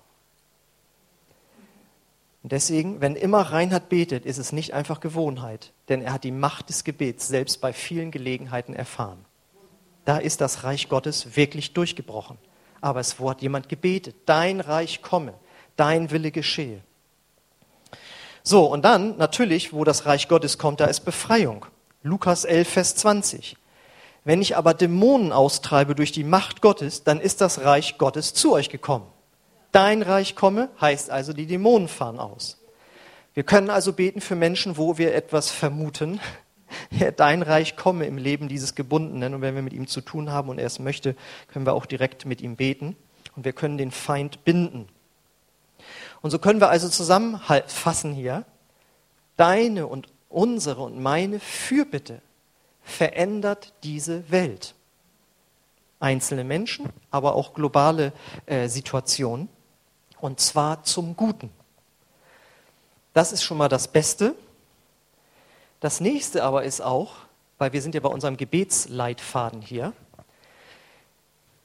Und 2.43 2.53
deswegen, 2.53 3.01
wenn 3.01 3.17
immer 3.17 3.43
Reinhard 3.43 3.89
betet, 3.89 4.25
ist 4.25 4.39
es 4.39 4.53
nicht 4.53 4.73
einfach 4.73 5.01
Gewohnheit, 5.01 5.73
denn 5.89 6.01
er 6.01 6.15
hat 6.15 6.25
die 6.25 6.31
Macht 6.31 6.71
des 6.71 6.85
Gebets 6.85 7.29
selbst 7.29 7.61
bei 7.61 7.73
vielen 7.73 8.11
Gelegenheiten 8.11 8.73
erfahren. 8.73 9.25
Da 10.07 10.17
ist 10.17 10.41
das 10.41 10.65
Reich 10.65 10.89
Gottes 10.89 11.37
wirklich 11.37 11.75
durchgebrochen. 11.75 12.39
Aber 12.81 13.01
es 13.01 13.21
wurde 13.21 13.43
jemand 13.43 13.69
gebetet, 13.69 14.17
dein 14.25 14.61
Reich 14.61 15.03
komme, 15.03 15.35
dein 15.77 16.11
Wille 16.11 16.31
geschehe. 16.31 16.81
So, 18.43 18.65
und 18.67 18.85
dann 18.85 19.17
natürlich, 19.19 19.73
wo 19.73 19.85
das 19.85 20.07
Reich 20.07 20.29
Gottes 20.29 20.59
kommt, 20.59 20.81
da 20.81 20.87
ist 20.87 21.01
Befreiung. 21.01 21.67
Lukas 22.03 22.45
11, 22.45 22.69
Vers 22.69 22.97
20. 22.97 23.57
Wenn 24.25 24.43
ich 24.43 24.57
aber 24.57 24.75
Dämonen 24.75 25.33
austreibe 25.33 25.95
durch 25.95 26.13
die 26.13 26.25
Macht 26.25 26.63
Gottes, 26.63 27.05
dann 27.05 27.21
ist 27.21 27.41
das 27.41 27.65
Reich 27.65 27.99
Gottes 27.99 28.35
zu 28.35 28.53
euch 28.53 28.69
gekommen. 28.69 29.07
Dein 29.73 30.03
Reich 30.03 30.35
komme 30.35 30.69
heißt 30.81 31.11
also, 31.11 31.33
die 31.33 31.47
Dämonen 31.47 31.89
fahren 31.89 32.19
aus. 32.19 32.59
Wir 33.35 33.45
können 33.45 33.71
also 33.71 33.93
beten 33.93 34.21
für 34.21 34.35
Menschen, 34.35 34.77
wo 34.77 34.99
wir 34.99 35.15
etwas 35.15 35.51
vermuten. 35.51 36.21
Dein 37.17 37.43
Reich 37.43 37.77
komme 37.77 38.07
im 38.07 38.19
Leben 38.19 38.49
dieses 38.49 38.75
Gebundenen. 38.75 39.35
Und 39.35 39.41
wenn 39.41 39.55
wir 39.55 39.63
mit 39.63 39.73
ihm 39.73 39.87
zu 39.87 40.01
tun 40.01 40.31
haben 40.31 40.49
und 40.49 40.59
er 40.59 40.67
es 40.67 40.79
möchte, 40.79 41.15
können 41.49 41.67
wir 41.67 41.75
auch 41.75 41.87
direkt 41.87 42.27
mit 42.27 42.41
ihm 42.41 42.57
beten. 42.57 42.97
Und 43.37 43.45
wir 43.45 43.53
können 43.53 43.79
den 43.79 43.93
Feind 43.93 44.45
binden. 44.45 44.89
Und 46.23 46.31
so 46.31 46.39
können 46.39 46.61
wir 46.61 46.69
also 46.69 46.89
zusammenfassen 46.89 48.13
hier, 48.13 48.45
deine 49.37 49.87
und 49.87 50.09
unsere 50.29 50.83
und 50.83 51.01
meine 51.01 51.41
Fürbitte 51.41 52.21
verändert 52.83 53.73
diese 53.83 54.31
Welt. 54.31 54.75
Einzelne 55.99 56.45
Menschen, 56.45 56.89
aber 57.11 57.35
auch 57.35 57.55
globale 57.55 58.13
äh, 58.47 58.69
Situationen. 58.69 59.49
Und 60.21 60.41
zwar 60.41 60.83
zum 60.83 61.17
Guten. 61.17 61.51
Das 63.13 63.33
ist 63.33 63.43
schon 63.43 63.59
mal 63.59 63.69
das 63.69 63.89
Beste. 63.89 64.35
Das 65.81 66.01
nächste 66.01 66.45
aber 66.45 66.65
ist 66.65 66.81
auch, 66.81 67.13
weil 67.59 67.73
wir 67.73 67.83
sind 67.83 67.95
ja 67.95 68.01
bei 68.01 68.09
unserem 68.09 68.37
Gebetsleitfaden 68.37 69.63
hier, 69.63 69.93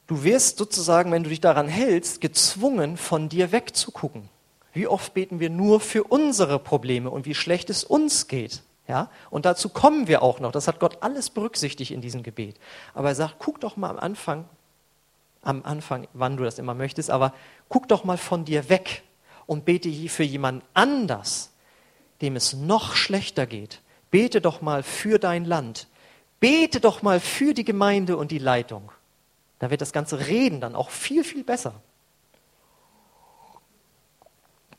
du 0.08 0.24
wirst 0.24 0.58
sozusagen, 0.58 1.12
wenn 1.12 1.24
du 1.24 1.30
dich 1.30 1.41
daran 1.41 1.68
hältst, 1.68 2.22
gezwungen, 2.22 2.98
von 2.98 3.30
dir 3.30 3.52
wegzugucken. 3.52 4.30
Wie 4.76 4.88
oft 4.88 5.14
beten 5.14 5.40
wir 5.40 5.50
nur 5.50 5.80
für 5.80 6.04
unsere 6.04 6.60
Probleme 6.60 7.10
und 7.10 7.26
wie 7.26 7.34
schlecht 7.34 7.70
es 7.70 7.86
uns 7.86 8.28
geht? 8.28 8.62
Ja? 8.90 9.10
Und 9.30 9.46
dazu 9.46 9.70
kommen 9.70 10.10
wir 10.10 10.22
auch 10.22 10.42
noch. 10.42 10.52
Das 10.52 10.68
hat 10.68 10.82
Gott 10.82 10.98
alles 11.02 11.30
berücksichtigt 11.30 11.92
in 11.92 12.02
diesem 12.02 12.24
Gebet. 12.24 12.58
Aber 12.94 13.08
er 13.08 13.16
sagt, 13.16 13.36
guck 13.40 13.62
doch 13.62 13.78
mal 13.78 13.90
am 13.90 13.98
Anfang, 13.98 14.50
am 15.42 15.64
Anfang, 15.64 16.10
wann 16.12 16.36
du 16.36 16.44
das 16.44 16.60
immer 16.60 16.74
möchtest, 16.74 17.10
aber 17.10 17.34
guck 17.70 17.88
doch 17.88 18.04
mal 18.04 18.18
von 18.18 18.44
dir 18.44 18.68
weg 18.68 19.04
und 19.46 19.64
bete 19.64 19.90
für 20.10 20.24
jemanden 20.24 20.62
anders, 20.74 21.52
dem 22.22 22.36
es 22.36 22.52
noch 22.52 22.96
schlechter 22.98 23.46
geht. 23.46 23.82
Bete 24.12 24.42
doch 24.42 24.60
mal 24.62 24.84
für 24.84 25.20
dein 25.20 25.46
Land. 25.46 25.88
Bete 26.42 26.82
doch 26.82 27.02
mal 27.02 27.22
für 27.22 27.54
die 27.54 27.64
Gemeinde 27.64 28.18
und 28.18 28.30
die 28.30 28.40
Leitung. 28.40 28.92
Da 29.60 29.70
wird 29.70 29.80
das 29.80 29.94
ganze 29.94 30.28
Reden 30.28 30.60
dann 30.60 30.76
auch 30.76 30.90
viel, 30.90 31.24
viel 31.24 31.46
besser. 31.46 31.76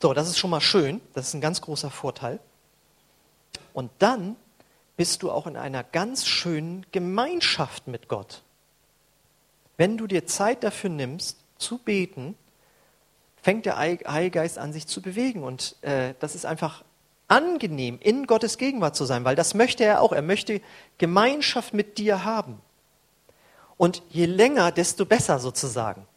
So, 0.01 0.13
das 0.13 0.27
ist 0.27 0.37
schon 0.37 0.49
mal 0.49 0.61
schön. 0.61 1.01
Das 1.13 1.27
ist 1.27 1.33
ein 1.33 1.41
ganz 1.41 1.61
großer 1.61 1.89
Vorteil. 1.89 2.39
Und 3.73 3.91
dann 3.99 4.35
bist 4.95 5.23
du 5.23 5.31
auch 5.31 5.47
in 5.47 5.55
einer 5.55 5.83
ganz 5.83 6.25
schönen 6.25 6.85
Gemeinschaft 6.91 7.87
mit 7.87 8.07
Gott. 8.07 8.43
Wenn 9.77 9.97
du 9.97 10.07
dir 10.07 10.25
Zeit 10.25 10.63
dafür 10.63 10.89
nimmst, 10.89 11.37
zu 11.57 11.77
beten, 11.77 12.35
fängt 13.41 13.65
der 13.65 13.77
Heilige 13.77 14.41
an, 14.57 14.73
sich 14.73 14.87
zu 14.87 15.01
bewegen. 15.01 15.43
Und 15.43 15.75
äh, 15.81 16.15
das 16.19 16.35
ist 16.35 16.45
einfach 16.45 16.83
angenehm, 17.27 17.99
in 18.01 18.25
Gottes 18.25 18.57
Gegenwart 18.57 18.95
zu 18.95 19.05
sein, 19.05 19.23
weil 19.23 19.35
das 19.35 19.53
möchte 19.53 19.83
er 19.83 20.01
auch. 20.01 20.11
Er 20.11 20.21
möchte 20.21 20.61
Gemeinschaft 20.97 21.73
mit 21.73 21.97
dir 21.97 22.23
haben. 22.23 22.61
Und 23.77 24.01
je 24.09 24.25
länger, 24.25 24.71
desto 24.71 25.05
besser 25.05 25.39
sozusagen. 25.39 26.07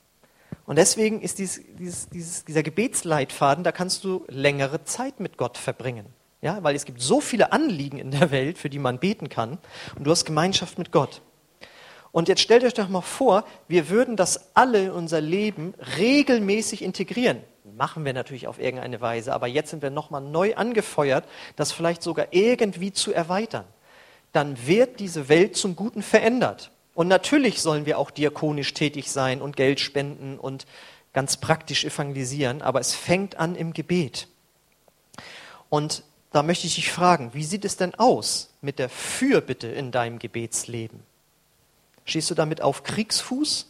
Und 0.71 0.77
deswegen 0.77 1.21
ist 1.21 1.41
dieses, 1.41 1.65
dieses, 1.81 2.09
dieses, 2.11 2.45
dieser 2.45 2.63
Gebetsleitfaden, 2.63 3.65
da 3.65 3.73
kannst 3.73 4.05
du 4.05 4.25
längere 4.29 4.85
Zeit 4.85 5.19
mit 5.19 5.37
Gott 5.37 5.59
verbringen. 5.59 6.07
Ja, 6.43 6.63
weil 6.63 6.77
es 6.77 6.85
gibt 6.85 7.01
so 7.01 7.21
viele 7.21 7.51
Anliegen 7.51 7.99
in 7.99 8.13
der 8.13 8.31
Welt, 8.31 8.57
für 8.57 8.71
die 8.71 8.79
man 8.79 9.01
beten 9.01 9.29
kann. 9.29 9.59
Und 9.97 10.05
du 10.05 10.13
hast 10.13 10.27
Gemeinschaft 10.27 10.79
mit 10.79 10.93
Gott. 10.93 11.23
Und 12.13 12.29
jetzt 12.29 12.41
stellt 12.41 12.63
euch 12.63 12.75
doch 12.75 12.89
mal 12.89 13.01
vor, 13.01 13.43
wir 13.67 13.89
würden 13.89 14.15
das 14.15 14.55
alle 14.55 14.85
in 14.85 14.91
unser 14.93 15.21
Leben 15.21 15.75
regelmäßig 15.99 16.83
integrieren. 16.83 17.41
machen 17.77 18.05
wir 18.05 18.13
natürlich 18.13 18.47
auf 18.47 18.61
irgendeine 18.61 19.01
Weise, 19.01 19.33
aber 19.33 19.49
jetzt 19.49 19.71
sind 19.71 19.83
wir 19.83 19.91
nochmal 19.91 20.23
neu 20.23 20.55
angefeuert, 20.55 21.25
das 21.57 21.73
vielleicht 21.73 22.05
sogar 22.05 22.29
irgendwie 22.31 22.93
zu 22.93 23.13
erweitern. 23.13 23.65
Dann 24.31 24.57
wird 24.69 25.01
diese 25.01 25.29
Welt 25.29 25.57
zum 25.57 25.75
Guten 25.75 26.05
verändert. 26.05 26.71
Und 26.95 27.09
natürlich 27.09 27.61
sollen 27.63 27.87
wir 27.87 27.99
auch 27.99 28.11
diakonisch 28.11 28.75
tätig 28.75 29.11
sein 29.11 29.41
und 29.41 29.57
Geld 29.57 29.81
spenden 29.81 30.39
und 30.39 30.67
ganz 31.13 31.37
praktisch 31.37 31.85
evangelisieren, 31.85 32.63
aber 32.63 32.81
es 32.81 32.95
fängt 32.95 33.37
an 33.37 33.55
im 33.55 33.73
Gebet. 33.73 34.29
Und 35.69 36.05
da 36.33 36.43
möchte 36.43 36.67
ich 36.67 36.77
dich 36.77 36.93
fragen, 36.93 37.35
wie 37.35 37.45
sieht 37.45 37.65
es 37.65 37.77
denn 37.77 37.95
aus 37.95 38.51
mit 38.61 38.79
der 38.79 38.89
Fürbitte 38.89 39.67
in 39.67 39.91
deinem 39.91 40.19
Gebetsleben? 40.19 41.03
Stehst 42.05 42.31
du 42.31 42.35
damit 42.35 42.61
auf 42.61 42.83
Kriegsfuß? 42.83 43.67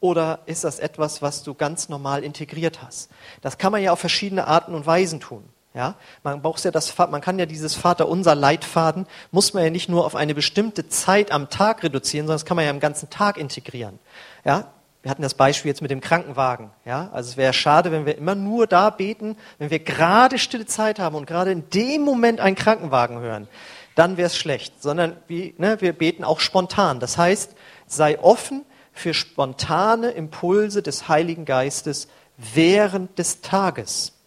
Oder 0.00 0.40
ist 0.46 0.64
das 0.64 0.78
etwas, 0.78 1.22
was 1.22 1.42
du 1.42 1.54
ganz 1.54 1.88
normal 1.88 2.22
integriert 2.22 2.82
hast? 2.82 3.10
Das 3.40 3.58
kann 3.58 3.72
man 3.72 3.82
ja 3.82 3.92
auf 3.92 3.98
verschiedene 3.98 4.46
Arten 4.46 4.74
und 4.74 4.86
Weisen 4.86 5.20
tun. 5.20 5.42
Ja, 5.78 5.94
man 6.24 6.42
braucht 6.42 6.64
ja 6.64 6.72
das, 6.72 6.98
man 6.98 7.20
kann 7.20 7.38
ja 7.38 7.46
dieses 7.46 7.76
Vaterunser 7.76 8.34
Leitfaden, 8.34 9.06
muss 9.30 9.54
man 9.54 9.62
ja 9.62 9.70
nicht 9.70 9.88
nur 9.88 10.04
auf 10.04 10.16
eine 10.16 10.34
bestimmte 10.34 10.88
Zeit 10.88 11.30
am 11.30 11.50
Tag 11.50 11.84
reduzieren, 11.84 12.26
sondern 12.26 12.40
das 12.40 12.44
kann 12.44 12.56
man 12.56 12.64
ja 12.64 12.72
im 12.72 12.80
ganzen 12.80 13.10
Tag 13.10 13.36
integrieren. 13.36 14.00
Ja, 14.44 14.72
wir 15.02 15.10
hatten 15.12 15.22
das 15.22 15.34
Beispiel 15.34 15.68
jetzt 15.68 15.80
mit 15.80 15.92
dem 15.92 16.00
Krankenwagen. 16.00 16.72
Ja, 16.84 17.10
also 17.12 17.30
es 17.30 17.36
wäre 17.36 17.52
schade, 17.52 17.92
wenn 17.92 18.06
wir 18.06 18.18
immer 18.18 18.34
nur 18.34 18.66
da 18.66 18.90
beten, 18.90 19.36
wenn 19.58 19.70
wir 19.70 19.78
gerade 19.78 20.40
stille 20.40 20.66
Zeit 20.66 20.98
haben 20.98 21.14
und 21.14 21.28
gerade 21.28 21.52
in 21.52 21.70
dem 21.70 22.02
Moment 22.02 22.40
einen 22.40 22.56
Krankenwagen 22.56 23.20
hören, 23.20 23.46
dann 23.94 24.16
wäre 24.16 24.26
es 24.26 24.36
schlecht. 24.36 24.82
Sondern 24.82 25.16
wie, 25.28 25.54
ne, 25.58 25.80
wir 25.80 25.92
beten 25.92 26.24
auch 26.24 26.40
spontan. 26.40 26.98
Das 26.98 27.16
heißt, 27.18 27.54
sei 27.86 28.18
offen 28.18 28.64
für 28.92 29.14
spontane 29.14 30.10
Impulse 30.10 30.82
des 30.82 31.06
Heiligen 31.06 31.44
Geistes 31.44 32.08
während 32.36 33.16
des 33.16 33.42
Tages 33.42 34.17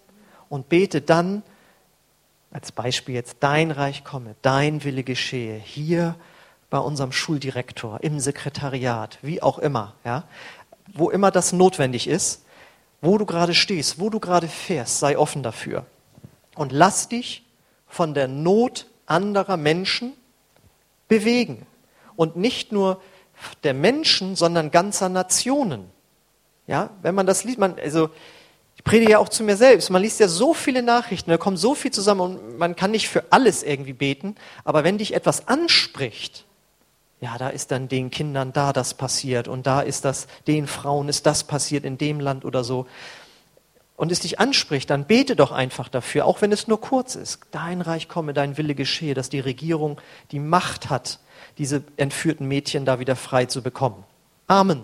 und 0.52 0.68
bete 0.68 1.00
dann 1.02 1.44
als 2.52 2.74
Beispiel 2.74 3.16
jetzt 3.16 3.38
dein 3.40 3.72
Reich 3.72 4.04
komme, 4.04 4.36
dein 4.42 4.84
Wille 4.84 5.04
geschehe 5.04 5.58
hier 5.58 6.16
bei 6.70 6.78
unserem 6.78 7.14
Schuldirektor, 7.14 8.00
im 8.02 8.20
Sekretariat, 8.20 9.18
wie 9.22 9.42
auch 9.42 9.60
immer, 9.60 9.94
ja, 10.04 10.26
wo 10.94 11.10
immer 11.10 11.32
das 11.32 11.54
notwendig 11.54 12.06
ist, 12.06 12.44
wo 13.00 13.18
du 13.18 13.26
gerade 13.26 13.54
stehst, 13.54 14.02
wo 14.02 14.10
du 14.10 14.20
gerade 14.20 14.50
fährst, 14.50 15.00
sei 15.00 15.18
offen 15.18 15.42
dafür 15.42 15.86
und 16.56 16.74
lass 16.74 17.08
dich 17.08 17.46
von 17.88 18.14
der 18.14 18.28
Not 18.28 18.88
anderer 19.06 19.56
Menschen 19.56 20.12
bewegen 21.08 21.66
und 22.18 22.36
nicht 22.36 22.74
nur 22.74 23.02
der 23.64 23.74
Menschen, 23.74 24.36
sondern 24.36 24.70
ganzer 24.70 25.08
Nationen. 25.08 25.90
Ja, 26.68 26.90
wenn 27.02 27.16
man 27.16 27.26
das 27.26 27.46
liest, 27.46 27.58
man 27.58 27.80
also 27.80 28.10
ich 28.76 28.84
predige 28.84 29.12
ja 29.12 29.20
auch 29.20 29.30
zu 29.30 29.44
mir 29.44 29.58
selbst. 29.58 29.90
Man 29.90 30.02
liest 30.02 30.20
ja 30.20 30.28
so 30.28 30.54
viele 30.54 30.82
Nachrichten, 30.82 31.30
da 31.30 31.38
kommt 31.38 31.60
so 31.60 31.76
viel 31.76 31.92
zusammen 31.92 32.22
und 32.22 32.58
man 32.58 32.76
kann 32.76 32.92
nicht 32.92 33.10
für 33.10 33.26
alles 33.30 33.64
irgendwie 33.64 33.94
beten. 33.94 34.36
Aber 34.64 34.84
wenn 34.84 34.98
dich 34.98 35.14
etwas 35.14 35.48
anspricht, 35.48 36.46
ja, 37.20 37.38
da 37.38 37.50
ist 37.50 37.70
dann 37.70 37.88
den 37.88 38.10
Kindern 38.10 38.52
da 38.54 38.74
das 38.74 38.96
passiert 38.96 39.48
und 39.48 39.68
da 39.68 39.82
ist 39.82 40.06
das, 40.06 40.28
den 40.48 40.66
Frauen 40.66 41.08
ist 41.10 41.28
das 41.28 41.44
passiert 41.44 41.86
in 41.86 42.00
dem 42.00 42.20
Land 42.20 42.44
oder 42.44 42.64
so. 42.64 42.88
Und 43.96 44.12
es 44.12 44.22
dich 44.22 44.40
anspricht, 44.40 44.90
dann 44.90 45.06
bete 45.06 45.36
doch 45.36 45.52
einfach 45.52 45.88
dafür, 45.88 46.26
auch 46.26 46.42
wenn 46.42 46.52
es 46.52 46.68
nur 46.68 46.82
kurz 46.82 47.14
ist. 47.14 47.42
Dein 47.52 47.82
Reich 47.82 48.08
komme, 48.08 48.34
dein 48.34 48.58
Wille 48.58 48.74
geschehe, 48.74 49.14
dass 49.14 49.30
die 49.30 49.40
Regierung 49.40 50.02
die 50.32 50.40
Macht 50.40 50.90
hat, 50.90 51.20
diese 51.60 51.84
entführten 51.98 52.48
Mädchen 52.48 52.84
da 52.86 53.00
wieder 53.00 53.16
frei 53.16 53.46
zu 53.46 53.62
bekommen. 53.62 54.04
Amen. 54.48 54.84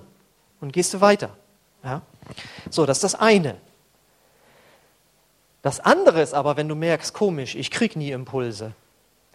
Und 0.61 0.71
gehst 0.71 0.93
du 0.93 1.01
weiter. 1.01 1.35
Ja? 1.83 2.03
So, 2.69 2.85
das 2.85 2.97
ist 2.97 3.03
das 3.03 3.15
eine. 3.15 3.55
Das 5.67 5.81
andere 5.81 6.21
ist 6.21 6.33
aber, 6.33 6.55
wenn 6.55 6.69
du 6.69 6.75
merkst, 6.75 7.13
komisch, 7.13 7.53
ich 7.53 7.71
krieg 7.71 7.97
nie 7.97 8.11
Impulse, 8.11 8.71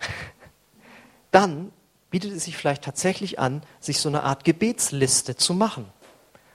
dann 1.30 1.70
bietet 2.08 2.32
es 2.32 2.44
sich 2.46 2.56
vielleicht 2.56 2.84
tatsächlich 2.84 3.38
an, 3.38 3.62
sich 3.80 4.00
so 4.00 4.08
eine 4.08 4.22
Art 4.22 4.42
Gebetsliste 4.42 5.36
zu 5.36 5.52
machen, 5.52 5.84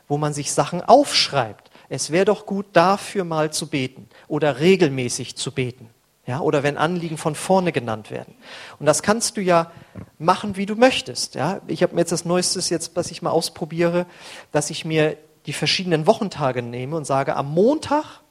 wo 0.07 0.17
man 0.17 0.33
sich 0.33 0.51
Sachen 0.51 0.81
aufschreibt. 0.81 1.69
Es 1.89 2.09
wäre 2.09 2.25
doch 2.25 2.47
gut, 2.47 2.65
dafür 2.73 3.23
mal 3.23 3.53
zu 3.53 3.67
beten 3.67 4.09
oder 4.27 4.59
regelmäßig 4.59 5.35
zu 5.35 5.51
beten. 5.51 5.91
Ja, 6.25 6.39
oder 6.39 6.63
wenn 6.63 6.75
Anliegen 6.75 7.19
von 7.19 7.35
vorne 7.35 7.71
genannt 7.71 8.09
werden. 8.09 8.33
Und 8.79 8.87
das 8.87 9.03
kannst 9.03 9.37
du 9.37 9.41
ja 9.41 9.71
machen, 10.17 10.57
wie 10.57 10.65
du 10.65 10.73
möchtest. 10.73 11.35
Ja, 11.35 11.61
ich 11.67 11.83
habe 11.83 11.93
mir 11.93 12.01
jetzt 12.01 12.11
das 12.11 12.25
Neueste 12.25 12.61
jetzt, 12.61 12.95
was 12.95 13.11
ich 13.11 13.21
mal 13.21 13.29
ausprobiere, 13.29 14.07
dass 14.51 14.71
ich 14.71 14.85
mir 14.85 15.17
die 15.45 15.53
verschiedenen 15.53 16.07
Wochentage 16.07 16.63
nehme 16.63 16.95
und 16.95 17.05
sage, 17.05 17.35
am 17.35 17.53
Montag 17.53 18.21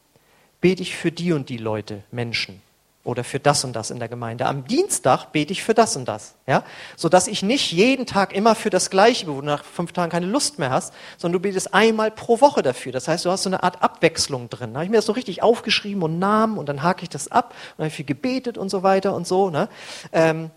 bete 0.60 0.82
ich 0.82 0.96
für 0.96 1.12
die 1.12 1.32
und 1.32 1.48
die 1.48 1.58
Leute, 1.58 2.02
Menschen 2.10 2.62
oder 3.06 3.22
für 3.22 3.38
das 3.38 3.62
und 3.62 3.74
das 3.74 3.92
in 3.92 4.00
der 4.00 4.08
Gemeinde. 4.08 4.46
Am 4.46 4.66
Dienstag 4.66 5.26
bete 5.26 5.52
ich 5.52 5.62
für 5.62 5.74
das 5.74 5.96
und 5.96 6.06
das, 6.08 6.34
ja, 6.46 6.64
so 6.96 7.08
dass 7.08 7.28
ich 7.28 7.42
nicht 7.44 7.70
jeden 7.70 8.04
Tag 8.04 8.34
immer 8.34 8.56
für 8.56 8.68
das 8.68 8.90
Gleiche, 8.90 9.28
wo 9.28 9.40
du 9.40 9.46
nach 9.46 9.64
fünf 9.64 9.92
Tagen 9.92 10.10
keine 10.10 10.26
Lust 10.26 10.58
mehr 10.58 10.70
hast, 10.70 10.92
sondern 11.16 11.40
du 11.40 11.48
betest 11.48 11.72
einmal 11.72 12.10
pro 12.10 12.40
Woche 12.40 12.62
dafür. 12.62 12.90
Das 12.90 13.06
heißt, 13.06 13.24
du 13.24 13.30
hast 13.30 13.44
so 13.44 13.48
eine 13.48 13.62
Art 13.62 13.80
Abwechslung 13.80 14.50
drin. 14.50 14.72
Da 14.72 14.78
habe 14.78 14.86
ich 14.86 14.90
mir 14.90 14.96
das 14.96 15.06
so 15.06 15.12
richtig 15.12 15.42
aufgeschrieben 15.42 16.02
und 16.02 16.18
Namen 16.18 16.58
und 16.58 16.68
dann 16.68 16.82
hake 16.82 17.04
ich 17.04 17.08
das 17.08 17.30
ab 17.30 17.54
und 17.76 17.84
habe 17.84 17.94
viel 17.94 18.04
gebetet 18.04 18.58
und 18.58 18.70
so 18.70 18.82
weiter 18.82 19.14
und 19.14 19.26
so. 19.26 19.50
Ne? 19.50 19.68
Ähm, 20.10 20.50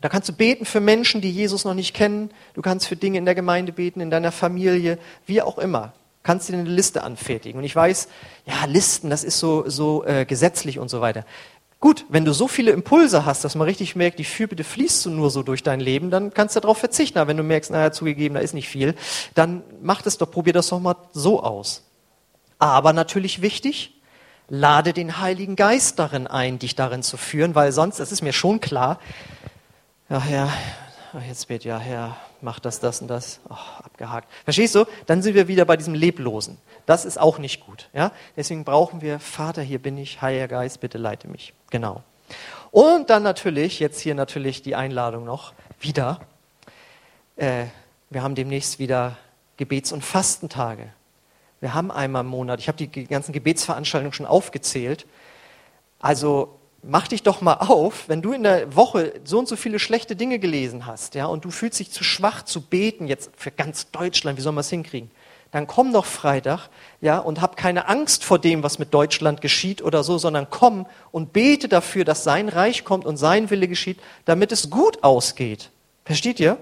da 0.00 0.08
kannst 0.08 0.28
du 0.28 0.32
beten 0.32 0.64
für 0.66 0.80
Menschen, 0.80 1.20
die 1.20 1.30
Jesus 1.30 1.64
noch 1.64 1.74
nicht 1.74 1.92
kennen. 1.92 2.30
Du 2.54 2.62
kannst 2.62 2.86
für 2.86 2.96
Dinge 2.96 3.18
in 3.18 3.24
der 3.24 3.34
Gemeinde 3.34 3.72
beten, 3.72 4.00
in 4.00 4.10
deiner 4.10 4.32
Familie, 4.32 4.96
wie 5.26 5.42
auch 5.42 5.58
immer 5.58 5.92
kannst 6.22 6.48
du 6.48 6.52
dir 6.52 6.58
eine 6.58 6.68
Liste 6.68 7.02
anfertigen. 7.02 7.58
Und 7.58 7.64
ich 7.64 7.74
weiß, 7.74 8.08
ja, 8.46 8.64
Listen, 8.66 9.10
das 9.10 9.24
ist 9.24 9.38
so, 9.38 9.68
so 9.68 10.04
äh, 10.04 10.24
gesetzlich 10.24 10.78
und 10.78 10.88
so 10.88 11.00
weiter. 11.00 11.24
Gut, 11.80 12.04
wenn 12.10 12.26
du 12.26 12.34
so 12.34 12.46
viele 12.46 12.72
Impulse 12.72 13.24
hast, 13.24 13.42
dass 13.42 13.54
man 13.54 13.66
richtig 13.66 13.96
merkt, 13.96 14.18
die 14.18 14.24
Fürbitte 14.24 14.64
fließt 14.64 15.00
so 15.00 15.10
nur 15.10 15.30
so 15.30 15.42
durch 15.42 15.62
dein 15.62 15.80
Leben, 15.80 16.10
dann 16.10 16.34
kannst 16.34 16.54
du 16.54 16.60
darauf 16.60 16.76
verzichten. 16.76 17.18
Aber 17.18 17.28
wenn 17.28 17.38
du 17.38 17.42
merkst, 17.42 17.70
naja, 17.70 17.90
zugegeben, 17.90 18.34
da 18.34 18.40
ist 18.42 18.52
nicht 18.52 18.68
viel, 18.68 18.94
dann 19.34 19.62
mach 19.80 20.02
das 20.02 20.18
doch, 20.18 20.30
probier 20.30 20.52
das 20.52 20.68
doch 20.68 20.78
mal 20.78 20.96
so 21.12 21.42
aus. 21.42 21.84
Aber 22.58 22.92
natürlich 22.92 23.40
wichtig, 23.40 23.98
lade 24.48 24.92
den 24.92 25.20
Heiligen 25.20 25.56
Geist 25.56 25.98
darin 25.98 26.26
ein, 26.26 26.58
dich 26.58 26.76
darin 26.76 27.02
zu 27.02 27.16
führen, 27.16 27.54
weil 27.54 27.72
sonst, 27.72 27.98
das 27.98 28.12
ist 28.12 28.20
mir 28.20 28.34
schon 28.34 28.60
klar, 28.60 29.00
ja, 30.10 30.20
Herr, 30.20 30.52
jetzt 31.26 31.48
wird 31.48 31.64
ja, 31.64 31.78
Herr, 31.78 32.16
mach 32.42 32.60
das, 32.60 32.80
das 32.80 33.00
und 33.00 33.08
das, 33.08 33.40
oh, 33.48 33.54
abgehakt. 33.84 34.28
Verstehst 34.44 34.74
du? 34.74 34.84
Dann 35.06 35.22
sind 35.22 35.34
wir 35.34 35.48
wieder 35.48 35.64
bei 35.64 35.76
diesem 35.76 35.94
Leblosen. 35.94 36.58
Das 36.86 37.04
ist 37.04 37.18
auch 37.18 37.38
nicht 37.38 37.64
gut. 37.64 37.88
Ja? 37.92 38.12
Deswegen 38.36 38.64
brauchen 38.64 39.00
wir, 39.00 39.18
Vater, 39.18 39.62
hier 39.62 39.80
bin 39.80 39.98
ich, 39.98 40.22
Heiliger 40.22 40.48
Geist, 40.48 40.80
bitte 40.80 40.98
leite 40.98 41.28
mich. 41.28 41.52
Genau. 41.70 42.02
Und 42.70 43.10
dann 43.10 43.22
natürlich, 43.22 43.80
jetzt 43.80 44.00
hier 44.00 44.14
natürlich 44.14 44.62
die 44.62 44.74
Einladung 44.74 45.24
noch, 45.24 45.52
wieder. 45.80 46.20
Äh, 47.36 47.66
wir 48.10 48.22
haben 48.22 48.34
demnächst 48.34 48.78
wieder 48.78 49.16
Gebets- 49.56 49.92
und 49.92 50.04
Fastentage. 50.04 50.92
Wir 51.60 51.74
haben 51.74 51.90
einmal 51.90 52.22
im 52.22 52.28
Monat, 52.28 52.60
ich 52.60 52.68
habe 52.68 52.78
die 52.78 53.04
ganzen 53.04 53.32
Gebetsveranstaltungen 53.32 54.12
schon 54.12 54.26
aufgezählt. 54.26 55.06
Also 55.98 56.59
mach 56.82 57.08
dich 57.08 57.22
doch 57.22 57.40
mal 57.40 57.54
auf, 57.54 58.08
wenn 58.08 58.22
du 58.22 58.32
in 58.32 58.42
der 58.42 58.74
Woche 58.74 59.12
so 59.24 59.38
und 59.38 59.48
so 59.48 59.56
viele 59.56 59.78
schlechte 59.78 60.16
Dinge 60.16 60.38
gelesen 60.38 60.86
hast, 60.86 61.14
ja, 61.14 61.26
und 61.26 61.44
du 61.44 61.50
fühlst 61.50 61.78
dich 61.78 61.90
zu 61.90 62.04
schwach 62.04 62.42
zu 62.42 62.60
beten, 62.60 63.06
jetzt 63.06 63.30
für 63.36 63.50
ganz 63.50 63.90
Deutschland, 63.90 64.38
wie 64.38 64.42
soll 64.42 64.52
man 64.52 64.60
es 64.60 64.70
hinkriegen? 64.70 65.10
Dann 65.52 65.66
komm 65.66 65.92
doch 65.92 66.04
Freitag, 66.04 66.68
ja, 67.00 67.18
und 67.18 67.40
hab 67.40 67.56
keine 67.56 67.88
Angst 67.88 68.24
vor 68.24 68.38
dem, 68.38 68.62
was 68.62 68.78
mit 68.78 68.94
Deutschland 68.94 69.40
geschieht 69.40 69.82
oder 69.82 70.04
so, 70.04 70.16
sondern 70.16 70.48
komm 70.48 70.86
und 71.10 71.32
bete 71.32 71.68
dafür, 71.68 72.04
dass 72.04 72.22
sein 72.22 72.48
Reich 72.48 72.84
kommt 72.84 73.04
und 73.04 73.16
sein 73.16 73.50
Wille 73.50 73.66
geschieht, 73.66 73.98
damit 74.24 74.52
es 74.52 74.70
gut 74.70 75.02
ausgeht. 75.02 75.70
Versteht 76.04 76.38
ihr? 76.38 76.56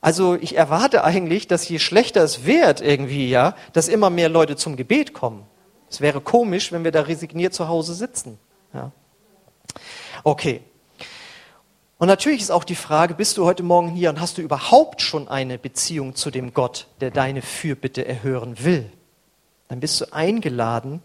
Also 0.00 0.34
ich 0.36 0.56
erwarte 0.56 1.04
eigentlich, 1.04 1.46
dass 1.46 1.68
je 1.68 1.78
schlechter 1.78 2.22
es 2.22 2.46
wird 2.46 2.80
irgendwie, 2.80 3.28
ja, 3.28 3.54
dass 3.72 3.88
immer 3.88 4.10
mehr 4.10 4.28
Leute 4.28 4.56
zum 4.56 4.76
Gebet 4.76 5.12
kommen. 5.12 5.44
Es 5.90 6.00
wäre 6.00 6.20
komisch, 6.20 6.72
wenn 6.72 6.84
wir 6.84 6.92
da 6.92 7.02
resigniert 7.02 7.52
zu 7.52 7.68
Hause 7.68 7.94
sitzen. 7.94 8.38
Ja. 8.72 8.92
Okay. 10.24 10.62
Und 11.98 12.06
natürlich 12.06 12.42
ist 12.42 12.50
auch 12.50 12.64
die 12.64 12.76
Frage, 12.76 13.14
bist 13.14 13.36
du 13.36 13.44
heute 13.44 13.64
Morgen 13.64 13.88
hier 13.88 14.10
und 14.10 14.20
hast 14.20 14.38
du 14.38 14.42
überhaupt 14.42 15.02
schon 15.02 15.26
eine 15.26 15.58
Beziehung 15.58 16.14
zu 16.14 16.30
dem 16.30 16.54
Gott, 16.54 16.86
der 17.00 17.10
deine 17.10 17.42
Fürbitte 17.42 18.06
erhören 18.06 18.62
will? 18.64 18.90
Dann 19.66 19.80
bist 19.80 20.00
du 20.00 20.12
eingeladen, 20.12 21.02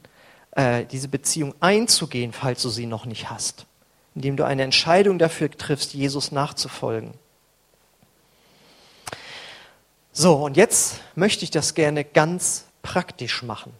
äh, 0.51 0.85
diese 0.85 1.07
Beziehung 1.07 1.55
einzugehen, 1.59 2.31
falls 2.31 2.61
du 2.61 2.69
sie 2.69 2.85
noch 2.85 3.05
nicht 3.05 3.31
hast, 3.31 3.65
indem 4.13 4.37
du 4.37 4.45
eine 4.45 4.61
Entscheidung 4.61 5.17
dafür 5.17 5.49
triffst, 5.49 5.95
Jesus 5.95 6.31
nachzufolgen. 6.31 7.15
So, 10.11 10.35
und 10.45 10.57
jetzt 10.57 11.01
möchte 11.15 11.43
ich 11.43 11.49
das 11.49 11.73
gerne 11.73 12.03
ganz 12.03 12.65
praktisch 12.83 13.41
machen. 13.41 13.73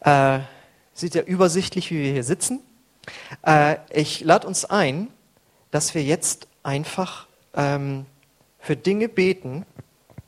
Äh, 0.00 0.40
Sieht 0.94 1.14
ja 1.14 1.22
übersichtlich, 1.22 1.90
wie 1.90 2.02
wir 2.02 2.12
hier 2.12 2.24
sitzen. 2.24 2.60
Äh, 3.44 3.76
ich 3.92 4.20
lade 4.20 4.46
uns 4.46 4.64
ein, 4.64 5.08
dass 5.70 5.94
wir 5.94 6.02
jetzt 6.02 6.46
einfach 6.62 7.26
ähm, 7.54 8.06
für 8.58 8.76
Dinge 8.76 9.08
beten, 9.08 9.64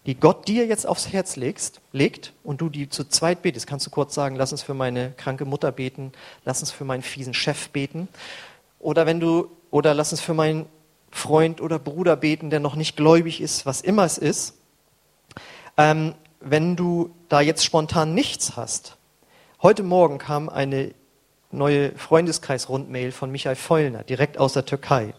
die 0.06 0.14
Gott 0.14 0.48
dir 0.48 0.66
jetzt 0.66 0.86
aufs 0.86 1.12
Herz 1.12 1.36
legst, 1.36 1.80
legt 1.92 2.32
und 2.42 2.60
du 2.60 2.68
die 2.68 2.88
zu 2.88 3.04
zweit 3.04 3.42
betest, 3.42 3.66
kannst 3.66 3.86
du 3.86 3.90
kurz 3.90 4.14
sagen, 4.14 4.36
lass 4.36 4.52
uns 4.52 4.62
für 4.62 4.74
meine 4.74 5.12
kranke 5.12 5.44
Mutter 5.44 5.72
beten, 5.72 6.12
lass 6.44 6.60
uns 6.60 6.70
für 6.70 6.84
meinen 6.84 7.02
fiesen 7.02 7.32
Chef 7.32 7.70
beten. 7.70 8.08
Oder 8.80 9.06
wenn 9.06 9.20
du, 9.20 9.50
oder 9.70 9.94
lass 9.94 10.12
uns 10.12 10.20
für 10.20 10.34
meinen 10.34 10.66
Freund 11.10 11.60
oder 11.60 11.78
Bruder 11.78 12.16
beten, 12.16 12.50
der 12.50 12.60
noch 12.60 12.74
nicht 12.74 12.96
gläubig 12.96 13.40
ist, 13.40 13.64
was 13.64 13.80
immer 13.80 14.04
es 14.04 14.18
ist. 14.18 14.54
Ähm, 15.76 16.14
wenn 16.40 16.76
du 16.76 17.14
da 17.28 17.40
jetzt 17.40 17.64
spontan 17.64 18.14
nichts 18.14 18.56
hast, 18.56 18.96
heute 19.64 19.82
Morgen 19.82 20.18
kam 20.18 20.50
eine 20.50 20.92
neue 21.50 21.92
Freundeskreis-Rundmail 21.92 23.12
von 23.12 23.30
Michael 23.30 23.56
Feulner, 23.56 24.02
direkt 24.02 24.36
aus 24.36 24.52
der 24.52 24.66
Türkei. 24.66 25.14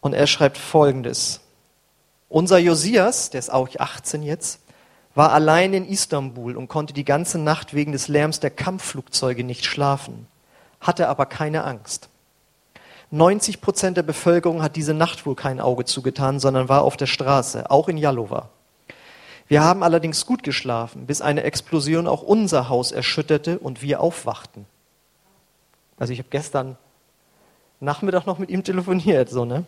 Und 0.00 0.14
er 0.14 0.26
schreibt 0.26 0.56
folgendes. 0.56 1.40
Unser 2.30 2.56
Josias, 2.56 3.28
der 3.28 3.40
ist 3.40 3.52
auch 3.52 3.68
18 3.78 4.22
jetzt, 4.22 4.60
war 5.14 5.32
allein 5.32 5.74
in 5.74 5.86
Istanbul 5.86 6.56
und 6.56 6.68
konnte 6.68 6.94
die 6.94 7.04
ganze 7.04 7.38
Nacht 7.38 7.74
wegen 7.74 7.92
des 7.92 8.08
Lärms 8.08 8.40
der 8.40 8.50
Kampfflugzeuge 8.50 9.44
nicht 9.44 9.66
schlafen, 9.66 10.26
hatte 10.80 11.08
aber 11.10 11.26
keine 11.26 11.64
Angst. 11.64 12.08
90 13.10 13.60
Prozent 13.60 13.98
der 13.98 14.02
Bevölkerung 14.02 14.62
hat 14.62 14.76
diese 14.76 14.94
Nacht 14.94 15.26
wohl 15.26 15.34
kein 15.34 15.60
Auge 15.60 15.84
zugetan, 15.84 16.40
sondern 16.40 16.70
war 16.70 16.84
auf 16.84 16.96
der 16.96 17.06
Straße, 17.06 17.70
auch 17.70 17.88
in 17.88 17.98
Jalova. 17.98 18.48
Wir 19.50 19.64
haben 19.64 19.82
allerdings 19.82 20.26
gut 20.26 20.44
geschlafen, 20.44 21.06
bis 21.06 21.20
eine 21.20 21.42
Explosion 21.42 22.06
auch 22.06 22.22
unser 22.22 22.68
Haus 22.68 22.92
erschütterte 22.92 23.58
und 23.58 23.82
wir 23.82 24.00
aufwachten. 24.00 24.64
Also 25.98 26.12
ich 26.12 26.20
habe 26.20 26.28
gestern 26.30 26.78
Nachmittag 27.80 28.28
noch 28.28 28.38
mit 28.38 28.48
ihm 28.48 28.62
telefoniert, 28.62 29.28
so 29.28 29.44
ne. 29.44 29.64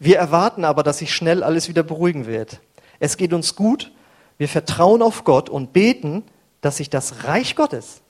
Wir 0.00 0.18
erwarten 0.18 0.64
aber, 0.64 0.82
dass 0.82 0.98
sich 0.98 1.14
schnell 1.14 1.44
alles 1.44 1.68
wieder 1.68 1.84
beruhigen 1.84 2.26
wird. 2.26 2.58
Es 2.98 3.16
geht 3.16 3.32
uns 3.32 3.54
gut, 3.54 3.92
wir 4.38 4.48
vertrauen 4.48 5.02
auf 5.02 5.22
Gott 5.22 5.48
und 5.48 5.72
beten, 5.72 6.24
dass 6.60 6.78
sich 6.78 6.90
das 6.90 7.22
Reich 7.22 7.54
Gottes 7.54 8.00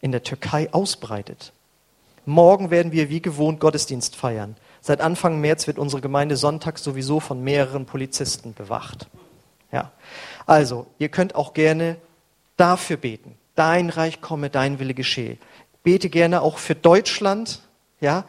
in 0.00 0.10
der 0.10 0.24
Türkei 0.24 0.68
ausbreitet. 0.72 1.52
Morgen 2.26 2.72
werden 2.72 2.90
wir 2.90 3.08
wie 3.08 3.22
gewohnt 3.22 3.60
Gottesdienst 3.60 4.16
feiern. 4.16 4.56
Seit 4.80 5.00
Anfang 5.00 5.40
März 5.40 5.68
wird 5.68 5.78
unsere 5.78 6.02
Gemeinde 6.02 6.34
sonntags 6.36 6.82
sowieso 6.82 7.20
von 7.20 7.40
mehreren 7.40 7.86
Polizisten 7.86 8.52
bewacht. 8.52 9.06
Ja. 9.70 9.92
Also, 10.46 10.86
ihr 10.98 11.08
könnt 11.08 11.34
auch 11.34 11.54
gerne 11.54 11.96
dafür 12.56 12.96
beten. 12.96 13.36
Dein 13.54 13.90
Reich 13.90 14.20
komme, 14.20 14.50
dein 14.50 14.78
Wille 14.78 14.94
geschehe. 14.94 15.38
Bete 15.82 16.10
gerne 16.10 16.42
auch 16.42 16.58
für 16.58 16.74
Deutschland, 16.74 17.60
ja. 18.00 18.24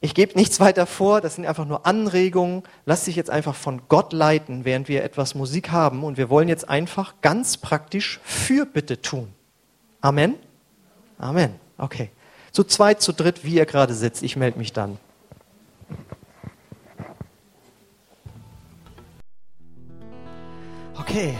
Ich 0.00 0.14
gebe 0.14 0.38
nichts 0.38 0.60
weiter 0.60 0.86
vor, 0.86 1.20
das 1.20 1.34
sind 1.34 1.44
einfach 1.44 1.64
nur 1.64 1.84
Anregungen. 1.84 2.62
Lass 2.86 3.04
dich 3.04 3.16
jetzt 3.16 3.30
einfach 3.30 3.56
von 3.56 3.82
Gott 3.88 4.12
leiten, 4.12 4.64
während 4.64 4.88
wir 4.88 5.02
etwas 5.02 5.34
Musik 5.34 5.72
haben. 5.72 6.04
Und 6.04 6.16
wir 6.16 6.30
wollen 6.30 6.48
jetzt 6.48 6.68
einfach 6.68 7.14
ganz 7.20 7.56
praktisch 7.56 8.20
Fürbitte 8.22 9.02
tun. 9.02 9.32
Amen? 10.00 10.36
Amen. 11.18 11.54
Okay. 11.78 12.10
Zu 12.52 12.62
zweit, 12.62 13.02
zu 13.02 13.12
dritt, 13.12 13.44
wie 13.44 13.54
ihr 13.54 13.66
gerade 13.66 13.92
sitzt. 13.92 14.22
Ich 14.22 14.36
melde 14.36 14.58
mich 14.58 14.72
dann. 14.72 14.98
Okay. 21.18 21.36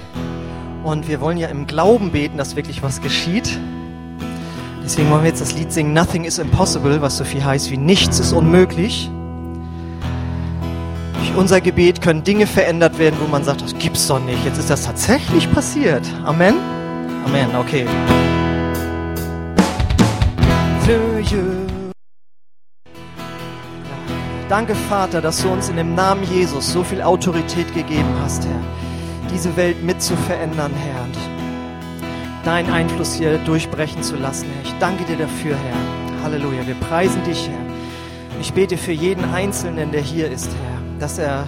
Und 0.83 1.07
wir 1.07 1.21
wollen 1.21 1.39
ja 1.39 1.47
im 1.47 1.69
Glauben 1.69 2.11
beten, 2.11 2.37
dass 2.37 2.57
wirklich 2.57 2.83
was 2.83 3.01
geschieht. 3.01 3.61
Deswegen 4.83 5.09
wollen 5.09 5.23
wir 5.23 5.29
jetzt 5.29 5.41
das 5.41 5.55
Lied 5.55 5.73
singen 5.73 5.93
Nothing 5.93 6.25
is 6.25 6.39
impossible, 6.39 7.01
was 7.01 7.17
so 7.17 7.23
viel 7.23 7.45
heißt 7.45 7.71
wie 7.71 7.77
nichts 7.77 8.19
ist 8.19 8.33
unmöglich. 8.33 9.09
Durch 11.15 11.37
unser 11.37 11.61
Gebet 11.61 12.03
können 12.03 12.25
Dinge 12.25 12.49
verändert 12.49 12.99
werden, 12.99 13.15
wo 13.21 13.29
man 13.29 13.45
sagt, 13.45 13.63
das 13.63 13.79
gibt's 13.79 14.09
doch 14.09 14.19
nicht. 14.19 14.45
Jetzt 14.45 14.59
ist 14.59 14.69
das 14.69 14.83
tatsächlich 14.83 15.49
passiert. 15.53 16.03
Amen. 16.25 16.57
Amen. 17.25 17.55
Okay. 17.55 17.87
Danke, 24.49 24.75
Vater, 24.75 25.21
dass 25.21 25.41
du 25.43 25.49
uns 25.51 25.69
in 25.69 25.77
dem 25.77 25.95
Namen 25.95 26.25
Jesus 26.25 26.73
so 26.73 26.83
viel 26.83 27.01
Autorität 27.01 27.73
gegeben 27.75 28.17
hast, 28.21 28.45
Herr 28.45 28.88
diese 29.31 29.57
Welt 29.57 29.83
mit 29.83 30.03
zu 30.03 30.17
verändern, 30.17 30.73
Herr. 30.75 31.05
Und 31.05 31.17
deinen 32.45 32.71
Einfluss 32.71 33.15
hier 33.15 33.39
durchbrechen 33.39 34.03
zu 34.03 34.17
lassen, 34.17 34.47
Herr. 34.55 34.65
Ich 34.65 34.79
danke 34.79 35.05
dir 35.05 35.17
dafür, 35.17 35.57
Herr. 35.57 36.23
Halleluja. 36.25 36.67
Wir 36.67 36.75
preisen 36.75 37.23
dich, 37.25 37.49
Herr. 37.49 38.41
Ich 38.41 38.53
bete 38.53 38.77
für 38.77 38.93
jeden 38.93 39.25
Einzelnen, 39.33 39.91
der 39.91 40.01
hier 40.01 40.31
ist, 40.31 40.49
Herr, 40.49 41.01
dass 41.01 41.19
er 41.19 41.47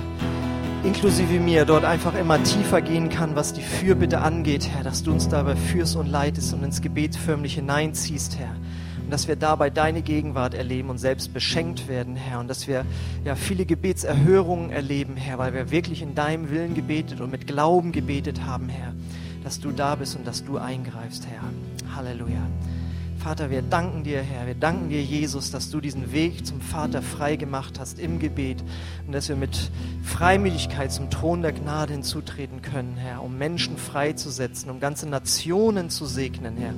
inklusive 0.83 1.39
mir 1.41 1.65
dort 1.65 1.85
einfach 1.85 2.15
immer 2.15 2.43
tiefer 2.43 2.81
gehen 2.81 3.09
kann, 3.09 3.37
was 3.37 3.53
die 3.53 3.63
Fürbitte 3.63 4.21
angeht, 4.21 4.69
Herr, 4.73 4.83
dass 4.83 5.03
du 5.03 5.13
uns 5.13 5.29
dabei 5.29 5.57
führst 5.57 5.97
und 5.97 6.09
leitest 6.09 6.55
und 6.55 6.65
ins 6.65 6.81
Gebet 6.81 7.17
förmlich 7.17 7.55
hineinziehst, 7.55 8.39
Herr 8.39 8.55
und 9.11 9.15
dass 9.15 9.27
wir 9.27 9.35
dabei 9.35 9.71
deine 9.71 10.03
Gegenwart 10.03 10.55
erleben 10.55 10.89
und 10.89 10.99
selbst 10.99 11.35
beschenkt 11.35 11.89
werden, 11.89 12.15
Herr. 12.15 12.39
Und 12.39 12.47
dass 12.47 12.69
wir 12.69 12.87
ja 13.25 13.35
viele 13.35 13.67
Gebetserhörungen 13.67 14.71
erleben, 14.71 15.17
Herr, 15.17 15.37
weil 15.37 15.53
wir 15.53 15.73
wirklich 15.73 16.01
in 16.01 16.15
deinem 16.15 16.49
Willen 16.49 16.77
gebetet 16.77 17.21
und 17.21 17.29
mit 17.29 17.49
Glauben 17.49 17.91
gebetet 17.91 18.45
haben, 18.45 18.69
Herr, 18.69 18.95
dass 19.43 19.59
du 19.59 19.73
da 19.73 19.97
bist 19.97 20.15
und 20.15 20.29
dass 20.29 20.45
du 20.45 20.59
eingreifst, 20.59 21.27
Herr. 21.27 21.97
Halleluja. 21.97 22.47
Vater, 23.19 23.51
wir 23.51 23.61
danken 23.61 24.05
dir, 24.05 24.23
Herr, 24.23 24.47
wir 24.47 24.55
danken 24.55 24.89
dir, 24.89 25.03
Jesus, 25.03 25.51
dass 25.51 25.71
du 25.71 25.81
diesen 25.81 26.13
Weg 26.13 26.47
zum 26.47 26.61
Vater 26.61 27.03
frei 27.03 27.35
gemacht 27.35 27.79
hast 27.79 27.99
im 27.99 28.19
Gebet 28.19 28.63
und 29.07 29.13
dass 29.13 29.29
wir 29.29 29.37
mit 29.37 29.71
Freimütigkeit 30.05 30.91
zum 30.91 31.11
Thron 31.11 31.43
der 31.43 31.53
Gnade 31.53 31.93
hinzutreten 31.93 32.63
können, 32.63 32.97
Herr, 32.97 33.23
um 33.23 33.37
Menschen 33.37 33.77
freizusetzen, 33.77 34.71
um 34.71 34.81
ganze 34.81 35.07
Nationen 35.07 35.91
zu 35.91 36.07
segnen, 36.07 36.57
Herr, 36.57 36.73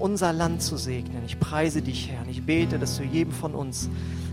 unser 0.00 0.32
Land 0.32 0.62
zu 0.62 0.76
segnen. 0.76 1.22
Ich 1.26 1.38
preise 1.38 1.82
dich, 1.82 2.10
Herr, 2.10 2.22
und 2.22 2.30
ich 2.30 2.42
bete, 2.42 2.78
dass 2.78 2.96
du 2.96 3.04
jedem 3.04 3.32
von 3.32 3.54
uns 3.54 3.88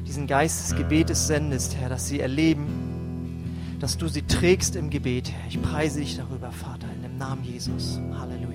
diesen 0.08 0.28
Geist 0.28 0.70
des 0.70 0.78
Gebetes 0.78 1.28
sendest, 1.28 1.76
Herr, 1.76 1.90
dass 1.90 2.08
sie 2.08 2.20
erleben, 2.20 3.76
dass 3.80 3.98
du 3.98 4.08
sie 4.08 4.24
trägst 4.24 4.76
im 4.76 4.90
Gebet, 4.90 5.32
Herr. 5.32 5.48
Ich 5.50 5.62
preise 5.62 6.00
dich 6.00 6.18
darüber, 6.18 6.52
Vater, 6.52 6.88
in 6.96 7.04
dem 7.04 7.18
Namen 7.18 7.44
Jesus. 7.44 8.00
Halleluja. 8.20 8.47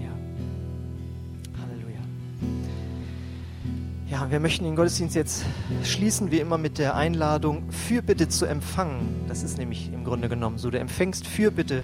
Ja, 4.12 4.30
wir 4.30 4.40
möchten 4.40 4.64
den 4.64 4.76
Gottesdienst 4.76 5.16
jetzt 5.16 5.46
schließen, 5.84 6.30
wie 6.30 6.38
immer, 6.38 6.58
mit 6.58 6.76
der 6.76 6.96
Einladung, 6.96 7.62
Fürbitte 7.70 8.28
zu 8.28 8.44
empfangen. 8.44 9.24
Das 9.26 9.42
ist 9.42 9.56
nämlich 9.56 9.90
im 9.90 10.04
Grunde 10.04 10.28
genommen 10.28 10.58
so. 10.58 10.70
Du 10.70 10.78
empfängst 10.78 11.26
Fürbitte 11.26 11.82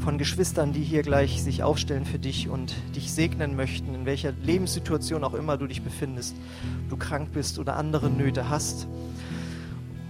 von 0.00 0.16
Geschwistern, 0.16 0.72
die 0.72 0.82
hier 0.82 1.02
gleich 1.02 1.42
sich 1.42 1.62
aufstellen 1.62 2.06
für 2.06 2.18
dich 2.18 2.48
und 2.48 2.72
dich 2.94 3.12
segnen 3.12 3.56
möchten, 3.56 3.94
in 3.94 4.06
welcher 4.06 4.32
Lebenssituation 4.42 5.22
auch 5.22 5.34
immer 5.34 5.58
du 5.58 5.66
dich 5.66 5.82
befindest, 5.82 6.34
du 6.88 6.96
krank 6.96 7.34
bist 7.34 7.58
oder 7.58 7.76
andere 7.76 8.08
Nöte 8.08 8.48
hast. 8.48 8.88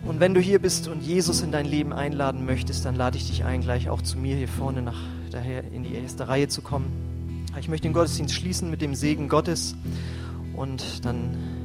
Und 0.05 0.21
wenn 0.21 0.35
du 0.35 0.41
hier 0.41 0.61
bist 0.61 0.87
und 0.87 1.03
Jesus 1.03 1.41
in 1.41 1.51
dein 1.51 1.67
Leben 1.67 1.93
einladen 1.93 2.47
möchtest, 2.47 2.85
dann 2.85 2.95
lade 2.95 3.17
ich 3.17 3.27
dich 3.27 3.45
ein, 3.45 3.61
gleich 3.61 3.91
auch 3.91 4.03
zu 4.03 4.19
mir 4.19 4.37
hier 4.37 4.47
vorne 4.47 4.83
nach 4.83 5.01
daher 5.33 5.65
in 5.73 5.83
die 5.83 5.97
erste 5.97 6.29
Reihe 6.29 6.47
zu 6.47 6.63
kommen. 6.63 6.93
Ich 7.59 7.69
möchte 7.69 7.89
den 7.89 7.93
Gottesdienst 7.93 8.37
schließen 8.37 8.71
mit 8.71 8.83
dem 8.83 8.95
Segen 8.95 9.29
Gottes 9.29 9.75
und 10.57 11.05
dann 11.05 11.56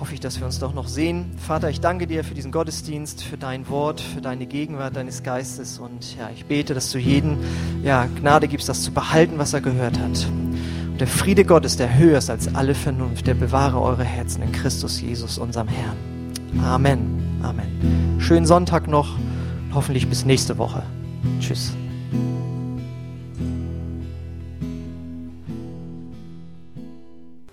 hoffe 0.00 0.14
ich, 0.14 0.20
dass 0.20 0.38
wir 0.38 0.46
uns 0.46 0.58
doch 0.58 0.74
noch 0.74 0.88
sehen. 0.88 1.26
Vater, 1.38 1.70
ich 1.70 1.80
danke 1.80 2.06
dir 2.06 2.24
für 2.24 2.34
diesen 2.34 2.52
Gottesdienst, 2.52 3.22
für 3.22 3.36
dein 3.36 3.68
Wort, 3.68 4.00
für 4.00 4.20
deine 4.20 4.46
Gegenwart 4.46 4.96
deines 4.96 5.22
Geistes 5.22 5.78
und 5.78 6.16
ja, 6.16 6.30
ich 6.34 6.46
bete, 6.46 6.74
dass 6.74 6.90
du 6.90 6.98
jeden 6.98 7.38
ja, 7.82 8.06
Gnade 8.06 8.48
gibst, 8.48 8.68
das 8.68 8.82
zu 8.82 8.92
behalten, 8.92 9.38
was 9.38 9.52
er 9.52 9.60
gehört 9.60 9.98
hat. 9.98 10.26
Und 10.90 11.00
der 11.00 11.06
Friede 11.06 11.44
Gottes, 11.44 11.76
der 11.76 11.96
höher 11.96 12.18
ist 12.18 12.30
als 12.30 12.54
alle 12.54 12.74
Vernunft, 12.74 13.26
der 13.26 13.34
bewahre 13.34 13.80
eure 13.80 14.04
Herzen 14.04 14.42
in 14.42 14.52
Christus 14.52 15.00
Jesus, 15.00 15.38
unserem 15.38 15.68
Herrn. 15.68 15.96
Amen. 16.62 17.40
Amen. 17.42 18.16
Schönen 18.18 18.46
Sonntag 18.46 18.88
noch. 18.88 19.18
Hoffentlich 19.74 20.08
bis 20.08 20.24
nächste 20.24 20.56
Woche. 20.56 20.82
Tschüss. 21.40 21.72